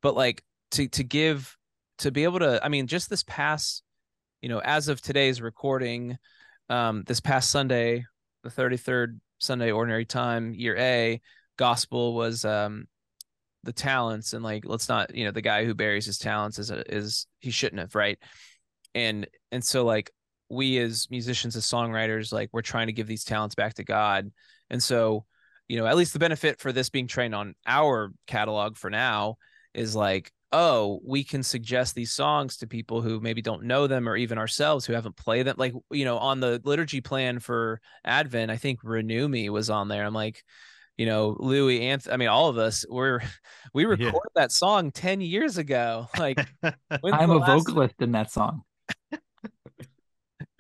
but 0.03 0.15
like 0.15 0.43
to 0.73 0.89
to 0.89 1.05
give 1.05 1.57
to 1.99 2.11
be 2.11 2.25
able 2.25 2.39
to 2.41 2.65
i 2.65 2.69
mean 2.69 2.87
just 2.87 3.11
this 3.11 3.25
past 3.25 3.83
you 4.41 4.49
know 4.49 4.61
as 4.61 4.89
of 4.89 5.01
today's 5.01 5.41
recording 5.43 6.17
um 6.69 7.03
this 7.07 7.21
past 7.21 7.51
sunday 7.51 8.05
the 8.45 8.51
33rd 8.51 9.19
sunday 9.39 9.71
ordinary 9.71 10.05
time 10.05 10.55
year 10.55 10.77
a 10.79 11.21
gospel 11.57 12.15
was 12.15 12.45
um 12.45 12.87
the 13.67 13.73
talents 13.73 14.33
and 14.33 14.45
like 14.45 14.65
let's 14.65 14.89
not 14.89 15.15
you 15.15 15.25
know 15.25 15.33
the 15.33 15.43
guy 15.43 15.65
who 15.65 15.75
buries 15.75 16.07
his 16.07 16.19
talents 16.19 16.59
is 16.59 16.71
a, 16.71 16.95
is 16.95 17.27
he 17.41 17.51
shouldn't 17.51 17.81
have 17.81 17.95
right? 17.95 18.19
And 18.95 19.27
and 19.53 19.63
so 19.63 19.85
like 19.85 20.11
we 20.49 20.79
as 20.79 21.09
musicians 21.11 21.57
as 21.57 21.67
songwriters 21.67 22.33
like 22.33 22.49
we're 22.53 22.63
trying 22.63 22.87
to 22.87 22.93
give 22.93 23.09
these 23.09 23.25
talents 23.25 23.55
back 23.55 23.75
to 23.75 23.85
god. 23.85 24.31
And 24.71 24.83
so 24.83 25.27
you 25.69 25.79
know 25.79 25.87
at 25.87 25.97
least 25.97 26.13
the 26.13 26.19
benefit 26.21 26.61
for 26.61 26.73
this 26.73 26.89
being 26.89 27.09
trained 27.09 27.35
on 27.35 27.55
our 27.67 28.13
catalog 28.27 28.77
for 28.77 28.89
now 28.89 29.37
is 29.75 29.97
like 29.97 30.31
oh 30.53 31.01
we 31.05 31.25
can 31.25 31.43
suggest 31.43 31.97
these 31.97 32.13
songs 32.13 32.59
to 32.59 32.69
people 32.69 33.03
who 33.03 33.19
maybe 33.19 33.43
don't 33.43 33.65
know 33.65 33.89
them 33.89 34.09
or 34.09 34.17
even 34.17 34.39
ourselves 34.39 34.87
who 34.87 34.93
haven't 34.93 35.17
played 35.17 35.47
them. 35.47 35.57
Like 35.59 35.75
you 35.91 36.05
know 36.05 36.19
on 36.19 36.39
the 36.39 36.63
liturgy 36.65 37.01
plan 37.01 37.41
for 37.41 37.81
advent 38.05 38.53
i 38.53 38.57
think 38.57 38.79
renew 38.85 39.27
me 39.27 39.51
was 39.51 39.71
on 39.71 39.89
there. 39.89 40.05
I'm 40.07 40.15
like 40.15 40.45
you 40.97 41.07
know 41.07 41.37
louis 41.39 41.81
anth 41.81 42.11
i 42.11 42.17
mean 42.17 42.29
all 42.29 42.49
of 42.49 42.59
us 42.59 42.85
we're 42.89 43.21
we 43.75 43.83
Yeah. 43.85 43.89
recorded 43.91 44.31
that 44.35 44.53
song 44.53 44.91
10 44.91 45.21
years 45.21 45.59
ago 45.59 46.07
like 46.19 46.39
I'm 46.63 47.31
a 47.31 47.37
last- 47.39 47.67
vocalist 47.67 47.95
in 48.01 48.13
that 48.13 48.31
song. 48.31 48.63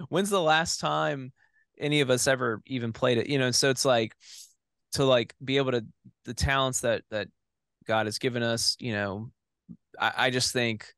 when's 0.09 0.30
the 0.30 0.41
last 0.41 0.78
time 0.80 1.32
any 1.78 2.01
of 2.01 2.11
us 2.11 2.26
ever 2.26 2.62
even 2.66 2.93
played 2.93 3.18
it 3.18 3.28
you 3.28 3.39
know 3.39 3.51
so 3.51 3.70
it's 3.70 3.84
like 3.84 4.14
to 4.93 5.05
like 5.05 5.34
be 5.45 5.57
able 5.59 5.72
to 5.72 5.84
the 6.24 6.34
talents 6.34 6.80
that 6.80 7.03
that 7.11 7.28
god 7.87 8.07
has 8.07 8.18
given 8.18 8.43
us 8.43 8.76
you 8.78 8.93
know 8.93 9.30
i, 10.01 10.12
I 10.16 10.30
just 10.30 10.53
think 10.53 10.93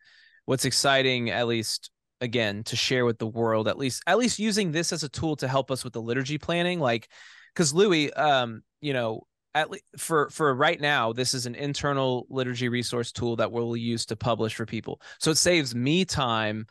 what's 0.45 0.65
exciting 0.65 1.31
at 1.31 1.47
least 1.47 1.91
again 2.21 2.65
to 2.65 2.77
share 2.77 3.05
with 3.05 3.19
the 3.19 3.27
world 3.27 3.69
at 3.69 3.79
least 3.79 4.03
at 4.07 4.19
least 4.19 4.39
using 4.39 4.73
this 4.73 4.93
as 4.93 5.03
a 5.05 5.09
tool 5.09 5.37
to 5.37 5.49
help 5.49 5.71
us 5.71 5.85
with 5.85 5.93
the 5.93 6.03
liturgy 6.03 6.39
planning 6.39 6.81
like 6.81 7.09
because 7.55 7.73
louis 7.75 8.13
um 8.13 8.63
you 8.81 8.93
know 8.93 9.23
at 9.55 9.71
least 9.71 9.85
for 9.97 10.29
for 10.31 10.55
right 10.55 10.81
now 10.81 11.13
this 11.13 11.35
is 11.35 11.47
an 11.47 11.55
internal 11.55 12.27
liturgy 12.29 12.69
resource 12.69 13.13
tool 13.13 13.37
that 13.37 13.51
we'll 13.51 13.77
use 13.77 14.07
to 14.07 14.17
publish 14.17 14.55
for 14.55 14.67
people. 14.67 15.01
So 15.19 15.31
it 15.31 15.39
saves 15.39 15.75
me 15.75 16.05
time 16.05 16.67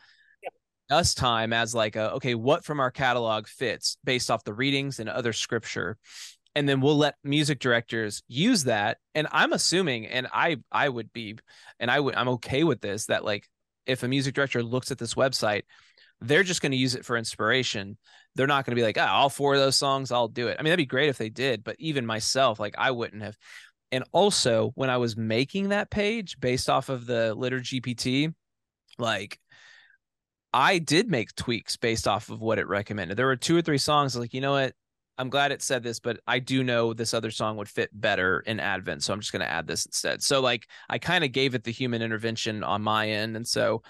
us 0.90 1.12
time 1.14 1.52
as 1.52 1.74
like 1.74 1.96
a 1.96 2.12
okay 2.14 2.34
what 2.34 2.64
from 2.64 2.80
our 2.80 2.90
catalog 2.90 3.46
fits 3.46 3.98
based 4.04 4.30
off 4.30 4.44
the 4.44 4.54
readings 4.54 5.00
and 5.00 5.08
other 5.08 5.32
scripture? 5.32 5.98
And 6.54 6.68
then 6.68 6.80
we'll 6.80 6.96
let 6.96 7.14
music 7.22 7.60
directors 7.60 8.22
use 8.28 8.64
that. 8.64 8.98
And 9.14 9.26
i'm 9.32 9.52
assuming 9.52 10.06
and 10.06 10.28
i 10.32 10.56
i 10.72 10.88
would 10.88 11.12
be 11.12 11.38
and 11.80 11.90
i 11.90 11.98
would 11.98 12.14
i'm 12.14 12.28
okay 12.28 12.64
with 12.64 12.80
this 12.80 13.06
that 13.06 13.24
like 13.24 13.48
if 13.86 14.02
a 14.02 14.08
music 14.08 14.34
director 14.34 14.62
looks 14.62 14.90
at 14.90 14.98
this 14.98 15.14
website 15.14 15.62
they're 16.20 16.42
just 16.42 16.62
going 16.62 16.72
to 16.72 16.78
use 16.78 16.94
it 16.94 17.04
for 17.04 17.16
inspiration 17.16 17.96
they're 18.34 18.46
not 18.46 18.64
going 18.64 18.76
to 18.76 18.80
be 18.80 18.84
like 18.84 18.98
oh, 18.98 19.06
all 19.06 19.28
four 19.28 19.54
of 19.54 19.60
those 19.60 19.76
songs 19.76 20.10
i'll 20.10 20.28
do 20.28 20.48
it 20.48 20.56
i 20.58 20.62
mean 20.62 20.70
that'd 20.70 20.78
be 20.78 20.86
great 20.86 21.08
if 21.08 21.18
they 21.18 21.28
did 21.28 21.62
but 21.64 21.76
even 21.78 22.04
myself 22.04 22.58
like 22.58 22.74
i 22.78 22.90
wouldn't 22.90 23.22
have 23.22 23.36
and 23.92 24.04
also 24.12 24.72
when 24.74 24.90
i 24.90 24.96
was 24.96 25.16
making 25.16 25.68
that 25.68 25.90
page 25.90 26.38
based 26.40 26.68
off 26.68 26.88
of 26.88 27.06
the 27.06 27.34
Litter 27.34 27.60
GPT, 27.60 28.34
like 28.98 29.38
I 30.52 30.78
did 30.78 31.10
make 31.10 31.34
tweaks 31.34 31.76
based 31.76 32.08
off 32.08 32.30
of 32.30 32.40
what 32.40 32.58
it 32.58 32.66
recommended. 32.66 33.16
There 33.16 33.26
were 33.26 33.36
two 33.36 33.56
or 33.56 33.62
three 33.62 33.78
songs 33.78 34.16
like, 34.16 34.34
you 34.34 34.40
know 34.40 34.52
what? 34.52 34.74
I'm 35.18 35.30
glad 35.30 35.50
it 35.50 35.62
said 35.62 35.82
this, 35.82 35.98
but 35.98 36.20
I 36.28 36.38
do 36.38 36.62
know 36.62 36.94
this 36.94 37.12
other 37.12 37.32
song 37.32 37.56
would 37.56 37.68
fit 37.68 37.90
better 37.92 38.40
in 38.40 38.60
Advent, 38.60 39.02
so 39.02 39.12
I'm 39.12 39.20
just 39.20 39.32
going 39.32 39.40
to 39.40 39.50
add 39.50 39.66
this 39.66 39.84
instead. 39.84 40.22
So 40.22 40.40
like 40.40 40.68
I 40.88 40.98
kind 40.98 41.24
of 41.24 41.32
gave 41.32 41.54
it 41.54 41.64
the 41.64 41.72
human 41.72 42.02
intervention 42.02 42.62
on 42.62 42.82
my 42.82 43.08
end, 43.08 43.36
and 43.36 43.46
so 43.46 43.82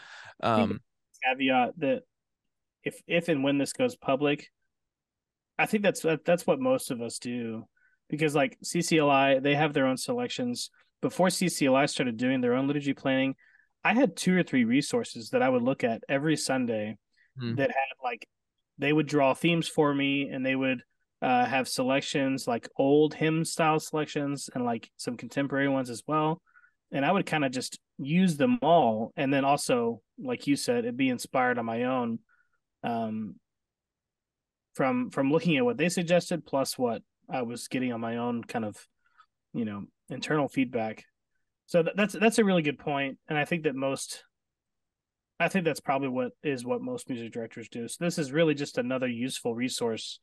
um 0.42 0.80
caveat 1.24 1.74
that 1.78 2.02
if 2.88 3.00
if 3.06 3.28
and 3.28 3.42
when 3.44 3.58
this 3.58 3.72
goes 3.72 3.96
public, 3.96 4.48
I 5.58 5.66
think 5.66 5.82
that's 5.82 6.04
that's 6.24 6.46
what 6.46 6.60
most 6.60 6.90
of 6.90 7.00
us 7.00 7.18
do, 7.18 7.64
because 8.08 8.34
like 8.34 8.58
CCLI 8.64 9.42
they 9.42 9.54
have 9.54 9.72
their 9.72 9.86
own 9.86 9.96
selections. 9.96 10.70
Before 11.00 11.28
CCLI 11.28 11.88
started 11.88 12.16
doing 12.16 12.40
their 12.40 12.54
own 12.54 12.66
liturgy 12.66 12.92
planning, 12.92 13.36
I 13.84 13.94
had 13.94 14.16
two 14.16 14.36
or 14.36 14.42
three 14.42 14.64
resources 14.64 15.30
that 15.30 15.42
I 15.42 15.48
would 15.48 15.62
look 15.62 15.84
at 15.84 16.02
every 16.08 16.36
Sunday 16.36 16.96
Hmm. 17.38 17.54
that 17.54 17.70
had 17.70 17.86
like 18.02 18.26
they 18.78 18.92
would 18.92 19.06
draw 19.06 19.34
themes 19.34 19.68
for 19.68 19.94
me 19.94 20.28
and 20.28 20.44
they 20.44 20.56
would 20.56 20.82
uh, 21.22 21.44
have 21.44 21.68
selections 21.68 22.46
like 22.46 22.68
old 22.76 23.14
hymn 23.14 23.44
style 23.44 23.78
selections 23.80 24.50
and 24.54 24.64
like 24.64 24.90
some 24.96 25.16
contemporary 25.16 25.68
ones 25.68 25.90
as 25.90 26.02
well 26.06 26.40
and 26.92 27.04
i 27.04 27.12
would 27.12 27.26
kind 27.26 27.44
of 27.44 27.52
just 27.52 27.78
use 27.98 28.36
them 28.36 28.58
all 28.62 29.12
and 29.16 29.32
then 29.32 29.44
also 29.44 30.00
like 30.22 30.46
you 30.46 30.56
said 30.56 30.78
it'd 30.78 30.96
be 30.96 31.08
inspired 31.08 31.58
on 31.58 31.64
my 31.64 31.84
own 31.84 32.18
um 32.84 33.34
from 34.74 35.10
from 35.10 35.32
looking 35.32 35.56
at 35.56 35.64
what 35.64 35.76
they 35.76 35.88
suggested 35.88 36.46
plus 36.46 36.78
what 36.78 37.02
i 37.30 37.42
was 37.42 37.68
getting 37.68 37.92
on 37.92 38.00
my 38.00 38.16
own 38.16 38.44
kind 38.44 38.64
of 38.64 38.76
you 39.52 39.64
know 39.64 39.84
internal 40.08 40.48
feedback. 40.48 41.04
So 41.66 41.82
th- 41.82 41.96
that's 41.96 42.14
that's 42.14 42.38
a 42.38 42.44
really 42.44 42.62
good 42.62 42.78
point 42.78 43.18
and 43.28 43.38
i 43.38 43.44
think 43.44 43.64
that 43.64 43.74
most 43.74 44.24
i 45.38 45.48
think 45.48 45.64
that's 45.64 45.80
probably 45.80 46.08
what 46.08 46.32
is 46.42 46.64
what 46.64 46.80
most 46.80 47.08
music 47.08 47.32
directors 47.32 47.68
do. 47.68 47.88
So 47.88 48.04
this 48.04 48.18
is 48.18 48.32
really 48.32 48.54
just 48.54 48.78
another 48.78 49.06
useful 49.08 49.54
resource 49.54 50.18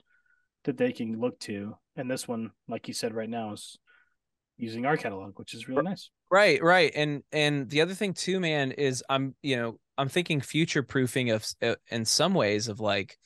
that 0.63 0.77
they 0.77 0.91
can 0.91 1.19
look 1.19 1.39
to 1.41 1.75
and 1.95 2.09
this 2.09 2.27
one 2.27 2.51
like 2.67 2.87
you 2.87 2.93
said 2.93 3.13
right 3.13 3.29
now 3.29 3.53
is 3.53 3.77
using 4.57 4.85
our 4.85 4.97
catalog 4.97 5.37
which 5.37 5.53
is 5.53 5.67
really 5.67 5.83
nice 5.83 6.09
Right, 6.31 6.61
right. 6.61 6.91
And 6.95 7.23
and 7.31 7.69
the 7.69 7.81
other 7.81 7.93
thing 7.93 8.13
too, 8.13 8.39
man, 8.39 8.71
is 8.71 9.03
I'm, 9.09 9.35
you 9.41 9.55
know, 9.57 9.79
I'm 9.97 10.09
thinking 10.09 10.41
future 10.41 10.83
proofing 10.83 11.29
of 11.29 11.45
uh, 11.61 11.75
in 11.89 12.05
some 12.05 12.33
ways 12.33 12.67
of 12.67 12.79
like 12.79 13.17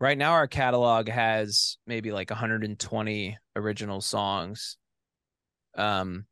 right 0.00 0.18
now 0.18 0.32
our 0.32 0.46
catalog 0.48 1.08
has 1.08 1.78
maybe 1.86 2.12
like 2.12 2.30
120 2.30 3.38
original 3.56 4.00
songs. 4.00 4.76
Um 5.76 6.26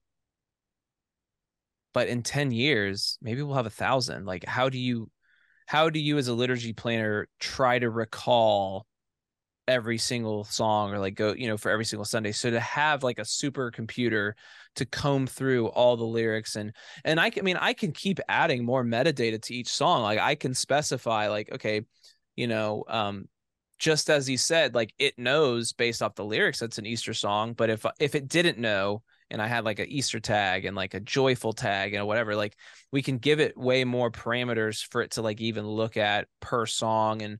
but 1.92 2.08
in 2.08 2.22
10 2.22 2.50
years, 2.50 3.18
maybe 3.22 3.42
we'll 3.42 3.56
have 3.56 3.66
a 3.66 3.70
thousand. 3.70 4.26
Like 4.26 4.44
how 4.44 4.68
do 4.68 4.78
you 4.78 5.10
how 5.66 5.90
do 5.90 5.98
you 5.98 6.18
as 6.18 6.28
a 6.28 6.34
liturgy 6.34 6.72
planner 6.72 7.28
try 7.40 7.78
to 7.78 7.90
recall 7.90 8.86
every 9.68 9.98
single 9.98 10.44
song 10.44 10.92
or 10.92 10.98
like 10.98 11.14
go, 11.14 11.32
you 11.32 11.48
know, 11.48 11.56
for 11.56 11.70
every 11.70 11.84
single 11.84 12.04
Sunday. 12.04 12.32
So 12.32 12.50
to 12.50 12.60
have 12.60 13.02
like 13.02 13.18
a 13.18 13.24
super 13.24 13.70
computer 13.70 14.36
to 14.76 14.84
comb 14.86 15.26
through 15.26 15.68
all 15.68 15.96
the 15.96 16.04
lyrics 16.04 16.56
and 16.56 16.72
and 17.04 17.18
I 17.18 17.30
can 17.30 17.42
I 17.42 17.44
mean 17.44 17.56
I 17.56 17.72
can 17.72 17.92
keep 17.92 18.20
adding 18.28 18.64
more 18.64 18.84
metadata 18.84 19.40
to 19.42 19.54
each 19.54 19.68
song. 19.68 20.02
Like 20.02 20.18
I 20.18 20.34
can 20.34 20.54
specify 20.54 21.28
like 21.28 21.50
okay, 21.52 21.82
you 22.36 22.46
know, 22.46 22.84
um 22.88 23.28
just 23.78 24.08
as 24.08 24.26
he 24.26 24.36
said 24.36 24.74
like 24.74 24.94
it 24.98 25.18
knows 25.18 25.72
based 25.72 26.00
off 26.02 26.14
the 26.14 26.24
lyrics 26.24 26.60
that's 26.60 26.78
an 26.78 26.86
Easter 26.86 27.14
song, 27.14 27.52
but 27.52 27.70
if 27.70 27.84
if 27.98 28.14
it 28.14 28.28
didn't 28.28 28.58
know 28.58 29.02
and 29.30 29.42
I 29.42 29.48
had 29.48 29.64
like 29.64 29.80
an 29.80 29.88
Easter 29.88 30.20
tag 30.20 30.64
and 30.64 30.76
like 30.76 30.94
a 30.94 31.00
joyful 31.00 31.52
tag 31.52 31.94
and 31.94 32.06
whatever, 32.06 32.36
like 32.36 32.56
we 32.92 33.02
can 33.02 33.18
give 33.18 33.40
it 33.40 33.56
way 33.56 33.84
more 33.84 34.10
parameters 34.10 34.86
for 34.90 35.02
it 35.02 35.12
to 35.12 35.22
like 35.22 35.40
even 35.40 35.66
look 35.66 35.96
at 35.96 36.28
per 36.40 36.66
song 36.66 37.22
and 37.22 37.38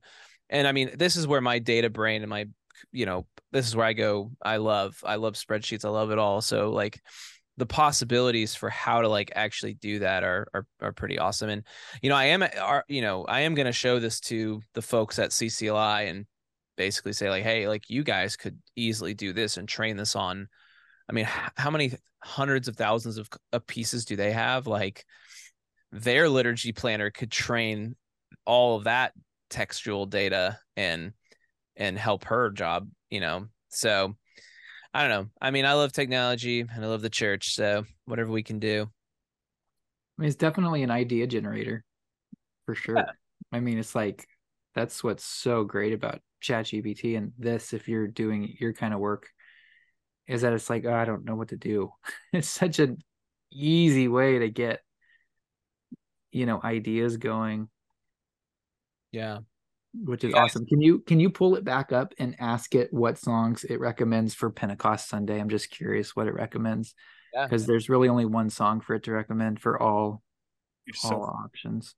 and 0.49 0.67
I 0.67 0.71
mean 0.71 0.91
this 0.95 1.15
is 1.15 1.27
where 1.27 1.41
my 1.41 1.59
data 1.59 1.89
brain 1.89 2.21
and 2.21 2.29
my 2.29 2.45
you 2.91 3.05
know 3.05 3.25
this 3.51 3.67
is 3.67 3.75
where 3.75 3.85
I 3.85 3.93
go 3.93 4.31
I 4.41 4.57
love 4.57 4.97
I 5.03 5.15
love 5.15 5.33
spreadsheets 5.33 5.85
I 5.85 5.89
love 5.89 6.11
it 6.11 6.19
all. 6.19 6.41
So 6.41 6.71
like 6.71 7.01
the 7.57 7.65
possibilities 7.65 8.53
for 8.53 8.69
how 8.69 9.01
to 9.01 9.09
like 9.09 9.31
actually 9.35 9.73
do 9.73 9.99
that 9.99 10.23
are 10.23 10.47
are, 10.53 10.65
are 10.81 10.93
pretty 10.93 11.17
awesome. 11.17 11.49
And 11.49 11.63
you 12.01 12.09
know 12.09 12.15
I 12.15 12.25
am 12.25 12.43
are 12.43 12.83
you 12.87 13.01
know 13.01 13.25
I 13.25 13.41
am 13.41 13.55
going 13.55 13.65
to 13.65 13.71
show 13.71 13.99
this 13.99 14.19
to 14.21 14.61
the 14.73 14.81
folks 14.81 15.19
at 15.19 15.31
CCLI 15.31 16.09
and 16.09 16.25
basically 16.75 17.13
say 17.13 17.29
like 17.29 17.43
hey 17.43 17.67
like 17.67 17.89
you 17.89 18.03
guys 18.03 18.35
could 18.35 18.57
easily 18.75 19.13
do 19.13 19.33
this 19.33 19.57
and 19.57 19.67
train 19.67 19.97
this 19.97 20.15
on. 20.15 20.47
I 21.09 21.13
mean 21.13 21.27
how 21.55 21.71
many 21.71 21.93
hundreds 22.23 22.67
of 22.67 22.75
thousands 22.75 23.17
of, 23.17 23.29
of 23.53 23.65
pieces 23.67 24.05
do 24.05 24.15
they 24.15 24.31
have? 24.31 24.67
Like 24.67 25.05
their 25.91 26.29
liturgy 26.29 26.73
planner 26.73 27.09
could 27.09 27.31
train 27.31 27.95
all 28.45 28.77
of 28.77 28.83
that 28.85 29.13
textual 29.49 30.05
data 30.05 30.59
and 30.75 31.13
and 31.75 31.97
help 31.97 32.25
her 32.25 32.49
job 32.49 32.89
you 33.09 33.19
know 33.19 33.47
so 33.69 34.15
i 34.93 35.01
don't 35.01 35.11
know 35.11 35.29
i 35.41 35.51
mean 35.51 35.65
i 35.65 35.73
love 35.73 35.91
technology 35.91 36.61
and 36.61 36.83
i 36.83 36.87
love 36.87 37.01
the 37.01 37.09
church 37.09 37.53
so 37.53 37.85
whatever 38.05 38.31
we 38.31 38.43
can 38.43 38.59
do 38.59 38.87
I 40.17 40.21
mean, 40.21 40.27
it's 40.27 40.35
definitely 40.35 40.83
an 40.83 40.91
idea 40.91 41.27
generator 41.27 41.83
for 42.65 42.75
sure. 42.75 43.05
I 43.51 43.59
mean, 43.59 43.77
it's 43.77 43.93
like 43.93 44.27
that's 44.73 45.03
what's 45.03 45.23
so 45.23 45.63
great 45.63 45.93
about 45.93 46.21
chat 46.41 46.65
ChatGPT 46.65 47.17
and 47.17 47.33
this. 47.37 47.73
If 47.73 47.87
you're 47.87 48.07
doing 48.07 48.55
your 48.59 48.73
kind 48.73 48.93
of 48.93 48.99
work, 48.99 49.27
is 50.27 50.41
that 50.41 50.53
it's 50.53 50.69
like 50.69 50.85
oh, 50.85 50.93
I 50.93 51.05
don't 51.05 51.25
know 51.25 51.35
what 51.35 51.49
to 51.49 51.57
do. 51.57 51.91
It's 52.33 52.49
such 52.49 52.79
an 52.79 52.97
easy 53.51 54.07
way 54.07 54.39
to 54.39 54.49
get 54.49 54.81
you 56.31 56.45
know 56.45 56.59
ideas 56.63 57.17
going 57.17 57.69
Yeah. 59.17 59.39
which 60.05 60.23
is 60.23 60.31
Yeah. 60.33 60.43
awesome 60.43 60.65
can 60.65 60.79
you 60.81 60.99
can 60.99 61.19
you 61.19 61.29
pull 61.29 61.55
it 61.55 61.63
back 61.63 61.91
up 61.91 62.13
and 62.19 62.35
ask 62.39 62.75
it 62.75 62.93
what 62.93 63.17
songs 63.17 63.63
it 63.63 63.79
recommends 63.79 64.33
for 64.35 64.49
pentecost 64.51 65.09
sunday 65.09 65.39
i'm 65.39 65.49
just 65.49 65.71
curious 65.71 66.15
what 66.15 66.27
it 66.27 66.33
recommends 66.33 66.93
Yeah. 67.33 67.45
because 67.45 67.65
there's 67.65 67.89
really 67.89 68.07
only 68.09 68.25
one 68.25 68.49
song 68.49 68.79
for 68.81 68.93
it 68.95 69.03
to 69.03 69.11
recommend 69.11 69.59
for 69.59 69.81
all 69.81 70.21
You're 70.85 70.93
so 70.93 71.15
all 71.15 71.41
options 71.43 71.95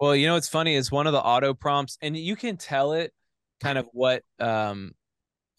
Well, 0.00 0.14
you 0.16 0.26
know 0.26 0.34
what's 0.34 0.48
funny 0.48 0.74
is 0.74 0.90
one 0.92 1.06
of 1.06 1.12
the 1.14 1.22
auto 1.22 1.54
prompts, 1.54 1.96
and 2.02 2.16
you 2.16 2.36
can 2.36 2.56
tell 2.58 2.92
it 2.92 3.12
kind 3.60 3.78
of 3.78 3.86
what 3.92 4.22
um 4.38 4.92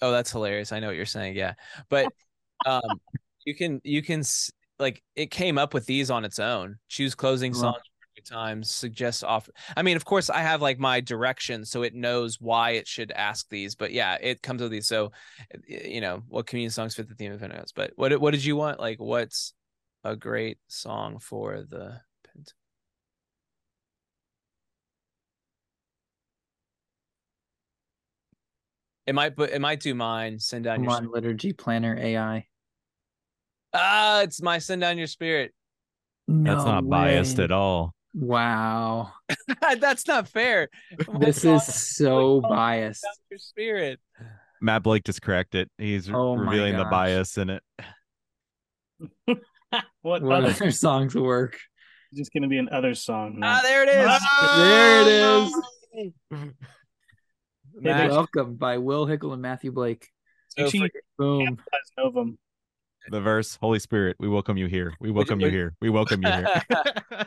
oh 0.01 0.11
that's 0.11 0.31
hilarious. 0.31 0.71
I 0.71 0.79
know 0.79 0.87
what 0.87 0.95
you're 0.95 1.05
saying, 1.17 1.35
yeah. 1.35 1.53
But 1.89 2.11
um 2.65 2.81
you 3.45 3.55
can 3.55 3.81
you 3.83 4.01
can 4.03 4.19
s- 4.21 4.51
like 4.79 5.01
it 5.15 5.31
came 5.31 5.57
up 5.57 5.73
with 5.73 5.85
these 5.87 6.11
on 6.11 6.23
its 6.25 6.37
own. 6.39 6.77
Choose 6.87 7.15
closing 7.15 7.51
Wow. 7.53 7.73
Songs 8.27 8.29
for 8.29 8.33
times, 8.33 8.71
suggest 8.71 9.23
off 9.23 9.49
I 9.75 9.81
mean, 9.81 9.95
of 9.95 10.05
course 10.05 10.29
I 10.29 10.39
have 10.39 10.61
like 10.61 10.79
my 10.79 11.01
direction 11.01 11.65
so 11.65 11.83
it 11.83 11.93
knows 11.93 12.39
why 12.39 12.71
it 12.71 12.87
should 12.87 13.11
ask 13.11 13.49
these, 13.49 13.75
but 13.75 13.91
yeah, 13.91 14.17
it 14.21 14.41
comes 14.41 14.61
with 14.61 14.71
these. 14.71 14.87
So 14.87 15.11
you 15.67 16.01
know, 16.01 16.23
what 16.27 16.47
community 16.47 16.73
songs 16.73 16.95
fit 16.95 17.07
the 17.09 17.15
theme 17.15 17.31
of 17.31 17.39
Pentecost. 17.39 17.73
But 17.75 17.91
what 17.95 18.19
what 18.19 18.31
did 18.31 18.43
you 18.45 18.55
want? 18.55 18.79
Like 18.79 18.99
what's 18.99 19.53
a 20.03 20.15
great 20.15 20.57
song 20.67 21.19
for 21.19 21.63
the 21.67 21.99
Pente- 22.27 22.53
It 29.05 29.15
might, 29.15 29.35
but 29.35 29.51
it 29.51 29.61
might 29.61 29.79
do 29.79 29.95
mine. 29.95 30.39
Send 30.39 30.65
down 30.65 30.77
come 30.77 30.83
your. 30.85 30.93
on 30.93 31.11
liturgy 31.11 31.53
planner 31.53 31.97
ai 31.97 32.45
Ah, 33.73 34.21
it's 34.21 34.41
my 34.41 34.57
send 34.59 34.81
down 34.81 34.97
your 34.97 35.07
spirit. 35.07 35.53
That's 36.27 36.65
not 36.65 36.89
biased 36.89 37.39
at 37.39 37.51
all. 37.51 37.93
Wow 38.19 39.11
That's 39.79 40.07
not 40.07 40.27
fair. 40.27 40.69
My 41.07 41.19
this 41.19 41.41
song 41.41 41.55
is 41.55 41.95
so 41.95 42.41
biased 42.41 43.05
your 43.29 43.37
spirit. 43.37 43.99
Matt 44.61 44.83
Blake 44.83 45.03
just 45.03 45.21
correct 45.21 45.53
it. 45.55 45.69
He's 45.77 46.09
Oh 46.09 46.35
revealing 46.35 46.77
the 46.77 46.85
bias 46.85 47.37
in 47.37 47.49
it. 47.51 47.63
what 50.01 50.23
what 50.23 50.43
other 50.43 50.47
other 50.47 50.71
songs 50.71 51.13
work 51.13 51.57
It's 52.11 52.19
just 52.19 52.33
gonna 52.33 52.47
be 52.47 52.57
an 52.57 52.69
other 52.71 52.95
song. 52.95 53.39
Ah, 53.43 53.59
there 53.63 53.83
it 53.83 53.89
is. 53.89 54.21
there 54.55 55.01
it 55.01 55.07
is 55.07 56.53
Matt, 57.79 58.09
welcome 58.09 58.55
by 58.55 58.77
will 58.79 59.05
hickle 59.05 59.33
and 59.33 59.41
matthew 59.41 59.71
blake 59.71 60.09
so 60.49 60.63
Make 60.63 60.71
sure 60.71 60.81
you 60.83 60.89
for- 61.17 61.23
boom 61.23 61.57
Novum. 61.97 62.37
The 63.09 63.21
verse, 63.21 63.55
Holy 63.61 63.79
Spirit, 63.79 64.17
we 64.19 64.27
welcome 64.27 64.57
you 64.57 64.67
here. 64.67 64.93
We 64.99 65.11
welcome 65.11 65.39
you 65.39 65.49
here. 65.49 65.75
We 65.81 65.89
welcome 65.89 66.21
you 66.23 66.31
here. 66.31 66.47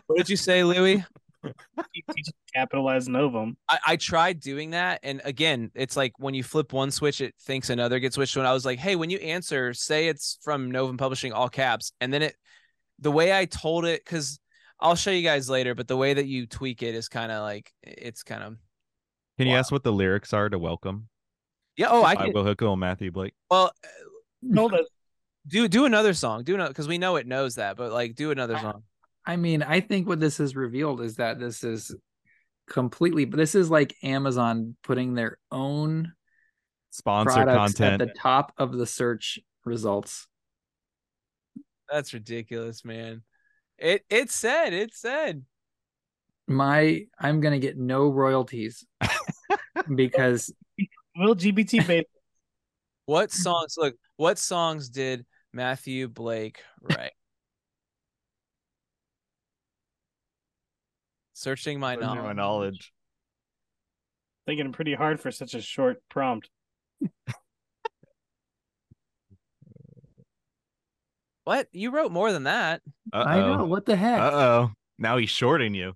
what 0.06 0.16
did 0.18 0.28
you 0.28 0.36
say, 0.36 0.64
Louis? 0.64 1.04
You 1.94 2.02
teach 2.14 2.28
it 2.28 2.34
to 2.46 2.52
capitalize 2.54 3.08
Novum. 3.08 3.56
I, 3.66 3.78
I 3.86 3.96
tried 3.96 4.40
doing 4.40 4.70
that, 4.70 5.00
and 5.02 5.22
again, 5.24 5.70
it's 5.74 5.96
like 5.96 6.12
when 6.18 6.34
you 6.34 6.42
flip 6.44 6.74
one 6.74 6.90
switch, 6.90 7.22
it 7.22 7.34
thinks 7.40 7.70
another 7.70 7.98
gets 7.98 8.16
switched. 8.16 8.36
When 8.36 8.44
I 8.44 8.52
was 8.52 8.66
like, 8.66 8.78
"Hey, 8.78 8.94
when 8.94 9.08
you 9.08 9.16
answer, 9.18 9.72
say 9.72 10.08
it's 10.08 10.38
from 10.42 10.70
Novum 10.70 10.98
Publishing, 10.98 11.32
all 11.32 11.48
caps," 11.48 11.92
and 11.98 12.12
then 12.12 12.20
it, 12.20 12.36
the 12.98 13.10
way 13.10 13.32
I 13.36 13.46
told 13.46 13.86
it, 13.86 14.04
because 14.04 14.38
I'll 14.78 14.94
show 14.94 15.10
you 15.10 15.22
guys 15.22 15.48
later, 15.48 15.74
but 15.74 15.88
the 15.88 15.96
way 15.96 16.12
that 16.12 16.26
you 16.26 16.46
tweak 16.46 16.82
it 16.82 16.94
is 16.94 17.08
kind 17.08 17.32
of 17.32 17.42
like 17.42 17.72
it's 17.82 18.22
kind 18.22 18.42
of 18.42 18.56
Can 19.38 19.46
you 19.46 19.54
Wow. 19.54 19.60
ask 19.60 19.72
what 19.72 19.82
the 19.82 19.92
lyrics 19.92 20.34
are 20.34 20.50
to 20.50 20.58
welcome? 20.58 21.08
yeah. 21.78 21.88
Oh, 21.90 22.04
I 22.04 22.14
By 22.14 22.24
can. 22.26 22.34
Will 22.34 22.44
Hickle 22.44 22.74
and 22.74 22.80
Matthew 22.80 23.10
Blake. 23.10 23.32
Well, 23.50 23.72
no, 24.42 24.68
us 24.68 24.86
do 25.47 25.68
do 25.68 25.84
another 25.84 26.14
song. 26.14 26.45
Do 26.45 26.55
another 26.55 26.70
because 26.70 26.88
we 26.88 26.99
know 26.99 27.16
it 27.16 27.26
knows 27.26 27.57
that, 27.57 27.76
but 27.76 27.93
like 27.93 28.14
do 28.14 28.30
another 28.30 28.57
I- 28.57 28.62
song. 28.62 28.82
I 29.26 29.36
mean, 29.36 29.62
I 29.62 29.80
think 29.80 30.09
what 30.09 30.18
this 30.18 30.38
has 30.38 30.57
revealed 30.57 31.03
is 31.03 31.16
that 31.16 31.38
this 31.38 31.62
is 31.62 31.95
completely, 32.68 33.26
but 33.26 33.36
this 33.36 33.55
is 33.55 33.70
like 33.70 33.95
Amazon 34.03 34.76
putting 34.82 35.14
their 35.14 35.38
own 35.53 36.12
Sponsor 36.91 37.32
products 37.45 37.74
content. 37.74 38.01
at 38.03 38.09
the 38.09 38.14
top 38.14 38.53
of 38.57 38.72
the 38.72 38.86
search 38.86 39.38
results. 39.64 40.26
That's 41.93 42.14
ridiculous, 42.14 42.84
man. 42.84 43.22
It 43.78 44.05
it 44.09 44.30
said 44.30 44.72
it 44.72 44.95
said. 44.95 45.45
My, 46.49 47.03
I'm 47.18 47.41
gonna 47.41 47.61
get 47.61 47.78
no 47.78 48.09
royalties 48.09 48.84
because 49.95 50.53
will 51.14 51.36
GPT 51.36 51.86
bait. 51.86 52.07
What 53.07 53.30
songs? 53.30 53.74
Look, 53.76 53.95
what 54.20 54.38
songs 54.38 54.90
did 54.90 55.24
Matthew 55.50 56.06
Blake 56.06 56.60
write? 56.82 57.12
Searching 61.32 61.80
my 61.80 61.94
Searching 61.94 62.06
knowledge. 62.06 62.22
my 62.24 62.32
knowledge. 62.34 62.92
Thinking 64.46 64.72
pretty 64.72 64.92
hard 64.92 65.20
for 65.20 65.30
such 65.30 65.54
a 65.54 65.62
short 65.62 66.02
prompt. 66.10 66.50
What? 71.44 71.66
You 71.72 71.90
wrote 71.90 72.12
more 72.12 72.30
than 72.32 72.44
that. 72.44 72.80
Uh 73.12 73.24
I 73.26 73.40
know 73.40 73.64
what 73.64 73.84
the 73.86 73.96
heck. 73.96 74.20
Uh 74.20 74.30
oh. 74.32 74.70
Now 74.98 75.16
he's 75.16 75.30
shorting 75.30 75.74
you. 75.74 75.94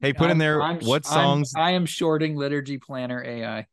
Hey, 0.00 0.12
put 0.14 0.26
in 0.26 0.30
I'm- 0.30 0.38
there 0.38 0.62
I'm- 0.62 0.78
what 0.84 1.04
I'm- 1.06 1.12
songs 1.12 1.52
I 1.54 1.72
am 1.72 1.84
shorting 1.84 2.36
liturgy 2.36 2.78
planner 2.78 3.22
AI. 3.22 3.66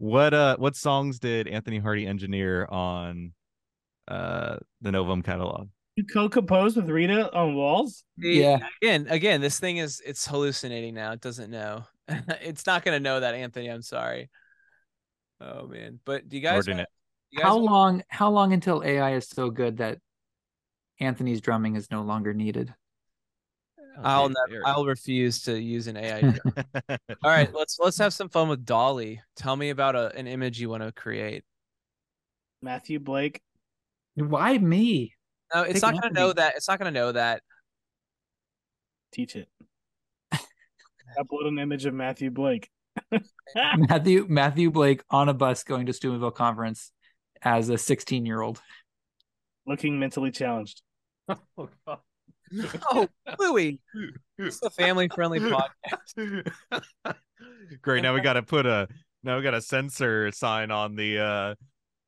What 0.00 0.32
uh 0.32 0.56
what 0.56 0.74
songs 0.76 1.18
did 1.18 1.46
Anthony 1.46 1.78
Hardy 1.78 2.06
engineer 2.06 2.64
on 2.66 3.32
uh 4.08 4.56
the 4.80 4.90
Novum 4.90 5.22
catalog? 5.22 5.68
You 5.96 6.04
co-composed 6.06 6.76
with 6.76 6.88
Rita 6.88 7.30
on 7.36 7.54
walls. 7.54 8.04
Yeah. 8.16 8.60
Again, 8.80 9.06
again, 9.10 9.40
this 9.42 9.60
thing 9.60 9.76
is 9.76 10.00
it's 10.04 10.26
hallucinating 10.26 10.94
now. 10.94 11.12
It 11.12 11.20
doesn't 11.20 11.50
know. 11.50 11.84
it's 12.08 12.66
not 12.66 12.82
gonna 12.82 12.98
know 13.00 13.20
that, 13.20 13.34
Anthony. 13.34 13.68
I'm 13.68 13.82
sorry. 13.82 14.30
Oh 15.38 15.66
man. 15.66 16.00
But 16.06 16.28
do 16.30 16.36
you 16.36 16.42
guys 16.42 16.54
Shorting 16.64 16.72
wanna- 16.76 16.82
it. 16.84 16.88
you 17.32 17.38
guys 17.40 17.46
How 17.48 17.56
wanna- 17.58 17.70
long? 17.70 18.02
How 18.08 18.30
long 18.30 18.52
until 18.54 18.82
AI 18.82 19.16
is 19.16 19.28
so 19.28 19.50
good 19.50 19.76
that 19.78 19.98
Anthony's 20.98 21.42
drumming 21.42 21.76
is 21.76 21.90
no 21.90 22.00
longer 22.02 22.32
needed? 22.32 22.72
I'll 24.02 24.28
never. 24.28 24.62
I'll 24.64 24.86
refuse 24.86 25.42
to 25.42 25.60
use 25.60 25.86
an 25.86 25.96
AI. 25.96 26.20
All 26.88 27.30
right, 27.30 27.52
let's 27.54 27.78
let's 27.78 27.98
have 27.98 28.12
some 28.12 28.28
fun 28.28 28.48
with 28.48 28.64
DALL-E. 28.64 29.20
Tell 29.36 29.56
me 29.56 29.70
about 29.70 29.96
a, 29.96 30.14
an 30.16 30.26
image 30.26 30.60
you 30.60 30.70
want 30.70 30.82
to 30.82 30.92
create. 30.92 31.44
Matthew 32.62 32.98
Blake. 32.98 33.40
Why 34.14 34.56
me? 34.58 35.14
No, 35.54 35.62
it's 35.62 35.80
Pick 35.80 35.82
not 35.82 36.02
gonna 36.02 36.14
know 36.14 36.32
that. 36.32 36.56
It's 36.56 36.68
not 36.68 36.78
gonna 36.78 36.90
know 36.90 37.12
that. 37.12 37.42
Teach 39.12 39.36
it. 39.36 39.48
Upload 41.18 41.48
an 41.48 41.58
image 41.58 41.86
of 41.86 41.94
Matthew 41.94 42.30
Blake. 42.30 42.70
Matthew 43.76 44.26
Matthew 44.28 44.70
Blake 44.70 45.02
on 45.10 45.28
a 45.28 45.34
bus 45.34 45.64
going 45.64 45.86
to 45.86 45.92
Steubenville 45.92 46.30
conference 46.30 46.92
as 47.42 47.68
a 47.68 47.78
16 47.78 48.26
year 48.26 48.40
old. 48.40 48.60
Looking 49.66 49.98
mentally 49.98 50.30
challenged. 50.30 50.82
No, 52.50 53.08
Louis. 53.38 53.80
It's 54.38 54.62
a 54.62 54.70
family 54.70 55.08
friendly 55.14 55.38
podcast. 55.40 56.50
Great. 57.82 58.02
Now 58.02 58.14
we 58.14 58.20
got 58.20 58.34
to 58.34 58.42
put 58.42 58.66
a 58.66 58.88
now 59.22 59.36
we 59.36 59.42
got 59.42 59.54
a 59.54 59.60
censor 59.60 60.30
sign 60.32 60.70
on 60.70 60.96
the 60.96 61.18
uh 61.18 61.54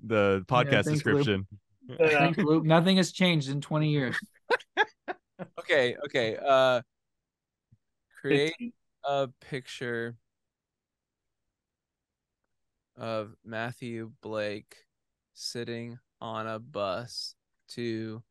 the 0.05 0.45
podcast 0.49 0.85
thanks, 0.87 1.05
Lou. 1.07 1.15
description. 1.19 1.47
Uh, 1.91 2.09
Thanks, 2.09 2.39
Luke. 2.39 2.65
Nothing 2.65 2.97
has 2.97 3.13
changed 3.13 3.49
in 3.51 3.61
20 3.61 3.91
years. 3.91 4.17
Okay, 5.59 5.97
okay. 6.05 6.37
Uh, 6.37 6.83
create 8.21 8.75
a 9.05 9.29
picture 9.41 10.17
of 12.97 13.35
Matthew 13.45 14.13
Blake 14.23 14.77
sitting 15.35 15.99
on 16.21 16.47
a 16.47 16.61
bus 16.61 17.35
to 17.71 18.23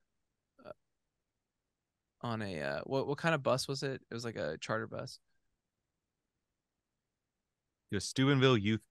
on 2.24 2.42
a 2.42 2.62
uh, 2.62 2.82
what 2.86 3.08
what 3.08 3.18
kind 3.18 3.36
of 3.36 3.44
bus 3.44 3.68
was 3.68 3.84
it? 3.84 4.02
It 4.10 4.14
was 4.14 4.26
like 4.26 4.36
a 4.36 4.58
charter 4.60 4.88
bus. 4.88 5.20
The 7.92 8.00
Steubenville 8.00 8.58
Youth 8.58 8.86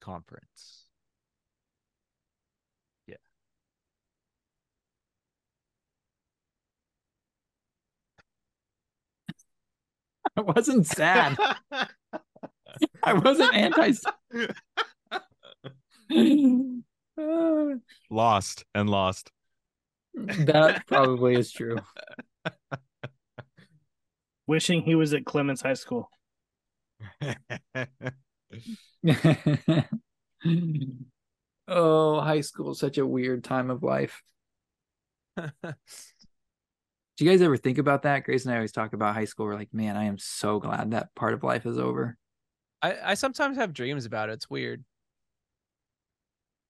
Conference. 0.00 0.86
Yeah. 3.06 3.16
I 10.36 10.40
wasn't 10.40 10.86
sad. 10.86 11.38
I 13.04 13.12
wasn't 13.12 13.54
anti. 13.54 13.92
Lost 18.10 18.64
and 18.74 18.90
lost. 18.90 19.30
that 20.14 20.86
probably 20.86 21.34
is 21.34 21.52
true. 21.52 21.78
Wishing 24.46 24.82
he 24.82 24.94
was 24.94 25.14
at 25.14 25.24
Clements 25.24 25.62
High 25.62 25.74
School. 25.74 26.10
oh, 31.68 32.20
high 32.20 32.40
school 32.40 32.72
is 32.72 32.78
such 32.78 32.98
a 32.98 33.06
weird 33.06 33.44
time 33.44 33.70
of 33.70 33.82
life. 33.82 34.22
Do 35.36 35.52
you 37.18 37.30
guys 37.30 37.42
ever 37.42 37.56
think 37.56 37.78
about 37.78 38.02
that? 38.02 38.24
Grace 38.24 38.44
and 38.44 38.52
I 38.52 38.56
always 38.56 38.72
talk 38.72 38.92
about 38.92 39.14
high 39.14 39.26
school. 39.26 39.46
We're 39.46 39.54
like, 39.54 39.72
man, 39.72 39.96
I 39.96 40.04
am 40.04 40.18
so 40.18 40.58
glad 40.58 40.90
that 40.90 41.14
part 41.14 41.34
of 41.34 41.42
life 41.42 41.66
is 41.66 41.78
over. 41.78 42.16
I 42.80 42.96
I 43.04 43.14
sometimes 43.14 43.56
have 43.56 43.72
dreams 43.72 44.06
about 44.06 44.28
it. 44.28 44.34
It's 44.34 44.50
weird. 44.50 44.84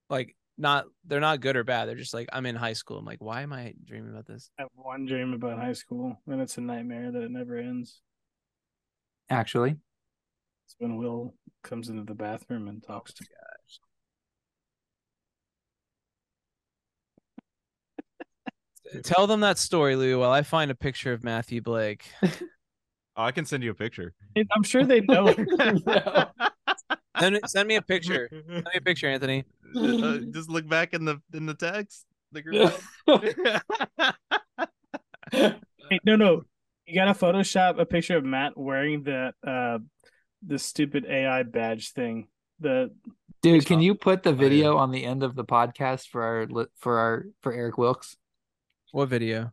Like 0.09 0.35
not 0.57 0.85
they're 1.05 1.19
not 1.19 1.39
good 1.41 1.55
or 1.55 1.63
bad. 1.63 1.87
They're 1.87 1.95
just 1.95 2.13
like 2.13 2.29
I'm 2.31 2.45
in 2.45 2.55
high 2.55 2.73
school. 2.73 2.97
I'm 2.97 3.05
like, 3.05 3.21
why 3.21 3.41
am 3.41 3.53
I 3.53 3.73
dreaming 3.83 4.11
about 4.11 4.25
this? 4.27 4.49
I 4.59 4.63
have 4.63 4.71
one 4.75 5.05
dream 5.05 5.33
about 5.33 5.57
high 5.57 5.73
school, 5.73 6.19
and 6.27 6.41
it's 6.41 6.57
a 6.57 6.61
nightmare 6.61 7.11
that 7.11 7.21
it 7.21 7.31
never 7.31 7.57
ends. 7.57 8.01
Actually, 9.29 9.77
It's 10.65 10.75
when 10.79 10.97
Will 10.97 11.33
comes 11.63 11.89
into 11.89 12.03
the 12.03 12.13
bathroom 12.13 12.67
and 12.67 12.83
talks 12.83 13.13
to 13.13 13.23
guys. 13.23 13.79
Tell 19.03 19.25
them 19.27 19.39
that 19.39 19.57
story, 19.57 19.95
Lou, 19.95 20.19
while 20.19 20.31
I 20.31 20.43
find 20.43 20.69
a 20.69 20.75
picture 20.75 21.13
of 21.13 21.23
Matthew 21.23 21.61
Blake. 21.61 22.05
Oh, 23.15 23.25
I 23.25 23.31
can 23.31 23.45
send 23.45 23.61
you 23.61 23.69
a 23.69 23.75
picture. 23.75 24.11
I'm 24.51 24.63
sure 24.63 24.85
they 24.85 25.01
know. 25.01 25.27
Send, 27.23 27.39
send 27.47 27.67
me 27.67 27.75
a 27.75 27.81
picture. 27.81 28.29
Send 28.31 28.49
me 28.49 28.71
a 28.75 28.81
picture, 28.81 29.07
Anthony. 29.07 29.45
Uh, 29.75 30.17
just 30.31 30.49
look 30.49 30.67
back 30.67 30.93
in 30.93 31.05
the 31.05 31.21
in 31.33 31.45
the 31.45 31.53
text. 31.53 32.05
The 32.31 32.41
group. 32.41 32.73
Hey, 35.89 35.99
no, 36.05 36.15
no. 36.15 36.43
You 36.85 36.95
gotta 36.95 37.13
Photoshop 37.13 37.79
a 37.79 37.85
picture 37.85 38.17
of 38.17 38.23
Matt 38.23 38.57
wearing 38.57 39.03
the 39.03 39.33
uh 39.45 39.79
the 40.45 40.59
stupid 40.59 41.05
AI 41.09 41.43
badge 41.43 41.91
thing. 41.91 42.27
The 42.59 42.93
dude, 43.41 43.65
can 43.65 43.81
you 43.81 43.95
put 43.95 44.23
the 44.23 44.31
yeah. 44.31 44.37
video 44.37 44.77
on 44.77 44.91
the 44.91 45.03
end 45.03 45.23
of 45.23 45.35
the 45.35 45.43
podcast 45.43 46.07
for 46.07 46.23
our 46.23 46.47
for 46.77 46.99
our 46.99 47.25
for 47.41 47.51
Eric 47.51 47.77
Wilkes? 47.77 48.15
What 48.91 49.09
video? 49.09 49.51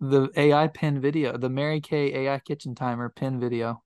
The 0.00 0.30
AI 0.36 0.68
pin 0.68 1.00
video, 1.00 1.36
the 1.36 1.48
Mary 1.48 1.80
Kay 1.80 2.26
AI 2.26 2.38
kitchen 2.40 2.74
timer 2.74 3.08
pin 3.08 3.40
video. 3.40 3.82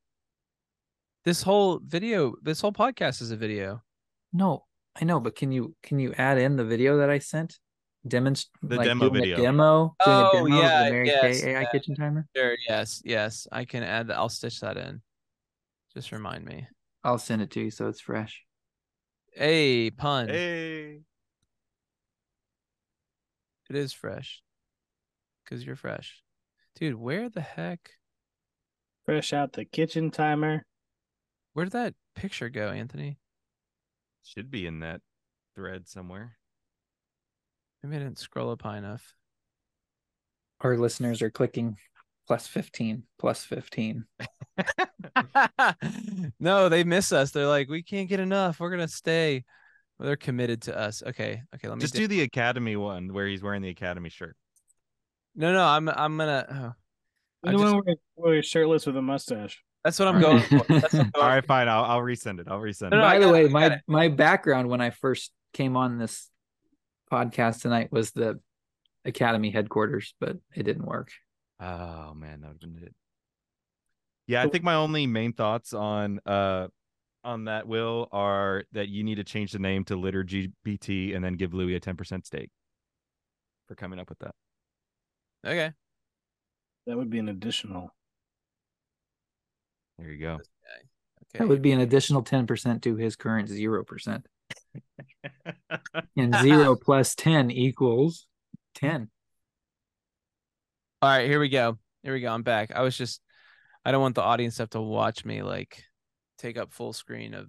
This 1.24 1.42
whole 1.42 1.80
video, 1.84 2.34
this 2.42 2.60
whole 2.60 2.72
podcast 2.72 3.20
is 3.20 3.30
a 3.30 3.36
video. 3.36 3.82
No, 4.32 4.64
I 5.00 5.04
know, 5.04 5.20
but 5.20 5.36
can 5.36 5.52
you 5.52 5.74
can 5.82 5.98
you 5.98 6.14
add 6.16 6.38
in 6.38 6.56
the 6.56 6.64
video 6.64 6.98
that 6.98 7.10
I 7.10 7.18
sent? 7.18 7.58
Demonst- 8.08 8.48
The 8.62 8.76
like 8.76 8.86
demo 8.86 9.10
video. 9.10 9.36
demo, 9.36 9.94
Oh, 10.06 10.32
demo 10.32 10.46
yeah, 10.62 10.84
the 10.84 10.90
Mary 10.90 11.06
yes, 11.08 11.42
Kay 11.42 11.50
AI 11.54 11.60
yeah. 11.60 11.70
kitchen 11.70 11.94
timer. 11.94 12.26
Sure. 12.34 12.56
Yes. 12.66 13.02
Yes. 13.04 13.46
I 13.52 13.66
can 13.66 13.82
add 13.82 14.06
that. 14.08 14.16
I'll 14.16 14.30
stitch 14.30 14.60
that 14.60 14.78
in. 14.78 15.02
Just 15.92 16.10
remind 16.10 16.46
me. 16.46 16.66
I'll 17.04 17.18
send 17.18 17.42
it 17.42 17.50
to 17.52 17.60
you 17.60 17.70
so 17.70 17.88
it's 17.88 18.00
fresh. 18.00 18.44
Hey, 19.34 19.90
pun. 19.90 20.28
hey. 20.28 21.00
It 23.68 23.76
is 23.76 23.92
fresh. 23.92 24.42
Cause 25.48 25.62
you're 25.64 25.76
fresh, 25.76 26.22
dude. 26.76 26.94
Where 26.94 27.28
the 27.28 27.40
heck? 27.40 27.90
fresh 29.04 29.32
out 29.32 29.52
the 29.54 29.64
kitchen 29.64 30.10
timer. 30.10 30.64
Where 31.52 31.64
did 31.64 31.72
that 31.72 31.94
picture 32.14 32.48
go, 32.48 32.68
Anthony? 32.70 33.18
Should 34.24 34.50
be 34.50 34.66
in 34.66 34.80
that 34.80 35.00
thread 35.54 35.88
somewhere. 35.88 36.36
Maybe 37.82 37.96
I 37.96 37.98
didn't 38.00 38.18
scroll 38.18 38.50
up 38.50 38.62
high 38.62 38.78
enough. 38.78 39.14
Our 40.60 40.76
listeners 40.76 41.22
are 41.22 41.30
clicking 41.30 41.76
plus 42.26 42.46
15, 42.46 43.04
plus 43.18 43.44
15. 43.44 44.04
no, 46.40 46.68
they 46.68 46.84
miss 46.84 47.12
us. 47.12 47.30
They're 47.30 47.46
like, 47.46 47.68
we 47.68 47.82
can't 47.82 48.08
get 48.08 48.20
enough. 48.20 48.60
We're 48.60 48.70
gonna 48.70 48.88
stay. 48.88 49.44
Well, 49.98 50.06
they're 50.06 50.16
committed 50.16 50.62
to 50.62 50.78
us. 50.78 51.02
Okay, 51.04 51.42
okay. 51.54 51.68
Let 51.68 51.76
me 51.78 51.80
Just 51.80 51.94
do- 51.94 52.00
do 52.00 52.08
the 52.08 52.22
academy 52.22 52.76
one 52.76 53.12
where 53.12 53.26
he's 53.26 53.42
wearing 53.42 53.62
the 53.62 53.68
academy 53.70 54.10
shirt. 54.10 54.36
No, 55.34 55.52
no. 55.52 55.64
I'm 55.64 55.88
I'm 55.88 56.16
gonna. 56.18 56.46
oh. 56.50 56.72
I 57.48 57.52
The 57.52 57.58
just- 57.58 57.64
one 57.64 57.82
where, 57.84 57.96
where 58.14 58.36
he's 58.36 58.46
shirtless 58.46 58.86
with 58.86 58.96
a 58.96 59.02
mustache. 59.02 59.62
That's 59.84 59.98
what 59.98 60.08
I'm 60.08 60.20
going 60.20 60.42
for. 60.42 60.64
That's 60.68 60.92
what 60.94 61.02
I'm 61.06 61.10
going 61.14 61.26
right, 61.26 61.44
fine. 61.44 61.68
I'll 61.68 61.84
I'll 61.84 62.00
resend 62.00 62.40
it. 62.40 62.48
I'll 62.48 62.60
resend 62.60 62.90
No, 62.90 62.98
it. 62.98 63.00
no, 63.00 63.00
By 63.00 63.18
the 63.18 63.26
got 63.26 63.30
it, 63.30 63.32
way, 63.32 63.48
my 63.48 63.80
my 63.86 64.08
background 64.08 64.68
when 64.68 64.80
I 64.80 64.90
first 64.90 65.30
came 65.52 65.76
on 65.76 65.98
this 65.98 66.28
podcast 67.10 67.62
tonight 67.62 67.90
was 67.90 68.12
the 68.12 68.40
Academy 69.04 69.50
headquarters, 69.50 70.14
but 70.20 70.36
it 70.54 70.62
didn't 70.64 70.84
work. 70.86 71.10
Oh 71.60 72.14
man, 72.14 72.40
that 72.42 72.48
would 72.52 72.62
have 72.62 72.74
been 72.74 72.82
it. 72.84 72.94
Yeah, 74.26 74.42
I 74.42 74.48
think 74.48 74.62
my 74.64 74.74
only 74.74 75.06
main 75.06 75.32
thoughts 75.32 75.72
on 75.74 76.20
uh 76.26 76.68
on 77.24 77.44
that 77.44 77.66
will 77.66 78.08
are 78.12 78.64
that 78.72 78.88
you 78.88 79.02
need 79.04 79.16
to 79.16 79.24
change 79.24 79.52
the 79.52 79.58
name 79.58 79.84
to 79.86 79.96
Liturgy 79.96 80.52
BT 80.64 81.12
and 81.14 81.24
then 81.24 81.34
give 81.34 81.52
Louis 81.52 81.74
a 81.74 81.80
ten 81.80 81.96
percent 81.96 82.26
stake 82.26 82.50
for 83.68 83.74
coming 83.74 83.98
up 83.98 84.08
with 84.08 84.18
that. 84.20 84.34
Okay. 85.46 85.72
That 86.86 86.96
would 86.96 87.10
be 87.10 87.18
an 87.18 87.28
additional. 87.28 87.92
There 90.00 90.10
you 90.10 90.18
go. 90.18 90.32
Okay. 90.34 91.38
That 91.38 91.48
would 91.48 91.62
be 91.62 91.72
an 91.72 91.80
additional 91.80 92.24
10% 92.24 92.82
to 92.82 92.96
his 92.96 93.16
current 93.16 93.48
0%. 93.48 94.22
And 96.16 96.34
0 96.34 96.76
plus 96.76 97.14
10 97.14 97.50
equals 97.50 98.26
10. 98.76 99.10
All 101.02 101.08
right, 101.08 101.26
here 101.26 101.40
we 101.40 101.48
go. 101.48 101.78
Here 102.02 102.12
we 102.12 102.20
go. 102.20 102.32
I'm 102.32 102.42
back. 102.42 102.72
I 102.74 102.82
was 102.82 102.96
just 102.96 103.20
I 103.84 103.92
don't 103.92 104.00
want 104.00 104.14
the 104.14 104.22
audience 104.22 104.56
to 104.56 104.62
have 104.62 104.70
to 104.70 104.80
watch 104.80 105.24
me 105.24 105.42
like 105.42 105.82
take 106.38 106.56
up 106.58 106.72
full 106.72 106.92
screen 106.92 107.34
of 107.34 107.48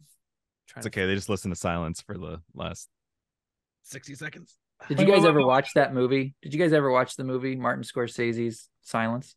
trying 0.68 0.86
It's 0.86 0.93
to 0.93 0.99
okay. 1.02 1.06
They 1.06 1.16
just 1.16 1.30
listen 1.30 1.52
to 1.52 1.56
silence 1.56 2.02
for 2.02 2.18
the 2.18 2.41
last 2.54 2.89
sixty 3.84 4.16
seconds. 4.16 4.58
Did 4.88 4.99
you 4.99 5.06
guys 5.06 5.26
ever 5.26 5.45
watch 5.45 5.74
that 5.76 5.93
movie? 5.93 6.34
Did 6.41 6.54
you 6.54 6.60
guys 6.60 6.74
ever 6.74 6.89
watch 6.89 7.16
the 7.16 7.24
movie 7.24 7.56
Martin 7.56 7.84
Scorsese's 7.84 8.70
Silence? 8.82 9.36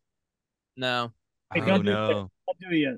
No. 0.75 1.11
Hey, 1.53 1.61
oh 1.61 1.65
don't 1.65 1.85
do 1.85 1.91
it. 1.91 1.93
no, 1.93 2.09
Don't 2.09 2.59
do 2.59 2.69
it 2.75 2.77
yet. 2.79 2.95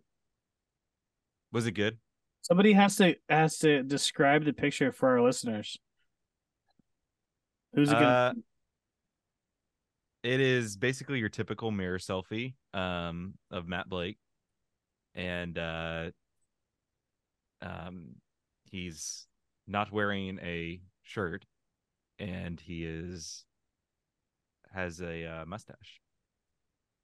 Was 1.51 1.67
it 1.67 1.71
good? 1.71 1.97
Somebody 2.41 2.73
has 2.73 2.95
to 2.97 3.15
has 3.29 3.57
to 3.59 3.83
describe 3.83 4.45
the 4.45 4.53
picture 4.53 4.91
for 4.91 5.09
our 5.09 5.21
listeners. 5.21 5.77
Who's 7.73 7.89
it 7.89 7.93
gonna? 7.93 8.05
Uh, 8.05 8.33
it 10.23 10.39
is 10.39 10.75
basically 10.77 11.19
your 11.19 11.29
typical 11.29 11.71
mirror 11.71 11.99
selfie 11.99 12.55
um 12.73 13.33
of 13.51 13.67
Matt 13.67 13.87
Blake 13.89 14.17
and 15.15 15.57
uh 15.57 16.05
um 17.61 18.15
he's 18.65 19.27
not 19.67 19.91
wearing 19.91 20.39
a 20.41 20.81
shirt 21.03 21.45
and 22.19 22.59
he 22.59 22.83
is 22.83 23.45
has 24.73 25.01
a 25.01 25.25
uh, 25.25 25.45
mustache. 25.45 26.01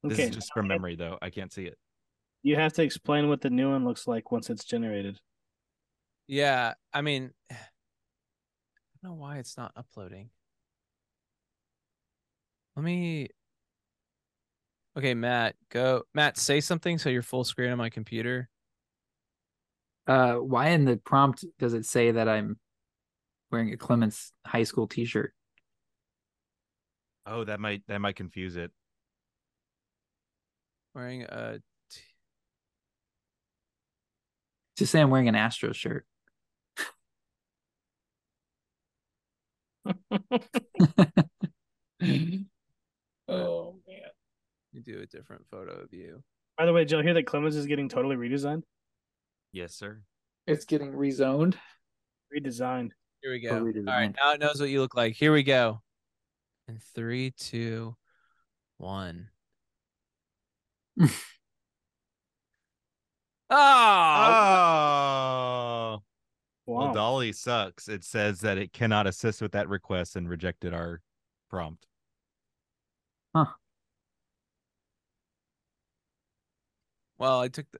This 0.03 0.19
is 0.19 0.35
just 0.35 0.53
from 0.53 0.67
memory 0.67 0.95
though. 0.95 1.17
I 1.21 1.29
can't 1.29 1.51
see 1.51 1.65
it. 1.65 1.77
You 2.43 2.57
have 2.57 2.73
to 2.73 2.83
explain 2.83 3.29
what 3.29 3.41
the 3.41 3.49
new 3.49 3.71
one 3.71 3.85
looks 3.85 4.05
like 4.05 4.31
once 4.31 4.49
it's 4.49 4.65
generated. 4.65 5.19
Yeah, 6.27 6.73
I 6.93 7.01
mean 7.01 7.31
I 7.51 7.55
don't 9.01 9.11
know 9.11 9.21
why 9.21 9.37
it's 9.37 9.57
not 9.57 9.71
uploading. 9.75 10.29
Let 12.75 12.83
me 12.83 13.29
Okay, 14.95 15.15
Matt, 15.15 15.55
go. 15.69 16.03
Matt, 16.13 16.37
say 16.37 16.61
something 16.61 16.99
so 16.99 17.09
you're 17.09 17.23
full 17.23 17.43
screen 17.43 17.71
on 17.71 17.79
my 17.79 17.89
computer. 17.89 18.47
Uh, 20.05 20.35
why 20.35 20.69
in 20.69 20.85
the 20.85 20.97
prompt 20.97 21.45
does 21.57 21.73
it 21.73 21.85
say 21.85 22.11
that 22.11 22.29
I'm 22.29 22.59
wearing 23.51 23.73
a 23.73 23.77
Clements 23.77 24.33
high 24.45 24.63
school 24.63 24.87
t-shirt? 24.87 25.33
Oh, 27.25 27.43
that 27.45 27.59
might 27.59 27.83
that 27.87 27.99
might 27.99 28.15
confuse 28.17 28.55
it. 28.55 28.71
Wearing 30.93 31.23
a 31.23 31.59
t- 34.75 34.83
Just 34.83 34.91
say 34.91 35.01
I'm 35.01 35.09
wearing 35.09 35.27
an 35.27 35.35
Astros 35.35 35.75
shirt. 35.75 36.05
oh 43.27 43.75
man! 43.87 43.99
you 44.71 44.81
do 44.81 45.01
a 45.01 45.05
different 45.05 45.45
photo 45.51 45.71
of 45.73 45.91
you. 45.93 46.23
By 46.57 46.65
the 46.65 46.73
way, 46.73 46.81
did 46.81 46.91
y'all 46.91 47.01
hear 47.03 47.13
that 47.15 47.25
Clements 47.25 47.55
is 47.57 47.65
getting 47.65 47.89
totally 47.89 48.15
redesigned? 48.15 48.63
Yes, 49.51 49.75
sir. 49.75 50.01
It's 50.47 50.65
getting 50.65 50.93
rezoned. 50.93 51.55
Redesigned. 52.35 52.91
Here 53.21 53.31
we 53.31 53.47
Oh, 53.47 53.59
go. 53.59 53.79
All 53.91 53.97
right, 53.97 54.13
now 54.21 54.33
it 54.33 54.39
knows 54.39 54.59
what 54.59 54.69
you 54.69 54.81
look 54.81 54.95
like. 54.95 55.13
Here 55.15 55.31
we 55.31 55.43
go. 55.43 55.81
In 56.67 56.79
three, 56.95 57.31
two, 57.31 57.95
one. 58.77 59.29
oh, 63.55 65.99
Oh. 66.65 66.67
Well, 66.77 66.93
DALL-E 66.93 67.33
sucks. 67.33 67.89
It 67.89 68.05
says 68.05 68.39
that 68.39 68.57
it 68.57 68.71
cannot 68.71 69.05
assist 69.05 69.41
with 69.41 69.51
that 69.51 69.67
request 69.67 70.15
and 70.15 70.29
rejected 70.29 70.73
our 70.73 71.01
prompt. 71.49 71.85
Huh. 73.35 73.47
Well, 77.17 77.41
I 77.41 77.49
took 77.49 77.65
the. 77.71 77.79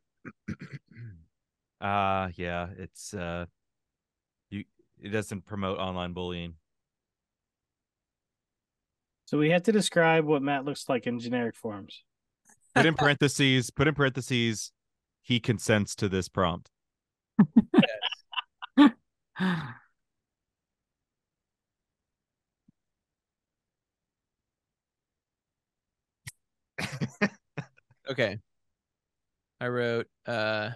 uh 1.80 2.28
yeah, 2.36 2.68
it's 2.78 3.14
uh 3.14 3.46
you 4.50 4.66
it 5.02 5.10
doesn't 5.10 5.46
promote 5.46 5.80
online 5.80 6.12
bullying. 6.12 6.56
So 9.26 9.38
we 9.38 9.52
have 9.52 9.64
to 9.64 9.72
describe 9.72 10.26
what 10.26 10.42
Matt 10.42 10.66
looks 10.66 10.90
like 10.90 11.08
in 11.08 11.20
generic 11.20 11.56
forms. 11.56 12.04
Put 12.76 12.86
in 12.86 12.96
parentheses. 12.96 13.72
Put 13.72 13.88
in 13.88 13.96
parentheses. 13.96 14.73
He 15.24 15.40
consents 15.40 15.96
to 15.96 16.08
this 16.10 16.28
prompt. 16.30 16.70
Okay. 28.10 28.40
I 29.60 29.68
wrote 29.68 30.08
uh 30.26 30.72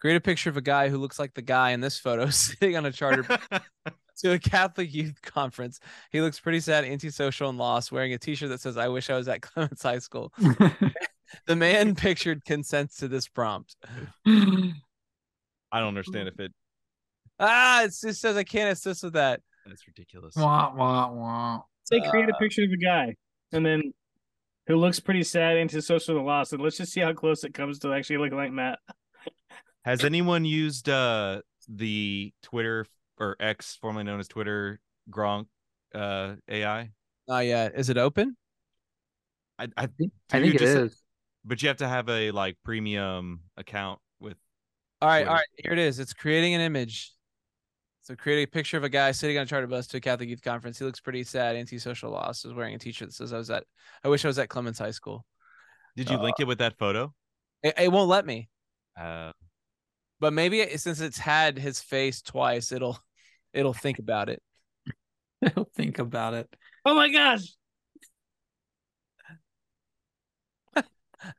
create 0.00 0.16
a 0.16 0.20
picture 0.20 0.50
of 0.50 0.56
a 0.56 0.62
guy 0.62 0.88
who 0.88 0.98
looks 0.98 1.18
like 1.18 1.34
the 1.34 1.42
guy 1.42 1.70
in 1.70 1.80
this 1.80 1.98
photo 1.98 2.26
sitting 2.30 2.76
on 2.76 2.86
a 2.86 2.92
charter 2.92 3.22
to 4.18 4.32
a 4.32 4.38
Catholic 4.38 4.92
youth 4.92 5.20
conference. 5.22 5.80
He 6.12 6.20
looks 6.20 6.40
pretty 6.40 6.60
sad, 6.60 6.84
antisocial, 6.84 7.48
and 7.48 7.58
lost, 7.58 7.92
wearing 7.92 8.12
a 8.12 8.18
t-shirt 8.18 8.48
that 8.50 8.60
says, 8.60 8.76
I 8.76 8.88
wish 8.88 9.10
I 9.10 9.16
was 9.16 9.28
at 9.28 9.42
Clements 9.42 9.82
High 9.82 9.98
School. 9.98 10.32
The 11.46 11.56
man 11.56 11.94
pictured 11.94 12.44
consents 12.44 12.96
to 12.98 13.08
this 13.08 13.28
prompt. 13.28 13.76
I 14.26 15.80
don't 15.80 15.88
understand 15.88 16.28
if 16.28 16.38
it. 16.38 16.52
Ah, 17.38 17.82
it 17.82 17.92
just 18.00 18.20
says 18.20 18.36
I 18.36 18.44
can't 18.44 18.70
assist 18.72 19.02
with 19.02 19.14
that. 19.14 19.40
That's 19.66 19.86
ridiculous. 19.86 20.36
wah, 20.36 20.72
wah, 20.74 21.12
wah. 21.12 21.60
Say 21.84 22.00
create 22.00 22.28
a 22.28 22.34
picture 22.34 22.62
of 22.64 22.70
a 22.70 22.76
guy, 22.76 23.14
and 23.52 23.64
then 23.64 23.92
who 24.66 24.76
looks 24.76 24.98
pretty 25.00 25.22
sad, 25.22 25.56
antisocial, 25.56 25.98
social 26.00 26.24
loss, 26.24 26.52
and 26.52 26.62
let's 26.62 26.76
just 26.76 26.92
see 26.92 27.00
how 27.00 27.12
close 27.12 27.44
it 27.44 27.54
comes 27.54 27.78
to 27.80 27.92
actually 27.92 28.18
looking 28.18 28.38
like 28.38 28.52
Matt. 28.52 28.78
Has 29.84 30.04
anyone 30.04 30.44
used 30.44 30.88
uh 30.88 31.42
the 31.68 32.32
Twitter 32.42 32.86
or 33.18 33.36
X, 33.40 33.76
formerly 33.80 34.04
known 34.04 34.18
as 34.20 34.28
Twitter, 34.28 34.80
Grok 35.10 35.46
uh 35.94 36.34
AI? 36.48 36.90
Not 37.28 37.40
yet. 37.46 37.72
Is 37.76 37.90
it 37.90 37.98
open? 37.98 38.36
I 39.58 39.64
I, 39.76 39.84
I 39.84 39.86
think 39.86 40.54
it 40.54 40.58
just- 40.58 40.76
is. 40.76 41.02
But 41.46 41.62
you 41.62 41.68
have 41.68 41.78
to 41.78 41.88
have 41.88 42.08
a 42.08 42.30
like 42.32 42.56
premium 42.64 43.40
account 43.56 44.00
with. 44.20 44.36
All 45.00 45.08
right, 45.08 45.20
What 45.26 45.28
all 45.28 45.34
is- 45.34 45.38
right. 45.38 45.46
Here 45.64 45.72
it 45.72 45.78
is. 45.78 45.98
It's 45.98 46.12
creating 46.12 46.54
an 46.54 46.60
image. 46.60 47.12
So 48.02 48.14
create 48.14 48.44
a 48.44 48.46
picture 48.50 48.76
of 48.76 48.84
a 48.84 48.88
guy 48.88 49.10
sitting 49.10 49.36
on 49.36 49.42
a 49.42 49.46
charter 49.46 49.66
bus 49.66 49.88
to 49.88 49.96
a 49.96 50.00
Catholic 50.00 50.28
youth 50.28 50.40
conference. 50.42 50.78
He 50.78 50.84
looks 50.84 51.00
pretty 51.00 51.24
sad, 51.24 51.56
antisocial, 51.56 52.10
lost. 52.12 52.44
Is 52.44 52.54
wearing 52.54 52.74
a 52.74 52.78
t-shirt 52.78 53.08
that 53.08 53.14
says 53.14 53.32
I 53.32 53.38
was 53.38 53.50
at 53.50 53.64
I 54.04 54.08
wish 54.08 54.24
I 54.24 54.28
was 54.28 54.38
at 54.38 54.48
Clements 54.48 54.78
High 54.78 54.92
School. 54.92 55.24
Did 55.96 56.10
you 56.10 56.18
link 56.18 56.36
it 56.38 56.46
with 56.46 56.58
that 56.58 56.78
photo? 56.78 57.12
It, 57.62 57.74
it 57.78 57.90
won't 57.92 58.08
let 58.08 58.24
me. 58.26 58.48
Uh, 59.00 59.32
But 60.20 60.32
maybe 60.34 60.60
it, 60.60 60.78
since 60.80 61.00
it's 61.00 61.18
had 61.18 61.58
his 61.58 61.80
face 61.80 62.22
twice, 62.22 62.70
it'll 62.70 62.98
it'll 63.52 63.72
think 63.74 63.98
about 63.98 64.28
it. 64.28 64.40
I'll 65.56 65.68
think 65.74 65.98
about 65.98 66.34
it. 66.34 66.48
Oh 66.84 66.94
my 66.94 67.08
gosh! 67.10 67.42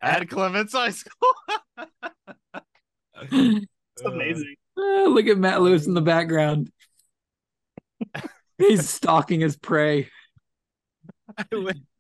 At 0.01 0.29
Clements 0.29 0.73
High 0.73 0.91
School. 0.91 1.13
It's 3.97 4.05
amazing. 4.05 4.53
Ah, 4.77 5.05
look 5.07 5.25
at 5.25 5.39
Matt 5.39 5.59
Lewis 5.59 5.87
in 5.87 5.95
the 5.95 6.01
background. 6.01 6.69
He's 8.59 8.87
stalking 8.87 9.39
his 9.39 9.57
prey. 9.57 10.09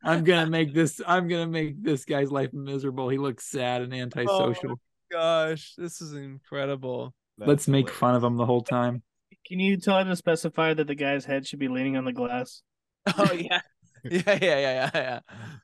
I'm 0.03 0.23
gonna 0.23 0.45
make 0.45 0.73
this. 0.73 1.01
I'm 1.05 1.27
gonna 1.27 1.47
make 1.47 1.81
this 1.81 2.05
guy's 2.05 2.31
life 2.31 2.53
miserable. 2.53 3.09
He 3.09 3.17
looks 3.17 3.49
sad 3.49 3.81
and 3.81 3.93
antisocial. 3.93 4.79
Gosh, 5.11 5.73
this 5.75 6.01
is 6.01 6.13
incredible. 6.13 7.13
Let's 7.39 7.67
make 7.67 7.89
fun 7.89 8.15
of 8.15 8.23
him 8.23 8.37
the 8.37 8.45
whole 8.45 8.61
time. 8.61 9.01
Can 9.47 9.59
you 9.59 9.77
tell 9.77 9.97
him 9.99 10.07
to 10.07 10.15
specify 10.15 10.73
that 10.73 10.87
the 10.87 10.95
guy's 10.95 11.25
head 11.25 11.47
should 11.47 11.59
be 11.59 11.67
leaning 11.67 11.97
on 11.97 12.05
the 12.05 12.13
glass? 12.13 12.61
Oh 13.17 13.31
yeah. 13.33 13.61
Yeah, 14.03 14.37
yeah, 14.41 14.89
yeah, 14.91 15.19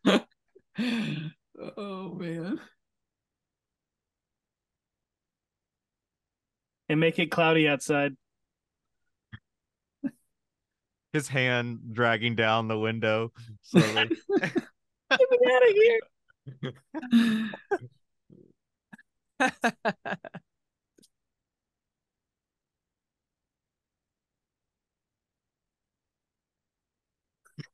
yeah, 0.05 0.19
yeah. 0.77 1.29
Oh 1.59 2.13
man. 2.13 2.59
And 6.89 6.99
make 6.99 7.17
it 7.19 7.31
cloudy 7.31 7.67
outside. 7.67 8.15
His 11.13 11.27
hand 11.27 11.79
dragging 11.93 12.35
down 12.35 12.67
the 12.67 12.77
window 12.77 13.31
slowly. 13.61 14.09
Get 14.39 15.29
me 15.29 15.37
out 15.51 15.69
of 15.69 15.75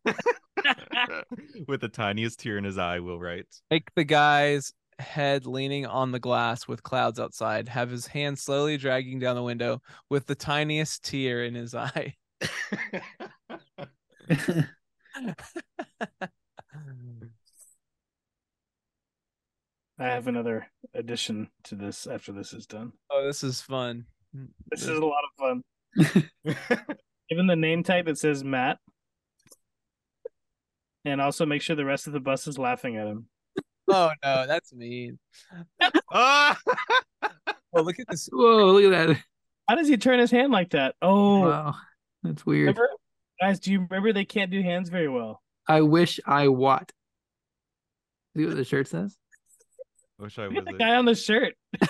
here! 0.05 0.43
with 1.67 1.81
the 1.81 1.89
tiniest 1.89 2.39
tear 2.39 2.57
in 2.57 2.63
his 2.63 2.77
eye, 2.77 2.99
Will 2.99 3.19
writes. 3.19 3.61
Make 3.69 3.93
the 3.95 4.03
guy's 4.03 4.73
head 4.99 5.45
leaning 5.45 5.85
on 5.85 6.11
the 6.11 6.19
glass 6.19 6.67
with 6.67 6.83
clouds 6.83 7.19
outside. 7.19 7.69
Have 7.69 7.89
his 7.89 8.07
hand 8.07 8.37
slowly 8.37 8.77
dragging 8.77 9.19
down 9.19 9.35
the 9.35 9.43
window 9.43 9.81
with 10.09 10.25
the 10.25 10.35
tiniest 10.35 11.03
tear 11.03 11.43
in 11.43 11.55
his 11.55 11.73
eye. 11.73 12.15
I 20.01 20.05
have 20.05 20.27
another 20.27 20.67
addition 20.93 21.49
to 21.63 21.75
this 21.75 22.07
after 22.07 22.31
this 22.31 22.53
is 22.53 22.65
done. 22.65 22.93
Oh, 23.11 23.25
this 23.25 23.43
is 23.43 23.61
fun. 23.61 24.05
This 24.69 24.83
is 24.83 24.97
a 24.97 25.05
lot 25.05 25.23
of 25.25 25.31
fun. 25.37 25.63
Given 27.29 27.47
the 27.47 27.55
name 27.55 27.83
tag 27.83 28.05
that 28.05 28.17
says 28.17 28.43
Matt, 28.43 28.77
and 31.05 31.21
also 31.21 31.45
make 31.45 31.61
sure 31.61 31.75
the 31.75 31.85
rest 31.85 32.07
of 32.07 32.13
the 32.13 32.19
bus 32.19 32.47
is 32.47 32.57
laughing 32.57 32.97
at 32.97 33.07
him. 33.07 33.25
Oh 33.87 34.11
no, 34.23 34.45
that's 34.47 34.73
mean. 34.73 35.19
Ah! 36.11 36.57
Oh, 37.71 37.81
look 37.83 37.99
at 37.99 38.07
this. 38.09 38.27
Whoa! 38.31 38.71
Look 38.71 38.91
at 38.91 39.07
that. 39.07 39.17
How 39.67 39.75
does 39.75 39.87
he 39.87 39.95
turn 39.97 40.17
his 40.17 40.31
hand 40.31 40.51
like 40.51 40.71
that? 40.71 40.95
Oh, 41.03 41.41
Wow, 41.41 41.75
that's 42.23 42.43
weird. 42.43 42.61
remember, 42.69 42.89
guys, 43.39 43.59
do 43.59 43.71
you 43.71 43.81
remember 43.81 44.11
they 44.11 44.25
can't 44.25 44.49
do 44.49 44.59
hands 44.63 44.89
very 44.89 45.07
well? 45.07 45.43
I 45.67 45.81
wish 45.81 46.19
I 46.25 46.47
what. 46.47 46.91
See 48.35 48.45
what 48.47 48.55
the 48.55 48.63
shirt 48.63 48.87
says? 48.87 49.15
Wish 50.17 50.39
I 50.39 50.47
Look 50.47 50.55
was 50.55 50.65
the 50.65 50.73
guy 50.73 50.95
on 50.95 51.05
the 51.05 51.13
shirt. 51.13 51.53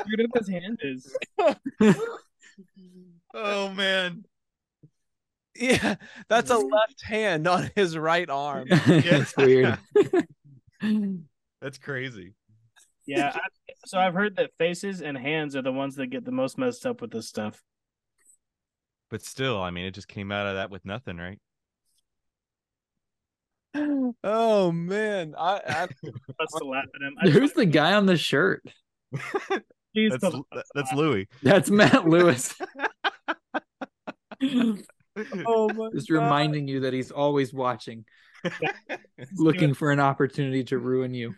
Screwed 0.00 0.20
up 0.24 0.30
his 0.38 0.48
hand 0.48 0.78
is. 0.82 1.16
Oh 3.34 3.70
man. 3.70 4.24
Yeah, 5.54 5.96
that's 6.28 6.50
a 6.50 6.56
left 6.56 7.02
hand 7.04 7.46
on 7.46 7.70
his 7.76 7.96
right 7.96 8.28
arm. 8.28 8.68
That's 8.86 9.36
weird. 9.36 9.78
That's 11.60 11.78
crazy. 11.78 12.32
Yeah. 13.06 13.32
I, 13.34 13.40
so 13.84 13.98
I've 13.98 14.14
heard 14.14 14.36
that 14.36 14.50
faces 14.58 15.02
and 15.02 15.16
hands 15.16 15.54
are 15.54 15.62
the 15.62 15.72
ones 15.72 15.96
that 15.96 16.06
get 16.06 16.24
the 16.24 16.32
most 16.32 16.56
messed 16.56 16.86
up 16.86 17.00
with 17.00 17.10
this 17.10 17.28
stuff. 17.28 17.62
But 19.10 19.22
still, 19.22 19.60
I 19.60 19.70
mean, 19.70 19.84
it 19.84 19.94
just 19.94 20.08
came 20.08 20.32
out 20.32 20.46
of 20.46 20.54
that 20.54 20.70
with 20.70 20.84
nothing, 20.84 21.18
right? 21.18 21.38
Oh 24.24 24.70
man, 24.70 25.34
I, 25.36 25.60
I 25.66 25.88
Let's 26.38 26.54
laugh 26.62 26.84
at 26.94 27.02
him. 27.02 27.14
I 27.20 27.28
Who's 27.30 27.52
the 27.52 27.66
guy 27.66 27.94
on 27.94 28.06
the 28.06 28.16
shirt? 28.16 28.62
Please 29.94 30.12
That's 30.20 30.36
that's 30.74 30.92
Louis. 30.92 31.26
That's 31.42 31.70
Matt 31.70 32.06
Lewis. 32.06 32.54
oh 35.46 35.72
my 35.72 35.90
Just 35.94 36.08
God. 36.08 36.22
reminding 36.22 36.68
you 36.68 36.80
that 36.80 36.92
he's 36.92 37.10
always 37.10 37.52
watching, 37.52 38.04
looking 39.36 39.74
for 39.74 39.92
an 39.92 40.00
opportunity 40.00 40.64
to 40.64 40.78
ruin 40.78 41.14
you. 41.14 41.34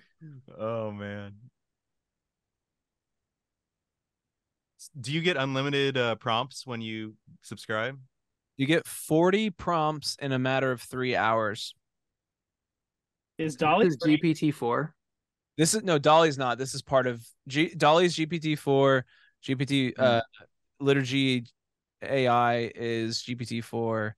Oh 0.59 0.91
man. 0.91 1.35
Do 5.01 5.13
you 5.13 5.23
get 5.23 5.37
unlimited 5.37 5.97
uh, 5.97 6.15
prompts 6.17 6.67
when 6.67 6.81
you 6.81 7.15
subscribe? 7.43 7.99
You 8.57 8.67
get 8.67 8.87
40 8.87 9.51
prompts 9.51 10.17
in 10.21 10.33
a 10.33 10.39
matter 10.39 10.71
of 10.71 10.81
three 10.81 11.17
hours. 11.17 11.75
Is 13.39 13.57
DALL-E's 13.57 13.95
is? 13.95 13.99
GPT 13.99 14.55
four. 14.55 14.95
This 15.57 15.75
is 15.75 15.83
no 15.83 15.99
DALL-E's 15.99 16.39
not. 16.39 16.59
This 16.59 16.75
is 16.75 16.83
part 16.83 17.07
of 17.07 17.25
G, 17.49 17.75
DALL-E's 17.75 18.15
GPT 18.15 18.57
four, 18.57 19.05
GPT 19.45 19.99
uh, 19.99 20.21
liturgy 20.81 21.47
AI 22.11 22.73
is 22.75 23.23
GPT 23.23 23.61
four, 23.61 24.17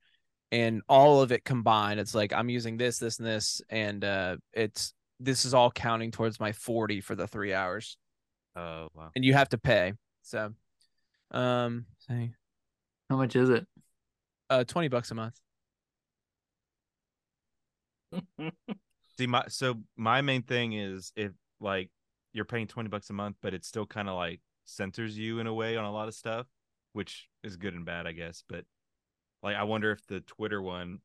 and 0.53 0.83
all 0.89 1.23
of 1.23 1.33
it 1.33 1.45
combined. 1.45 2.01
It's 2.01 2.15
like 2.15 2.33
I'm 2.33 2.49
using 2.51 2.77
this, 2.79 2.99
this, 2.99 3.19
and 3.19 3.27
this, 3.29 3.63
and 3.71 4.05
uh, 4.05 4.37
it's 4.53 4.95
this 5.21 5.45
is 5.45 5.55
all 5.55 5.71
counting 5.71 6.11
towards 6.13 6.41
my 6.41 6.53
40 6.53 7.01
for 7.01 7.15
the 7.17 7.27
three 7.29 7.55
hours, 7.55 7.99
Oh 8.57 8.89
wow. 8.95 9.13
and 9.15 9.25
you 9.25 9.35
have 9.35 9.49
to 9.51 9.59
pay. 9.59 9.93
So, 10.23 10.53
um, 11.33 11.87
say, 11.99 12.33
How 13.11 13.17
much 13.17 13.37
is 13.37 13.51
it? 13.51 13.67
uh, 14.51 14.65
20 14.65 14.89
bucks 14.89 15.11
a 15.11 15.15
month. 15.15 15.39
See 19.19 19.27
my 19.27 19.45
so 19.49 19.77
my 19.97 20.21
main 20.21 20.43
thing 20.43 20.75
is 20.75 21.13
if 21.17 21.33
like 21.61 21.91
you're 22.33 22.45
paying 22.45 22.67
20 22.67 22.89
bucks 22.89 23.11
a 23.11 23.13
month, 23.15 23.37
but 23.43 23.55
it 23.55 23.65
still 23.65 23.87
kind 23.87 24.09
of 24.09 24.17
like 24.17 24.41
centers 24.65 25.17
you 25.19 25.39
in 25.39 25.47
a 25.47 25.55
way 25.55 25.77
on 25.77 25.85
a 25.85 25.93
lot 25.93 26.09
of 26.09 26.15
stuff, 26.15 26.47
which 26.97 27.29
is 27.45 27.57
good 27.59 27.75
and 27.75 27.85
bad, 27.85 28.07
I 28.07 28.13
guess. 28.13 28.43
But 28.49 28.65
like, 29.43 29.55
I 29.55 29.65
wonder 29.65 29.93
if 29.93 30.05
the 30.07 30.21
Twitter 30.21 30.63
one, 30.63 31.01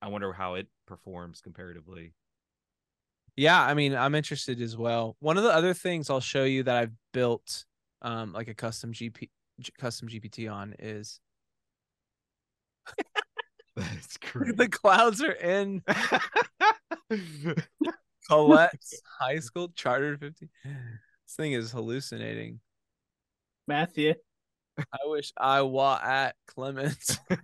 I 0.00 0.06
wonder 0.08 0.32
how 0.32 0.54
it 0.54 0.68
performs 0.86 1.40
comparatively. 1.40 2.14
Yeah, 3.36 3.60
I 3.60 3.74
mean, 3.74 3.96
I'm 3.96 4.14
interested 4.14 4.60
as 4.60 4.76
well. 4.76 5.16
One 5.18 5.36
of 5.36 5.42
the 5.42 5.52
other 5.52 5.74
things 5.74 6.08
I'll 6.08 6.20
show 6.20 6.44
you 6.44 6.62
that 6.62 6.76
I've 6.76 6.92
built, 7.12 7.64
um, 8.00 8.32
like 8.32 8.46
a 8.46 8.54
custom 8.54 8.92
GP, 8.92 9.28
custom 9.76 10.08
GPT 10.08 10.50
on 10.52 10.76
is 10.78 11.18
That's 13.76 14.16
great. 14.32 14.56
the 14.56 14.68
clouds 14.68 15.20
are 15.20 15.32
in 15.32 15.82
Colette's 18.30 19.02
high 19.18 19.40
school 19.40 19.70
charter 19.74 20.16
50. 20.16 20.48
This 20.64 21.34
thing 21.36 21.54
is 21.54 21.72
hallucinating. 21.72 22.60
Matthew. 23.66 24.14
I 24.92 24.98
wish 25.04 25.32
I 25.36 25.62
was 25.62 26.00
at 26.02 26.36
Clements. 26.46 27.18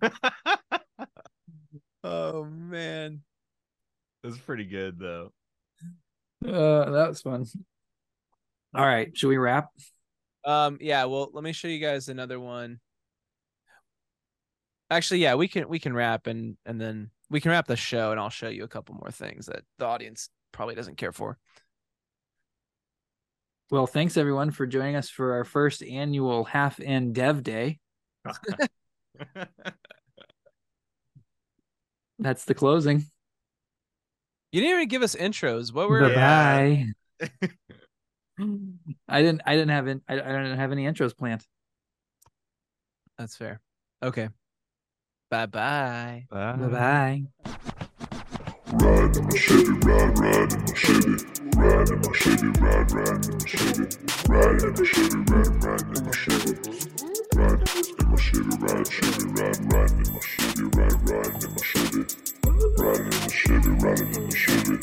oh 2.05 2.45
man. 2.45 3.22
That's 4.22 4.39
pretty 4.39 4.64
good 4.64 4.99
though. 4.99 5.32
Uh, 6.47 6.91
that 6.91 7.09
was 7.09 7.22
fun. 7.22 7.45
All 8.74 8.85
right, 8.85 9.16
should 9.16 9.28
we 9.28 9.37
wrap? 9.37 9.68
Um, 10.45 10.78
yeah, 10.80 11.05
well, 11.05 11.30
let 11.32 11.45
me 11.45 11.53
show 11.53 11.68
you 11.68 11.78
guys 11.78 12.09
another 12.09 12.41
one. 12.41 12.80
Actually, 14.91 15.20
yeah, 15.20 15.35
we 15.35 15.49
can 15.49 15.68
we 15.68 15.78
can 15.78 15.95
wrap 15.95 16.26
and 16.26 16.57
and 16.66 16.80
then 16.80 17.11
we 17.30 17.41
can 17.41 17.51
wrap 17.51 17.66
the 17.66 17.76
show 17.76 18.11
and 18.11 18.20
I'll 18.20 18.30
show 18.30 18.49
you 18.49 18.64
a 18.64 18.68
couple 18.68 18.95
more 18.95 19.11
things 19.11 19.47
that 19.47 19.62
the 19.78 19.87
audience 19.87 20.28
probably 20.53 20.74
doesn't 20.74 20.97
care 20.97 21.12
for. 21.12 21.39
Well, 23.71 23.87
thanks 23.87 24.17
everyone 24.17 24.51
for 24.51 24.67
joining 24.67 24.97
us 24.97 25.09
for 25.09 25.33
our 25.35 25.45
first 25.45 25.83
annual 25.83 26.45
half 26.45 26.79
end 26.81 27.15
dev 27.15 27.43
day. 27.43 27.79
That's 32.19 32.45
the 32.45 32.55
closing. 32.55 33.05
You 34.53 34.61
didn't 34.61 34.77
even 34.77 34.89
give 34.89 35.03
us 35.03 35.15
intros. 35.17 35.73
What 35.73 35.89
were 35.89 36.09
Bye 36.09 36.15
bye. 36.15 36.87
I 39.09 39.23
didn't. 39.23 39.43
I 39.47 39.55
didn't 39.55 39.71
have. 39.71 39.89
In, 39.89 40.03
I, 40.09 40.15
I 40.15 40.17
don't 40.19 40.57
have 40.57 40.73
any 40.73 40.85
intros 40.85 41.17
planned. 41.17 41.45
That's 43.19 43.37
fair. 43.37 43.61
Okay. 44.03 44.29
Bye 45.31 45.47
bye. 45.47 46.27
Bye 46.31 46.57
bye. 46.57 47.23
Ride 48.73 49.17
in 49.17 49.25
my 49.25 49.37
Chevy, 49.37 49.71
ride, 49.85 50.19
ride 50.19 50.53
in 50.53 50.61
my 50.61 50.75
Chevy. 50.75 51.44
Ride 51.57 51.91
in 51.91 51.99
my 52.01 52.13
Chevy, 52.13 52.49
ride, 52.61 52.93
ride 52.93 53.25
in 53.25 53.33
my 53.33 53.45
Chevy. 53.47 53.87
Ride 54.29 54.63
in 54.63 54.73
my 54.73 54.85
Chevy, 54.85 55.19
ride, 55.31 55.53
ride 55.65 55.87
in 55.97 56.05
my 56.05 56.13
Chevy. 56.13 56.53
Ride 57.35 57.63
in 57.99 58.07
my 58.11 58.17
Chevy, 58.17 58.55
ride, 58.61 58.89
Chevy, 58.89 59.25
ride, 59.35 59.61
ride 59.73 59.91
in 59.91 60.07
my 60.13 60.21
Chevy, 60.21 60.65
ride, 60.75 60.99
ride 61.09 61.35
in 61.43 61.51
my 61.51 61.63
Chevy. 61.63 62.03
Ride 62.79 63.01
in 63.01 63.15
my 63.21 63.29
Chevy, 63.29 63.71
ride 63.71 64.01
in 64.01 64.23
my 64.23 64.31
Chevy. 64.31 64.77